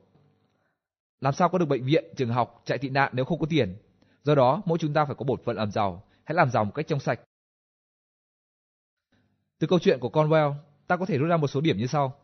Làm 1.20 1.32
sao 1.32 1.48
có 1.48 1.58
được 1.58 1.66
bệnh 1.66 1.84
viện, 1.84 2.04
trường 2.16 2.28
học, 2.28 2.62
chạy 2.64 2.78
tị 2.78 2.88
nạn 2.88 3.12
nếu 3.14 3.24
không 3.24 3.38
có 3.38 3.46
tiền? 3.50 3.76
Do 4.22 4.34
đó, 4.34 4.62
mỗi 4.66 4.78
chúng 4.78 4.92
ta 4.92 5.04
phải 5.04 5.14
có 5.14 5.24
bổn 5.24 5.42
phận 5.44 5.56
làm 5.56 5.70
giàu, 5.70 6.02
hãy 6.24 6.34
làm 6.34 6.50
giàu 6.50 6.64
một 6.64 6.72
cách 6.74 6.88
trong 6.88 7.00
sạch. 7.00 7.20
Từ 9.58 9.66
câu 9.66 9.78
chuyện 9.78 10.00
của 10.00 10.08
Conwell, 10.08 10.54
ta 10.86 10.96
có 10.96 11.06
thể 11.06 11.18
rút 11.18 11.28
ra 11.28 11.36
một 11.36 11.46
số 11.46 11.60
điểm 11.60 11.78
như 11.78 11.86
sau. 11.86 12.14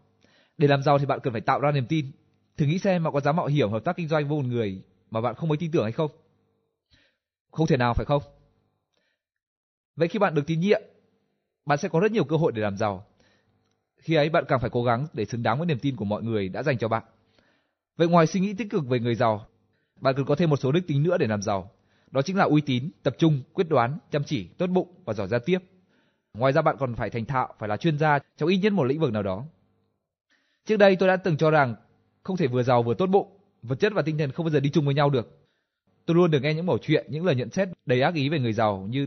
Để 0.59 0.68
làm 0.68 0.82
giàu 0.82 0.98
thì 0.98 1.06
bạn 1.06 1.20
cần 1.22 1.32
phải 1.32 1.40
tạo 1.40 1.61
ra 1.61 1.72
niềm 1.72 1.87
tin. 1.87 2.11
Thử 2.56 2.66
nghĩ 2.66 2.78
xem 2.78 3.04
bạn 3.04 3.12
có 3.12 3.20
dám 3.20 3.37
mạo 3.37 3.46
hiểm 3.46 3.70
hợp 3.70 3.85
tác 3.85 3.96
kinh 3.96 4.09
doanh 4.09 4.28
với 4.28 4.42
một 4.42 4.48
người 4.48 4.82
mà 5.11 5.20
bạn 5.20 5.35
không 5.35 5.48
mấy 5.48 5.59
tin 5.59 5.70
tưởng 5.70 5.82
hay 5.82 5.92
không? 5.92 6.11
Không 7.50 7.66
thể 7.66 7.76
nào 7.76 7.94
phải 7.94 8.06
không? 8.06 8.22
Vậy 9.96 10.09
khi 10.09 10.18
bạn 10.18 10.35
được 10.35 10.42
tín 10.46 10.61
nhiệm, 10.61 10.82
bạn 11.66 11.78
sẽ 11.78 11.88
có 11.88 12.00
rất 12.00 12.12
nhiều 12.12 12.24
cơ 12.24 12.37
hội 12.37 12.52
để 12.52 12.62
làm 12.62 12.76
giàu. 12.76 13.06
Khi 13.96 14.14
ấy 14.14 14.28
bạn 14.28 14.44
càng 14.48 14.61
phải 14.61 14.70
cố 14.70 14.85
gắng 14.85 15.06
để 15.12 15.24
xứng 15.24 15.42
đáng 15.42 15.59
với 15.59 15.66
niềm 15.66 15.78
tin 15.78 15.96
của 15.96 16.04
mọi 16.04 16.22
người 16.22 16.48
đã 16.48 16.62
dành 16.62 16.78
cho 16.78 16.88
bạn. 16.88 17.02
Vậy 17.96 18.09
ngoài 18.09 18.26
suy 18.26 18.40
nghĩ 18.40 18.54
tích 18.54 18.70
cực 18.70 18.87
về 18.87 19.00
người 19.00 19.14
giàu, 19.14 19.46
bạn 20.00 20.14
cần 20.16 20.26
có 20.26 20.35
thêm 20.35 20.50
một 20.50 20.56
số 20.56 20.72
đức 20.72 20.80
tính 20.87 21.02
nữa 21.02 21.18
để 21.18 21.26
làm 21.26 21.42
giàu. 21.42 21.70
Đó 22.11 22.22
chính 22.22 22.37
là 22.37 22.44
uy 22.44 22.61
tín, 22.61 22.90
tập 23.02 23.14
trung, 23.18 23.42
quyết 23.52 23.68
đoán, 23.68 23.98
chăm 24.11 24.24
chỉ, 24.24 24.48
tốt 24.59 24.66
bụng 24.66 24.94
và 25.04 25.14
giỏi 25.14 25.28
giao 25.28 25.40
tiếp. 25.40 25.59
Ngoài 26.35 26.52
ra 26.52 26.62
bạn 26.62 26.76
còn 26.78 26.94
phải 26.94 27.11
thành 27.11 27.24
thạo, 27.24 27.54
phải 27.59 27.68
là 27.68 27.76
chuyên 27.76 27.98
gia 27.98 28.18
trong 28.37 28.48
ít 28.48 28.56
nhất 28.56 28.72
một 28.72 28.85
lĩnh 28.85 29.00
vực 29.00 29.12
nào 29.12 29.22
đó. 29.22 29.44
Trước 30.64 30.76
đây 30.76 30.96
tôi 30.96 31.09
đã 31.09 31.16
từng 31.16 31.37
cho 31.37 31.50
rằng 31.50 31.74
không 32.22 32.37
thể 32.37 32.46
vừa 32.46 32.62
giàu 32.62 32.82
vừa 32.82 32.94
tốt 32.94 33.06
bụng, 33.06 33.38
vật 33.62 33.76
chất 33.80 33.92
và 33.92 34.02
tinh 34.02 34.18
thần 34.18 34.32
không 34.32 34.46
bao 34.46 34.50
giờ 34.50 34.61
đi 34.61 34.70
chung 34.70 34.85
với 34.85 34.94
nhau 34.94 35.11
được. 35.11 35.38
Tôi 36.06 36.16
luôn 36.16 36.30
được 36.30 36.42
nghe 36.42 36.54
những 36.54 36.66
mẩu 36.66 36.78
chuyện, 36.78 37.06
những 37.09 37.24
lời 37.24 37.35
nhận 37.35 37.50
xét 37.50 37.68
đầy 37.87 38.00
ác 38.00 38.14
ý 38.14 38.28
về 38.28 38.38
người 38.38 38.52
giàu 38.52 38.87
như 38.90 39.06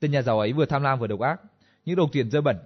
tên 0.00 0.10
nhà 0.10 0.22
giàu 0.22 0.40
ấy 0.40 0.52
vừa 0.52 0.66
tham 0.66 0.82
lam 0.82 0.98
vừa 0.98 1.06
độc 1.06 1.20
ác, 1.20 1.40
những 1.84 1.96
đồng 1.96 2.10
tiền 2.10 2.30
dơ 2.30 2.40
bẩn. 2.40 2.56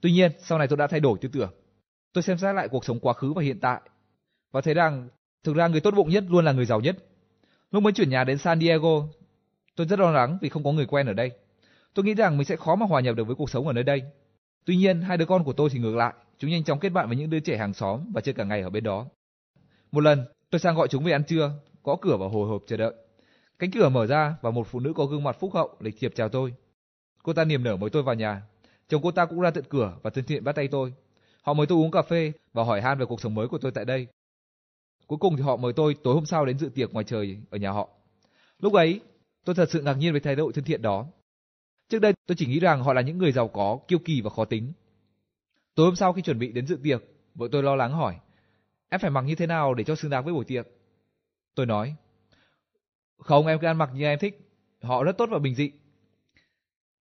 Tuy 0.00 0.12
nhiên, 0.12 0.32
sau 0.38 0.58
này 0.58 0.68
tôi 0.68 0.76
đã 0.76 0.86
thay 0.86 1.00
đổi 1.00 1.18
tư 1.20 1.28
tưởng. 1.32 1.50
Tôi 2.12 2.22
xem 2.22 2.38
xét 2.38 2.54
lại 2.54 2.68
cuộc 2.68 2.84
sống 2.84 3.00
quá 3.00 3.12
khứ 3.12 3.32
và 3.32 3.42
hiện 3.42 3.60
tại 3.60 3.80
và 4.52 4.60
thấy 4.60 4.74
rằng 4.74 5.08
thực 5.44 5.56
ra 5.56 5.68
người 5.68 5.80
tốt 5.80 5.94
bụng 5.94 6.10
nhất 6.10 6.24
luôn 6.28 6.44
là 6.44 6.52
người 6.52 6.66
giàu 6.66 6.80
nhất. 6.80 6.96
Lúc 7.70 7.82
mới 7.82 7.92
chuyển 7.92 8.10
nhà 8.10 8.24
đến 8.24 8.38
San 8.38 8.60
Diego, 8.60 9.02
tôi 9.76 9.86
rất 9.86 9.98
lo 9.98 10.10
lắng 10.10 10.38
vì 10.40 10.48
không 10.48 10.64
có 10.64 10.72
người 10.72 10.86
quen 10.86 11.06
ở 11.06 11.12
đây. 11.12 11.30
Tôi 11.94 12.04
nghĩ 12.04 12.14
rằng 12.14 12.38
mình 12.38 12.44
sẽ 12.44 12.56
khó 12.56 12.74
mà 12.74 12.86
hòa 12.86 13.00
nhập 13.00 13.16
được 13.16 13.24
với 13.24 13.36
cuộc 13.36 13.50
sống 13.50 13.66
ở 13.66 13.72
nơi 13.72 13.84
đây. 13.84 14.02
Tuy 14.64 14.76
nhiên, 14.76 15.00
hai 15.00 15.16
đứa 15.16 15.26
con 15.26 15.44
của 15.44 15.52
tôi 15.52 15.70
thì 15.72 15.78
ngược 15.78 15.96
lại, 15.96 16.14
chúng 16.38 16.50
nhanh 16.50 16.64
chóng 16.64 16.78
kết 16.78 16.88
bạn 16.88 17.08
với 17.08 17.16
những 17.16 17.30
đứa 17.30 17.40
trẻ 17.40 17.56
hàng 17.56 17.74
xóm 17.74 18.00
và 18.14 18.20
chơi 18.20 18.34
cả 18.34 18.44
ngày 18.44 18.60
ở 18.62 18.70
bên 18.70 18.84
đó. 18.84 19.06
Một 19.92 20.00
lần, 20.00 20.24
tôi 20.50 20.58
sang 20.58 20.74
gọi 20.74 20.88
chúng 20.88 21.04
về 21.04 21.12
ăn 21.12 21.24
trưa, 21.24 21.52
gõ 21.84 21.96
cửa 22.02 22.16
và 22.16 22.26
hồi 22.28 22.48
hộp 22.48 22.62
chờ 22.66 22.76
đợi. 22.76 22.94
Cánh 23.58 23.70
cửa 23.70 23.88
mở 23.88 24.06
ra 24.06 24.34
và 24.42 24.50
một 24.50 24.66
phụ 24.66 24.80
nữ 24.80 24.92
có 24.96 25.04
gương 25.04 25.24
mặt 25.24 25.36
phúc 25.40 25.54
hậu 25.54 25.76
lịch 25.80 25.94
thiệp 25.98 26.12
chào 26.14 26.28
tôi. 26.28 26.54
Cô 27.22 27.32
ta 27.32 27.44
niềm 27.44 27.64
nở 27.64 27.76
mời 27.76 27.90
tôi 27.90 28.02
vào 28.02 28.14
nhà. 28.14 28.42
Chồng 28.88 29.02
cô 29.02 29.10
ta 29.10 29.26
cũng 29.26 29.40
ra 29.40 29.50
tận 29.50 29.64
cửa 29.68 29.96
và 30.02 30.10
thân 30.10 30.24
thiện 30.24 30.44
bắt 30.44 30.52
tay 30.52 30.68
tôi. 30.68 30.92
Họ 31.42 31.54
mời 31.54 31.66
tôi 31.66 31.78
uống 31.78 31.90
cà 31.90 32.02
phê 32.02 32.32
và 32.52 32.64
hỏi 32.64 32.80
han 32.80 32.98
về 32.98 33.06
cuộc 33.06 33.20
sống 33.20 33.34
mới 33.34 33.48
của 33.48 33.58
tôi 33.58 33.72
tại 33.72 33.84
đây. 33.84 34.06
Cuối 35.10 35.18
cùng 35.18 35.36
thì 35.36 35.42
họ 35.42 35.56
mời 35.56 35.72
tôi 35.72 35.94
tối 36.02 36.14
hôm 36.14 36.26
sau 36.26 36.44
đến 36.46 36.58
dự 36.58 36.68
tiệc 36.68 36.92
ngoài 36.92 37.04
trời 37.04 37.38
ở 37.50 37.58
nhà 37.58 37.70
họ. 37.70 37.88
Lúc 38.58 38.72
ấy, 38.72 39.00
tôi 39.44 39.54
thật 39.54 39.70
sự 39.70 39.82
ngạc 39.82 39.94
nhiên 39.94 40.12
với 40.12 40.20
thái 40.20 40.36
độ 40.36 40.50
thân 40.54 40.64
thiện 40.64 40.82
đó. 40.82 41.06
Trước 41.88 41.98
đây 41.98 42.12
tôi 42.26 42.36
chỉ 42.36 42.46
nghĩ 42.46 42.60
rằng 42.60 42.82
họ 42.82 42.92
là 42.92 43.00
những 43.00 43.18
người 43.18 43.32
giàu 43.32 43.48
có, 43.48 43.78
kiêu 43.88 43.98
kỳ 43.98 44.20
và 44.20 44.30
khó 44.30 44.44
tính. 44.44 44.72
Tối 45.74 45.86
hôm 45.86 45.96
sau 45.96 46.12
khi 46.12 46.22
chuẩn 46.22 46.38
bị 46.38 46.52
đến 46.52 46.66
dự 46.66 46.78
tiệc, 46.82 47.02
vợ 47.34 47.48
tôi 47.52 47.62
lo 47.62 47.76
lắng 47.76 47.92
hỏi, 47.92 48.16
em 48.88 49.00
phải 49.00 49.10
mặc 49.10 49.20
như 49.20 49.34
thế 49.34 49.46
nào 49.46 49.74
để 49.74 49.84
cho 49.84 49.94
xứng 49.94 50.10
đáng 50.10 50.24
với 50.24 50.34
buổi 50.34 50.44
tiệc? 50.44 50.66
Tôi 51.54 51.66
nói, 51.66 51.94
không 53.18 53.46
em 53.46 53.58
cứ 53.60 53.66
ăn 53.66 53.78
mặc 53.78 53.90
như 53.94 54.04
em 54.04 54.18
thích, 54.18 54.40
họ 54.82 55.04
rất 55.04 55.18
tốt 55.18 55.28
và 55.32 55.38
bình 55.38 55.54
dị. 55.54 55.70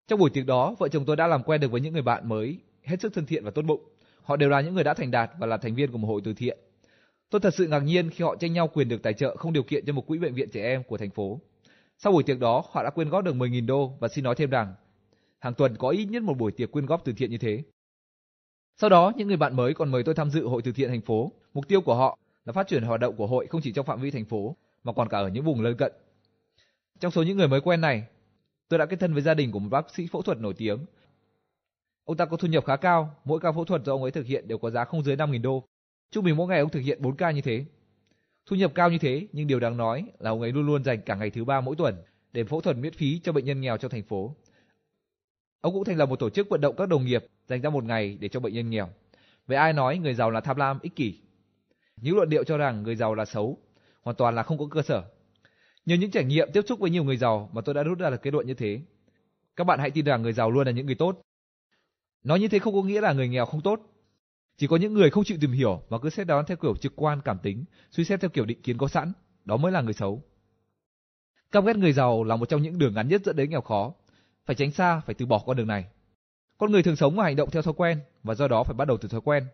Trong 0.07 0.19
buổi 0.19 0.29
tiệc 0.29 0.45
đó, 0.45 0.75
vợ 0.79 0.87
chồng 0.87 1.05
tôi 1.05 1.15
đã 1.15 1.27
làm 1.27 1.43
quen 1.43 1.61
được 1.61 1.71
với 1.71 1.81
những 1.81 1.93
người 1.93 2.01
bạn 2.01 2.29
mới, 2.29 2.59
hết 2.83 3.01
sức 3.01 3.13
thân 3.13 3.25
thiện 3.25 3.45
và 3.45 3.51
tốt 3.51 3.61
bụng. 3.61 3.83
Họ 4.23 4.35
đều 4.35 4.49
là 4.49 4.61
những 4.61 4.75
người 4.75 4.83
đã 4.83 4.93
thành 4.93 5.11
đạt 5.11 5.31
và 5.39 5.47
là 5.47 5.57
thành 5.57 5.75
viên 5.75 5.91
của 5.91 5.97
một 5.97 6.07
hội 6.07 6.21
từ 6.23 6.33
thiện. 6.33 6.57
Tôi 7.29 7.41
thật 7.41 7.53
sự 7.53 7.67
ngạc 7.67 7.79
nhiên 7.79 8.09
khi 8.09 8.23
họ 8.23 8.35
tranh 8.35 8.53
nhau 8.53 8.67
quyền 8.67 8.89
được 8.89 9.03
tài 9.03 9.13
trợ 9.13 9.35
không 9.35 9.53
điều 9.53 9.63
kiện 9.63 9.85
cho 9.85 9.93
một 9.93 10.07
quỹ 10.07 10.17
bệnh 10.17 10.33
viện 10.33 10.49
trẻ 10.49 10.63
em 10.63 10.83
của 10.83 10.97
thành 10.97 11.09
phố. 11.09 11.39
Sau 11.97 12.13
buổi 12.13 12.23
tiệc 12.23 12.39
đó, 12.39 12.63
họ 12.71 12.83
đã 12.83 12.89
quyên 12.89 13.09
góp 13.09 13.23
được 13.23 13.35
10.000 13.35 13.65
đô 13.65 13.93
và 13.99 14.07
xin 14.07 14.23
nói 14.23 14.35
thêm 14.35 14.49
rằng 14.49 14.73
hàng 15.39 15.53
tuần 15.53 15.75
có 15.77 15.89
ít 15.89 16.05
nhất 16.05 16.23
một 16.23 16.37
buổi 16.37 16.51
tiệc 16.51 16.71
quyên 16.71 16.85
góp 16.85 17.05
từ 17.05 17.13
thiện 17.17 17.31
như 17.31 17.37
thế. 17.37 17.63
Sau 18.77 18.89
đó, 18.89 19.11
những 19.15 19.27
người 19.27 19.37
bạn 19.37 19.55
mới 19.55 19.73
còn 19.73 19.91
mời 19.91 20.03
tôi 20.03 20.15
tham 20.15 20.29
dự 20.29 20.47
hội 20.47 20.61
từ 20.61 20.71
thiện 20.71 20.89
thành 20.89 21.01
phố. 21.01 21.31
Mục 21.53 21.67
tiêu 21.67 21.81
của 21.81 21.95
họ 21.95 22.17
là 22.45 22.53
phát 22.53 22.67
triển 22.67 22.83
hoạt 22.83 22.99
động 22.99 23.15
của 23.15 23.27
hội 23.27 23.47
không 23.47 23.61
chỉ 23.61 23.71
trong 23.71 23.85
phạm 23.85 24.01
vi 24.01 24.11
thành 24.11 24.25
phố 24.25 24.55
mà 24.83 24.93
còn 24.93 25.09
cả 25.09 25.17
ở 25.17 25.27
những 25.27 25.43
vùng 25.43 25.61
lân 25.61 25.77
cận. 25.77 25.93
Trong 26.99 27.11
số 27.11 27.23
những 27.23 27.37
người 27.37 27.47
mới 27.47 27.61
quen 27.61 27.81
này, 27.81 28.03
tôi 28.69 28.79
đã 28.79 28.85
kết 28.85 28.99
thân 28.99 29.13
với 29.13 29.21
gia 29.21 29.33
đình 29.33 29.51
của 29.51 29.59
một 29.59 29.69
bác 29.69 29.89
sĩ 29.95 30.07
phẫu 30.11 30.21
thuật 30.21 30.37
nổi 30.37 30.53
tiếng. 30.57 30.85
Ông 32.05 32.17
ta 32.17 32.25
có 32.25 32.37
thu 32.37 32.47
nhập 32.47 32.65
khá 32.65 32.75
cao, 32.75 33.15
mỗi 33.25 33.39
ca 33.39 33.51
phẫu 33.51 33.65
thuật 33.65 33.81
do 33.85 33.93
ông 33.93 34.01
ấy 34.01 34.11
thực 34.11 34.25
hiện 34.25 34.47
đều 34.47 34.57
có 34.57 34.69
giá 34.69 34.85
không 34.85 35.03
dưới 35.03 35.15
5.000 35.15 35.41
đô. 35.41 35.63
Trung 36.11 36.23
bình 36.23 36.37
mỗi 36.37 36.47
ngày 36.47 36.59
ông 36.59 36.69
thực 36.69 36.79
hiện 36.79 37.01
4 37.01 37.15
ca 37.15 37.31
như 37.31 37.41
thế. 37.41 37.65
Thu 38.45 38.55
nhập 38.55 38.71
cao 38.75 38.89
như 38.91 38.97
thế, 38.97 39.27
nhưng 39.31 39.47
điều 39.47 39.59
đáng 39.59 39.77
nói 39.77 40.05
là 40.19 40.29
ông 40.29 40.41
ấy 40.41 40.51
luôn 40.51 40.65
luôn 40.65 40.83
dành 40.83 41.01
cả 41.01 41.15
ngày 41.15 41.29
thứ 41.29 41.45
ba 41.45 41.61
mỗi 41.61 41.75
tuần 41.75 41.95
để 42.33 42.43
phẫu 42.43 42.61
thuật 42.61 42.77
miễn 42.77 42.93
phí 42.93 43.19
cho 43.19 43.31
bệnh 43.31 43.45
nhân 43.45 43.61
nghèo 43.61 43.77
trong 43.77 43.91
thành 43.91 44.03
phố. 44.03 44.35
Ông 45.61 45.73
cũng 45.73 45.83
thành 45.83 45.97
lập 45.97 46.09
một 46.09 46.19
tổ 46.19 46.29
chức 46.29 46.49
vận 46.49 46.61
động 46.61 46.75
các 46.77 46.89
đồng 46.89 47.05
nghiệp 47.05 47.25
dành 47.47 47.61
ra 47.61 47.69
một 47.69 47.83
ngày 47.83 48.17
để 48.19 48.27
cho 48.27 48.39
bệnh 48.39 48.53
nhân 48.53 48.69
nghèo. 48.69 48.89
Vậy 49.47 49.57
ai 49.57 49.73
nói 49.73 49.97
người 49.97 50.13
giàu 50.13 50.31
là 50.31 50.41
tham 50.41 50.57
lam, 50.57 50.79
ích 50.81 50.95
kỷ? 50.95 51.19
Những 51.95 52.15
luận 52.15 52.29
điệu 52.29 52.43
cho 52.43 52.57
rằng 52.57 52.83
người 52.83 52.95
giàu 52.95 53.15
là 53.15 53.25
xấu, 53.25 53.57
hoàn 54.01 54.15
toàn 54.15 54.35
là 54.35 54.43
không 54.43 54.57
có 54.57 54.65
cơ 54.71 54.81
sở. 54.81 55.03
Nhờ 55.85 55.95
những 55.95 56.11
trải 56.11 56.23
nghiệm 56.23 56.51
tiếp 56.51 56.61
xúc 56.67 56.79
với 56.79 56.89
nhiều 56.89 57.03
người 57.03 57.17
giàu 57.17 57.49
mà 57.53 57.61
tôi 57.61 57.75
đã 57.75 57.83
rút 57.83 57.99
ra 57.99 58.09
được 58.09 58.21
kết 58.21 58.33
luận 58.33 58.47
như 58.47 58.53
thế. 58.53 58.81
Các 59.55 59.63
bạn 59.63 59.79
hãy 59.79 59.91
tin 59.91 60.05
rằng 60.05 60.21
người 60.21 60.33
giàu 60.33 60.51
luôn 60.51 60.65
là 60.65 60.71
những 60.71 60.85
người 60.85 60.95
tốt. 60.95 61.21
Nói 62.23 62.39
như 62.39 62.47
thế 62.47 62.59
không 62.59 62.73
có 62.73 62.81
nghĩa 62.81 63.01
là 63.01 63.13
người 63.13 63.27
nghèo 63.27 63.45
không 63.45 63.61
tốt. 63.61 63.81
Chỉ 64.59 64.67
có 64.67 64.75
những 64.75 64.93
người 64.93 65.09
không 65.09 65.23
chịu 65.23 65.37
tìm 65.41 65.51
hiểu 65.51 65.81
mà 65.89 65.99
cứ 65.99 66.09
xét 66.09 66.27
đoán 66.27 66.45
theo 66.45 66.57
kiểu 66.57 66.75
trực 66.75 66.93
quan 66.95 67.21
cảm 67.25 67.39
tính, 67.39 67.65
suy 67.91 68.03
xét 68.03 68.21
theo 68.21 68.29
kiểu 68.29 68.45
định 68.45 68.61
kiến 68.61 68.77
có 68.77 68.87
sẵn, 68.87 69.13
đó 69.45 69.57
mới 69.57 69.71
là 69.71 69.81
người 69.81 69.93
xấu. 69.93 70.23
Căm 71.51 71.65
ghét 71.65 71.75
người 71.75 71.93
giàu 71.93 72.23
là 72.23 72.35
một 72.35 72.49
trong 72.49 72.61
những 72.61 72.77
đường 72.77 72.93
ngắn 72.93 73.07
nhất 73.07 73.21
dẫn 73.25 73.35
đến 73.35 73.49
nghèo 73.49 73.61
khó. 73.61 73.93
Phải 74.45 74.55
tránh 74.55 74.71
xa, 74.71 74.99
phải 74.99 75.15
từ 75.15 75.25
bỏ 75.25 75.43
con 75.45 75.57
đường 75.57 75.67
này. 75.67 75.85
Con 76.57 76.71
người 76.71 76.83
thường 76.83 76.95
sống 76.95 77.15
và 77.15 77.23
hành 77.23 77.35
động 77.35 77.49
theo 77.49 77.61
thói 77.61 77.73
quen 77.73 77.99
và 78.23 78.35
do 78.35 78.47
đó 78.47 78.63
phải 78.63 78.75
bắt 78.77 78.87
đầu 78.87 78.97
từ 78.97 79.09
thói 79.09 79.21
quen. 79.21 79.47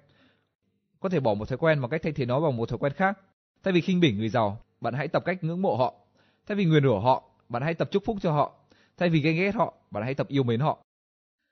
Có 0.99 1.09
thể 1.09 1.19
bỏ 1.19 1.33
một 1.33 1.49
thói 1.49 1.57
quen 1.57 1.81
bằng 1.81 1.91
cách 1.91 2.01
thay 2.03 2.13
thế 2.13 2.25
nó 2.25 2.39
bằng 2.39 2.57
một 2.57 2.69
thói 2.69 2.77
quen 2.77 2.93
khác. 2.95 3.19
Thay 3.63 3.73
vì 3.73 3.81
khinh 3.81 3.99
bỉ 3.99 4.11
người 4.11 4.29
giàu, 4.29 4.61
bạn 4.81 4.93
hãy 4.93 5.07
tập 5.07 5.23
cách 5.25 5.43
ngưỡng 5.43 5.61
mộ 5.61 5.75
họ. 5.75 5.93
Thay 6.47 6.55
vì 6.55 6.65
nguyền 6.65 6.83
rủa 6.83 6.99
họ, 6.99 7.23
bạn 7.49 7.61
hãy 7.63 7.73
tập 7.73 7.89
chúc 7.91 8.03
phúc 8.05 8.17
cho 8.21 8.31
họ. 8.31 8.53
Thay 8.97 9.09
vì 9.09 9.19
ghen 9.19 9.35
ghét 9.35 9.55
họ, 9.55 9.73
bạn 9.91 10.03
hãy 10.03 10.13
tập 10.13 10.27
yêu 10.27 10.43
mến 10.43 10.59
họ. 10.59 10.83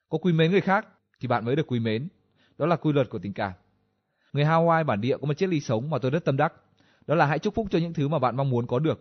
Có 0.09 0.17
quý 0.17 0.33
mến 0.33 0.51
người 0.51 0.61
khác 0.61 0.87
thì 1.19 1.27
bạn 1.27 1.45
mới 1.45 1.55
được 1.55 1.67
quý 1.67 1.79
mến. 1.79 2.07
Đó 2.57 2.65
là 2.65 2.75
quy 2.75 2.93
luật 2.93 3.09
của 3.09 3.19
tình 3.19 3.33
cảm. 3.33 3.53
Người 4.33 4.45
Hawaii 4.45 4.85
bản 4.85 5.01
địa 5.01 5.17
có 5.17 5.27
một 5.27 5.33
triết 5.33 5.49
lý 5.49 5.59
sống 5.59 5.89
mà 5.89 5.97
tôi 6.01 6.11
rất 6.11 6.25
tâm 6.25 6.37
đắc. 6.37 6.53
Đó 7.07 7.15
là 7.15 7.25
hãy 7.25 7.39
chúc 7.39 7.55
phúc 7.55 7.67
cho 7.71 7.79
những 7.79 7.93
thứ 7.93 8.07
mà 8.07 8.19
bạn 8.19 8.35
mong 8.35 8.49
muốn 8.49 8.67
có 8.67 8.79
được. 8.79 8.99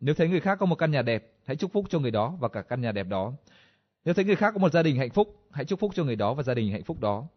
Nếu 0.00 0.14
thấy 0.14 0.28
người 0.28 0.40
khác 0.40 0.58
có 0.60 0.66
một 0.66 0.74
căn 0.74 0.90
nhà 0.90 1.02
đẹp, 1.02 1.32
hãy 1.44 1.56
chúc 1.56 1.72
phúc 1.72 1.86
cho 1.88 1.98
người 1.98 2.10
đó 2.10 2.36
và 2.40 2.48
cả 2.48 2.62
căn 2.62 2.80
nhà 2.80 2.92
đẹp 2.92 3.06
đó. 3.08 3.32
Nếu 4.04 4.14
thấy 4.14 4.24
người 4.24 4.36
khác 4.36 4.50
có 4.54 4.58
một 4.58 4.72
gia 4.72 4.82
đình 4.82 4.96
hạnh 4.96 5.10
phúc, 5.10 5.46
hãy 5.50 5.64
chúc 5.64 5.80
phúc 5.80 5.92
cho 5.94 6.04
người 6.04 6.16
đó 6.16 6.34
và 6.34 6.42
gia 6.42 6.54
đình 6.54 6.72
hạnh 6.72 6.84
phúc 6.84 7.00
đó. 7.00 7.28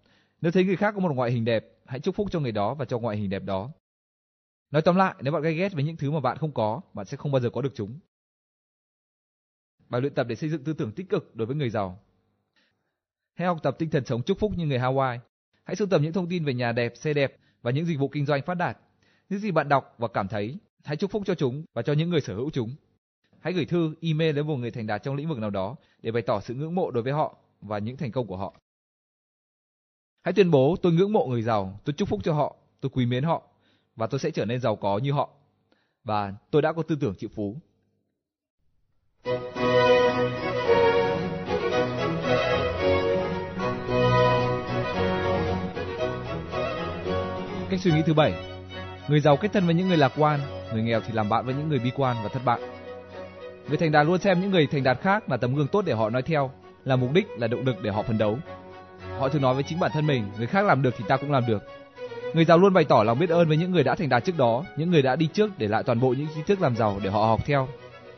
Nếu 0.41 0.51
thấy 0.51 0.63
người 0.63 0.75
khác 0.75 0.91
có 0.95 0.99
một 0.99 1.15
ngoại 1.15 1.31
hình 1.31 1.45
đẹp, 1.45 1.77
hãy 1.85 1.99
chúc 1.99 2.15
phúc 2.15 2.27
cho 2.31 2.39
người 2.39 2.51
đó 2.51 2.73
và 2.73 2.85
cho 2.85 2.99
ngoại 2.99 3.17
hình 3.17 3.29
đẹp 3.29 3.43
đó. 3.43 3.71
Nói 4.71 4.81
tóm 4.81 4.95
lại, 4.95 5.15
nếu 5.21 5.33
bạn 5.33 5.41
gay 5.41 5.53
ghét 5.53 5.73
với 5.73 5.83
những 5.83 5.97
thứ 5.97 6.11
mà 6.11 6.19
bạn 6.19 6.37
không 6.37 6.51
có, 6.51 6.81
bạn 6.93 7.05
sẽ 7.05 7.17
không 7.17 7.31
bao 7.31 7.41
giờ 7.41 7.49
có 7.49 7.61
được 7.61 7.71
chúng. 7.75 7.99
Bài 9.89 10.01
luyện 10.01 10.13
tập 10.13 10.27
để 10.29 10.35
xây 10.35 10.49
dựng 10.49 10.63
tư 10.63 10.73
tưởng 10.73 10.91
tích 10.91 11.09
cực 11.09 11.35
đối 11.35 11.45
với 11.45 11.55
người 11.55 11.69
giàu. 11.69 11.99
Hãy 13.33 13.47
học 13.47 13.57
tập 13.63 13.75
tinh 13.79 13.89
thần 13.89 14.05
sống 14.05 14.23
chúc 14.23 14.39
phúc 14.39 14.51
như 14.55 14.65
người 14.65 14.79
Hawaii. 14.79 15.19
Hãy 15.63 15.75
sưu 15.75 15.87
tầm 15.87 16.01
những 16.01 16.13
thông 16.13 16.29
tin 16.29 16.45
về 16.45 16.53
nhà 16.53 16.71
đẹp, 16.71 16.93
xe 16.95 17.13
đẹp 17.13 17.37
và 17.61 17.71
những 17.71 17.85
dịch 17.85 17.99
vụ 17.99 18.07
kinh 18.07 18.25
doanh 18.25 18.41
phát 18.41 18.53
đạt. 18.53 18.77
Những 19.29 19.39
gì 19.39 19.51
bạn 19.51 19.69
đọc 19.69 19.95
và 19.97 20.07
cảm 20.07 20.27
thấy, 20.27 20.57
hãy 20.83 20.97
chúc 20.97 21.11
phúc 21.11 21.23
cho 21.25 21.35
chúng 21.35 21.65
và 21.73 21.81
cho 21.81 21.93
những 21.93 22.09
người 22.09 22.21
sở 22.21 22.35
hữu 22.35 22.49
chúng. 22.49 22.75
Hãy 23.39 23.53
gửi 23.53 23.65
thư, 23.65 23.95
email 24.01 24.35
đến 24.35 24.47
một 24.47 24.57
người 24.57 24.71
thành 24.71 24.87
đạt 24.87 25.03
trong 25.03 25.15
lĩnh 25.15 25.29
vực 25.29 25.37
nào 25.37 25.49
đó 25.49 25.75
để 26.01 26.11
bày 26.11 26.21
tỏ 26.21 26.39
sự 26.39 26.53
ngưỡng 26.53 26.75
mộ 26.75 26.91
đối 26.91 27.03
với 27.03 27.13
họ 27.13 27.37
và 27.61 27.77
những 27.77 27.97
thành 27.97 28.11
công 28.11 28.27
của 28.27 28.37
họ. 28.37 28.53
Hãy 30.23 30.33
tuyên 30.33 30.51
bố 30.51 30.75
tôi 30.81 30.93
ngưỡng 30.93 31.13
mộ 31.13 31.25
người 31.25 31.41
giàu, 31.41 31.79
tôi 31.85 31.93
chúc 31.93 32.09
phúc 32.09 32.19
cho 32.23 32.33
họ, 32.33 32.55
tôi 32.81 32.89
quý 32.89 33.05
mến 33.05 33.23
họ 33.23 33.43
và 33.95 34.07
tôi 34.07 34.19
sẽ 34.19 34.31
trở 34.31 34.45
nên 34.45 34.61
giàu 34.61 34.75
có 34.75 34.97
như 34.97 35.11
họ. 35.11 35.29
Và 36.03 36.35
tôi 36.51 36.61
đã 36.61 36.73
có 36.73 36.83
tư 36.83 36.97
tưởng 37.01 37.15
chịu 37.15 37.29
phú. 37.35 37.57
Cách 47.71 47.79
suy 47.83 47.91
nghĩ 47.91 48.01
thứ 48.05 48.13
bảy, 48.13 48.33
người 49.07 49.19
giàu 49.19 49.37
kết 49.37 49.53
thân 49.53 49.65
với 49.65 49.75
những 49.75 49.87
người 49.87 49.97
lạc 49.97 50.11
quan, 50.17 50.39
người 50.73 50.83
nghèo 50.83 51.01
thì 51.01 51.13
làm 51.13 51.29
bạn 51.29 51.45
với 51.45 51.55
những 51.55 51.69
người 51.69 51.79
bi 51.79 51.91
quan 51.95 52.15
và 52.23 52.29
thất 52.29 52.41
bại. 52.45 52.59
Người 53.67 53.77
thành 53.77 53.91
đạt 53.91 54.05
luôn 54.05 54.17
xem 54.17 54.41
những 54.41 54.51
người 54.51 54.67
thành 54.67 54.83
đạt 54.83 55.01
khác 55.01 55.29
là 55.29 55.37
tấm 55.37 55.55
gương 55.55 55.67
tốt 55.67 55.81
để 55.85 55.93
họ 55.93 56.09
nói 56.09 56.21
theo, 56.21 56.51
là 56.85 56.95
mục 56.95 57.11
đích, 57.13 57.27
là 57.37 57.47
động 57.47 57.65
lực 57.65 57.75
để 57.81 57.91
họ 57.91 58.01
phấn 58.01 58.17
đấu. 58.17 58.37
Họ 59.19 59.29
thường 59.29 59.41
nói 59.41 59.53
với 59.53 59.63
chính 59.63 59.79
bản 59.79 59.91
thân 59.93 60.07
mình, 60.07 60.23
người 60.37 60.47
khác 60.47 60.65
làm 60.65 60.81
được 60.81 60.93
thì 60.97 61.05
ta 61.07 61.17
cũng 61.17 61.31
làm 61.31 61.45
được. 61.47 61.63
Người 62.33 62.45
giàu 62.45 62.57
luôn 62.57 62.73
bày 62.73 62.85
tỏ 62.85 63.03
lòng 63.03 63.19
biết 63.19 63.29
ơn 63.29 63.47
với 63.47 63.57
những 63.57 63.71
người 63.71 63.83
đã 63.83 63.95
thành 63.95 64.09
đạt 64.09 64.25
trước 64.25 64.37
đó, 64.37 64.63
những 64.75 64.91
người 64.91 65.01
đã 65.01 65.15
đi 65.15 65.27
trước 65.33 65.51
để 65.57 65.67
lại 65.67 65.83
toàn 65.83 65.99
bộ 65.99 66.09
những 66.09 66.27
tri 66.35 66.41
thức 66.47 66.61
làm 66.61 66.75
giàu 66.75 66.99
để 67.03 67.09
họ 67.09 67.19
học 67.25 67.45
theo. 67.45 67.67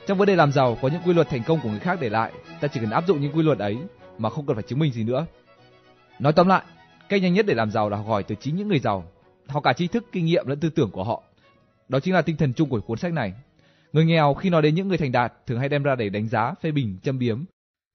Trong 0.08 0.18
vấn 0.18 0.28
đề 0.28 0.36
làm 0.36 0.52
giàu 0.52 0.78
có 0.82 0.88
những 0.88 1.02
quy 1.06 1.14
luật 1.14 1.30
thành 1.30 1.44
công 1.44 1.60
của 1.64 1.70
người 1.70 1.80
khác 1.80 1.98
để 2.02 2.10
lại, 2.10 2.32
ta 2.62 2.68
chỉ 2.68 2.80
cần 2.80 2.90
áp 2.90 3.04
dụng 3.08 3.22
những 3.22 3.32
quy 3.38 3.44
luật 3.44 3.60
ấy 3.60 3.78
mà 4.18 4.30
không 4.30 4.46
cần 4.46 4.56
phải 4.56 4.64
chứng 4.64 4.80
minh 4.80 4.92
gì 4.92 5.04
nữa. 5.04 5.26
Nói 6.20 6.34
tóm 6.34 6.48
lại, 6.48 6.64
cách 7.10 7.22
nhanh 7.22 7.34
nhất 7.34 7.46
để 7.46 7.54
làm 7.54 7.72
giàu 7.72 7.90
là 7.90 7.98
học 7.98 8.08
hỏi 8.08 8.24
từ 8.24 8.36
chính 8.36 8.56
những 8.56 8.68
người 8.68 8.80
giàu, 8.80 9.04
họ 9.48 9.62
cả 9.62 9.74
tri 9.74 9.88
thức, 9.88 10.06
kinh 10.12 10.26
nghiệm 10.26 10.48
lẫn 10.48 10.60
tư 10.60 10.70
tưởng 10.70 10.92
của 10.92 11.04
họ. 11.04 11.24
Đó 11.90 12.00
chính 12.00 12.14
là 12.14 12.22
tinh 12.22 12.38
thần 12.38 12.54
chung 12.54 12.70
của 12.70 12.82
cuốn 12.82 12.98
sách 12.98 13.14
này. 13.14 13.34
Người 13.94 14.06
nghèo 14.06 14.34
khi 14.34 14.50
nói 14.50 14.62
đến 14.62 14.76
những 14.76 14.88
người 14.88 14.98
thành 14.98 15.12
đạt 15.12 15.34
thường 15.48 15.60
hay 15.60 15.70
đem 15.70 15.84
ra 15.84 15.96
để 15.96 16.10
đánh 16.10 16.28
giá, 16.28 16.54
phê 16.62 16.72
bình, 16.72 16.98
châm 17.04 17.20
biếm 17.20 17.44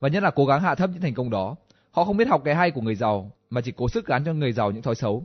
và 0.00 0.08
nhất 0.08 0.22
là 0.22 0.30
cố 0.30 0.46
gắng 0.46 0.60
hạ 0.60 0.74
thấp 0.74 0.90
những 0.92 1.02
thành 1.02 1.14
công 1.14 1.30
đó. 1.30 1.56
Họ 1.90 2.04
không 2.04 2.16
biết 2.16 2.28
học 2.28 2.42
cái 2.44 2.54
hay 2.54 2.70
của 2.70 2.80
người 2.80 2.94
giàu 2.94 3.30
mà 3.50 3.60
chỉ 3.60 3.72
cố 3.76 3.88
sức 3.88 4.06
gán 4.06 4.24
cho 4.24 4.32
người 4.32 4.52
giàu 4.52 4.70
những 4.70 4.82
thói 4.82 4.94
xấu. 4.94 5.24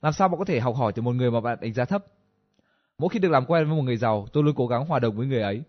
Làm 0.00 0.12
sao 0.12 0.28
bạn 0.28 0.38
có 0.38 0.44
thể 0.44 0.60
học 0.60 0.76
hỏi 0.76 0.92
từ 0.92 1.02
một 1.02 1.12
người 1.12 1.30
mà 1.30 1.40
bạn 1.40 1.58
đánh 1.60 1.72
giá 1.72 1.84
thấp? 1.84 2.04
Mỗi 2.98 3.08
khi 3.08 3.18
được 3.18 3.30
làm 3.30 3.46
quen 3.46 3.66
với 3.66 3.76
một 3.76 3.82
người 3.82 3.96
giàu, 3.96 4.26
tôi 4.32 4.44
luôn 4.44 4.54
cố 4.56 4.66
gắng 4.66 4.86
hòa 4.86 4.98
đồng 4.98 5.16
với 5.16 5.26
người 5.26 5.42
ấy. 5.42 5.62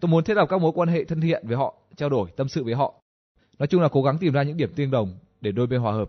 Tôi 0.00 0.08
muốn 0.08 0.24
thiết 0.24 0.34
lập 0.34 0.46
các 0.48 0.60
mối 0.60 0.72
quan 0.74 0.88
hệ 0.88 1.04
thân 1.04 1.20
thiện 1.20 1.46
với 1.46 1.56
họ, 1.56 1.74
trao 1.96 2.08
đổi, 2.08 2.30
tâm 2.36 2.48
sự 2.48 2.64
với 2.64 2.74
họ. 2.74 2.94
Nói 3.58 3.66
chung 3.66 3.82
là 3.82 3.88
cố 3.88 4.02
gắng 4.02 4.18
tìm 4.18 4.32
ra 4.32 4.42
những 4.42 4.56
điểm 4.56 4.72
tương 4.76 4.90
đồng 4.90 5.18
để 5.40 5.52
đôi 5.52 5.66
bên 5.66 5.80
hòa 5.80 5.92
hợp. 5.92 6.08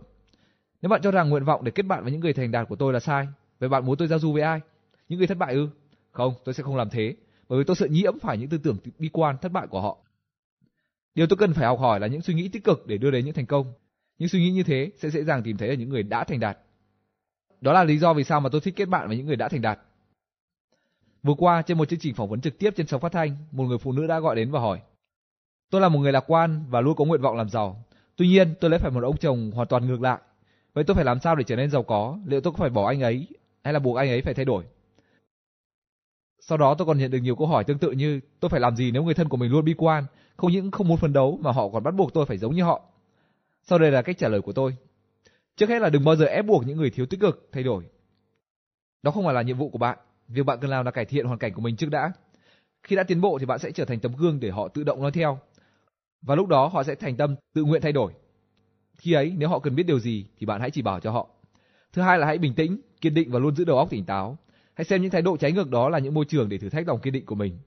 Nếu 0.82 0.88
bạn 0.88 1.02
cho 1.02 1.10
rằng 1.10 1.28
nguyện 1.28 1.44
vọng 1.44 1.64
để 1.64 1.70
kết 1.70 1.82
bạn 1.82 2.02
với 2.02 2.12
những 2.12 2.20
người 2.20 2.32
thành 2.32 2.50
đạt 2.50 2.68
của 2.68 2.76
tôi 2.76 2.92
là 2.92 3.00
sai, 3.00 3.28
vậy 3.58 3.68
bạn 3.68 3.86
muốn 3.86 3.96
tôi 3.96 4.08
giao 4.08 4.18
du 4.18 4.32
với 4.32 4.42
ai? 4.42 4.60
Những 5.08 5.18
người 5.18 5.26
thất 5.28 5.38
bại 5.38 5.54
ư? 5.54 5.68
Không, 6.10 6.34
tôi 6.44 6.54
sẽ 6.54 6.62
không 6.62 6.76
làm 6.76 6.90
thế, 6.90 7.14
bởi 7.48 7.58
vì 7.58 7.64
tôi 7.64 7.76
sợ 7.76 7.86
nhiễm 7.86 8.18
phải 8.18 8.38
những 8.38 8.48
tư 8.48 8.58
tưởng 8.58 8.76
bi 8.98 9.10
quan 9.12 9.36
thất 9.38 9.52
bại 9.52 9.66
của 9.66 9.80
họ. 9.80 9.98
Điều 11.14 11.26
tôi 11.26 11.36
cần 11.36 11.52
phải 11.52 11.66
học 11.66 11.78
hỏi 11.78 12.00
là 12.00 12.06
những 12.06 12.22
suy 12.22 12.34
nghĩ 12.34 12.48
tích 12.48 12.64
cực 12.64 12.86
để 12.86 12.98
đưa 12.98 13.10
đến 13.10 13.24
những 13.24 13.34
thành 13.34 13.46
công. 13.46 13.72
Những 14.18 14.28
suy 14.28 14.40
nghĩ 14.40 14.50
như 14.50 14.62
thế 14.62 14.90
sẽ 14.96 15.10
dễ 15.10 15.24
dàng 15.24 15.42
tìm 15.42 15.56
thấy 15.56 15.68
ở 15.68 15.74
những 15.74 15.88
người 15.88 16.02
đã 16.02 16.24
thành 16.24 16.40
đạt. 16.40 16.58
Đó 17.60 17.72
là 17.72 17.84
lý 17.84 17.98
do 17.98 18.14
vì 18.14 18.24
sao 18.24 18.40
mà 18.40 18.48
tôi 18.52 18.60
thích 18.60 18.76
kết 18.76 18.88
bạn 18.88 19.08
với 19.08 19.16
những 19.16 19.26
người 19.26 19.36
đã 19.36 19.48
thành 19.48 19.62
đạt. 19.62 19.78
Vừa 21.22 21.34
qua 21.38 21.62
trên 21.62 21.78
một 21.78 21.88
chương 21.88 21.98
trình 21.98 22.14
phỏng 22.14 22.28
vấn 22.28 22.40
trực 22.40 22.58
tiếp 22.58 22.70
trên 22.76 22.86
sóng 22.86 23.00
phát 23.00 23.12
thanh, 23.12 23.36
một 23.50 23.64
người 23.64 23.78
phụ 23.78 23.92
nữ 23.92 24.06
đã 24.06 24.20
gọi 24.20 24.36
đến 24.36 24.50
và 24.50 24.60
hỏi: 24.60 24.80
"Tôi 25.70 25.80
là 25.80 25.88
một 25.88 25.98
người 25.98 26.12
lạc 26.12 26.24
quan 26.26 26.64
và 26.68 26.80
luôn 26.80 26.96
có 26.96 27.04
nguyện 27.04 27.20
vọng 27.20 27.36
làm 27.36 27.48
giàu. 27.48 27.84
Tuy 28.16 28.28
nhiên, 28.28 28.54
tôi 28.60 28.70
lấy 28.70 28.78
phải 28.78 28.90
một 28.90 29.04
ông 29.04 29.16
chồng 29.16 29.50
hoàn 29.50 29.68
toàn 29.68 29.86
ngược 29.86 30.00
lại. 30.00 30.18
Vậy 30.74 30.84
tôi 30.84 30.94
phải 30.94 31.04
làm 31.04 31.20
sao 31.20 31.34
để 31.36 31.44
trở 31.44 31.56
nên 31.56 31.70
giàu 31.70 31.82
có? 31.82 32.18
Liệu 32.26 32.40
tôi 32.40 32.52
có 32.52 32.56
phải 32.56 32.70
bỏ 32.70 32.88
anh 32.88 33.00
ấy 33.00 33.26
hay 33.64 33.72
là 33.72 33.78
buộc 33.78 33.96
anh 33.96 34.08
ấy 34.08 34.22
phải 34.22 34.34
thay 34.34 34.44
đổi?" 34.44 34.64
Sau 36.40 36.58
đó 36.58 36.74
tôi 36.78 36.86
còn 36.86 36.98
nhận 36.98 37.10
được 37.10 37.18
nhiều 37.18 37.36
câu 37.36 37.46
hỏi 37.46 37.64
tương 37.64 37.78
tự 37.78 37.90
như 37.90 38.20
tôi 38.40 38.48
phải 38.48 38.60
làm 38.60 38.76
gì 38.76 38.90
nếu 38.90 39.02
người 39.02 39.14
thân 39.14 39.28
của 39.28 39.36
mình 39.36 39.50
luôn 39.50 39.64
bi 39.64 39.74
quan, 39.78 40.04
không 40.36 40.52
những 40.52 40.70
không 40.70 40.88
muốn 40.88 40.96
phấn 40.96 41.12
đấu 41.12 41.38
mà 41.42 41.52
họ 41.52 41.68
còn 41.68 41.82
bắt 41.82 41.94
buộc 41.94 42.14
tôi 42.14 42.26
phải 42.26 42.38
giống 42.38 42.54
như 42.54 42.62
họ. 42.62 42.82
Sau 43.62 43.78
đây 43.78 43.90
là 43.90 44.02
cách 44.02 44.18
trả 44.18 44.28
lời 44.28 44.40
của 44.40 44.52
tôi. 44.52 44.76
Trước 45.56 45.68
hết 45.68 45.78
là 45.78 45.90
đừng 45.90 46.04
bao 46.04 46.16
giờ 46.16 46.26
ép 46.26 46.46
buộc 46.46 46.66
những 46.66 46.76
người 46.76 46.90
thiếu 46.90 47.06
tích 47.06 47.20
cực 47.20 47.48
thay 47.52 47.62
đổi. 47.62 47.84
Đó 49.02 49.10
không 49.10 49.24
phải 49.24 49.34
là 49.34 49.42
nhiệm 49.42 49.58
vụ 49.58 49.70
của 49.70 49.78
bạn. 49.78 49.98
Việc 50.28 50.46
bạn 50.46 50.58
cần 50.60 50.70
làm 50.70 50.84
là 50.84 50.90
cải 50.90 51.04
thiện 51.04 51.26
hoàn 51.26 51.38
cảnh 51.38 51.52
của 51.54 51.60
mình 51.60 51.76
trước 51.76 51.90
đã. 51.90 52.12
Khi 52.82 52.96
đã 52.96 53.02
tiến 53.02 53.20
bộ 53.20 53.38
thì 53.38 53.46
bạn 53.46 53.58
sẽ 53.58 53.70
trở 53.70 53.84
thành 53.84 54.00
tấm 54.00 54.12
gương 54.16 54.40
để 54.40 54.50
họ 54.50 54.68
tự 54.68 54.84
động 54.84 55.02
nói 55.02 55.10
theo. 55.12 55.38
Và 56.22 56.34
lúc 56.34 56.48
đó 56.48 56.66
họ 56.66 56.82
sẽ 56.82 56.94
thành 56.94 57.16
tâm 57.16 57.36
tự 57.54 57.64
nguyện 57.64 57.82
thay 57.82 57.92
đổi. 57.92 58.12
Khi 59.00 59.12
ấy 59.12 59.34
nếu 59.36 59.48
họ 59.48 59.58
cần 59.58 59.74
biết 59.74 59.82
điều 59.82 59.98
gì 59.98 60.26
thì 60.38 60.46
bạn 60.46 60.60
hãy 60.60 60.70
chỉ 60.70 60.82
bảo 60.82 61.00
cho 61.00 61.10
họ. 61.10 61.28
Thứ 61.92 62.02
hai 62.02 62.18
là 62.18 62.26
hãy 62.26 62.38
bình 62.38 62.54
tĩnh, 62.54 62.80
kiên 63.00 63.14
định 63.14 63.30
và 63.30 63.38
luôn 63.38 63.56
giữ 63.56 63.64
đầu 63.64 63.78
óc 63.78 63.90
tỉnh 63.90 64.04
táo. 64.04 64.38
Hãy 64.74 64.84
xem 64.84 65.02
những 65.02 65.10
thái 65.10 65.22
độ 65.22 65.36
trái 65.36 65.52
ngược 65.52 65.70
đó 65.70 65.88
là 65.88 65.98
những 65.98 66.14
môi 66.14 66.24
trường 66.24 66.48
để 66.48 66.58
thử 66.58 66.68
thách 66.68 66.88
lòng 66.88 67.00
kiên 67.00 67.12
định 67.12 67.26
của 67.26 67.34
mình. 67.34 67.58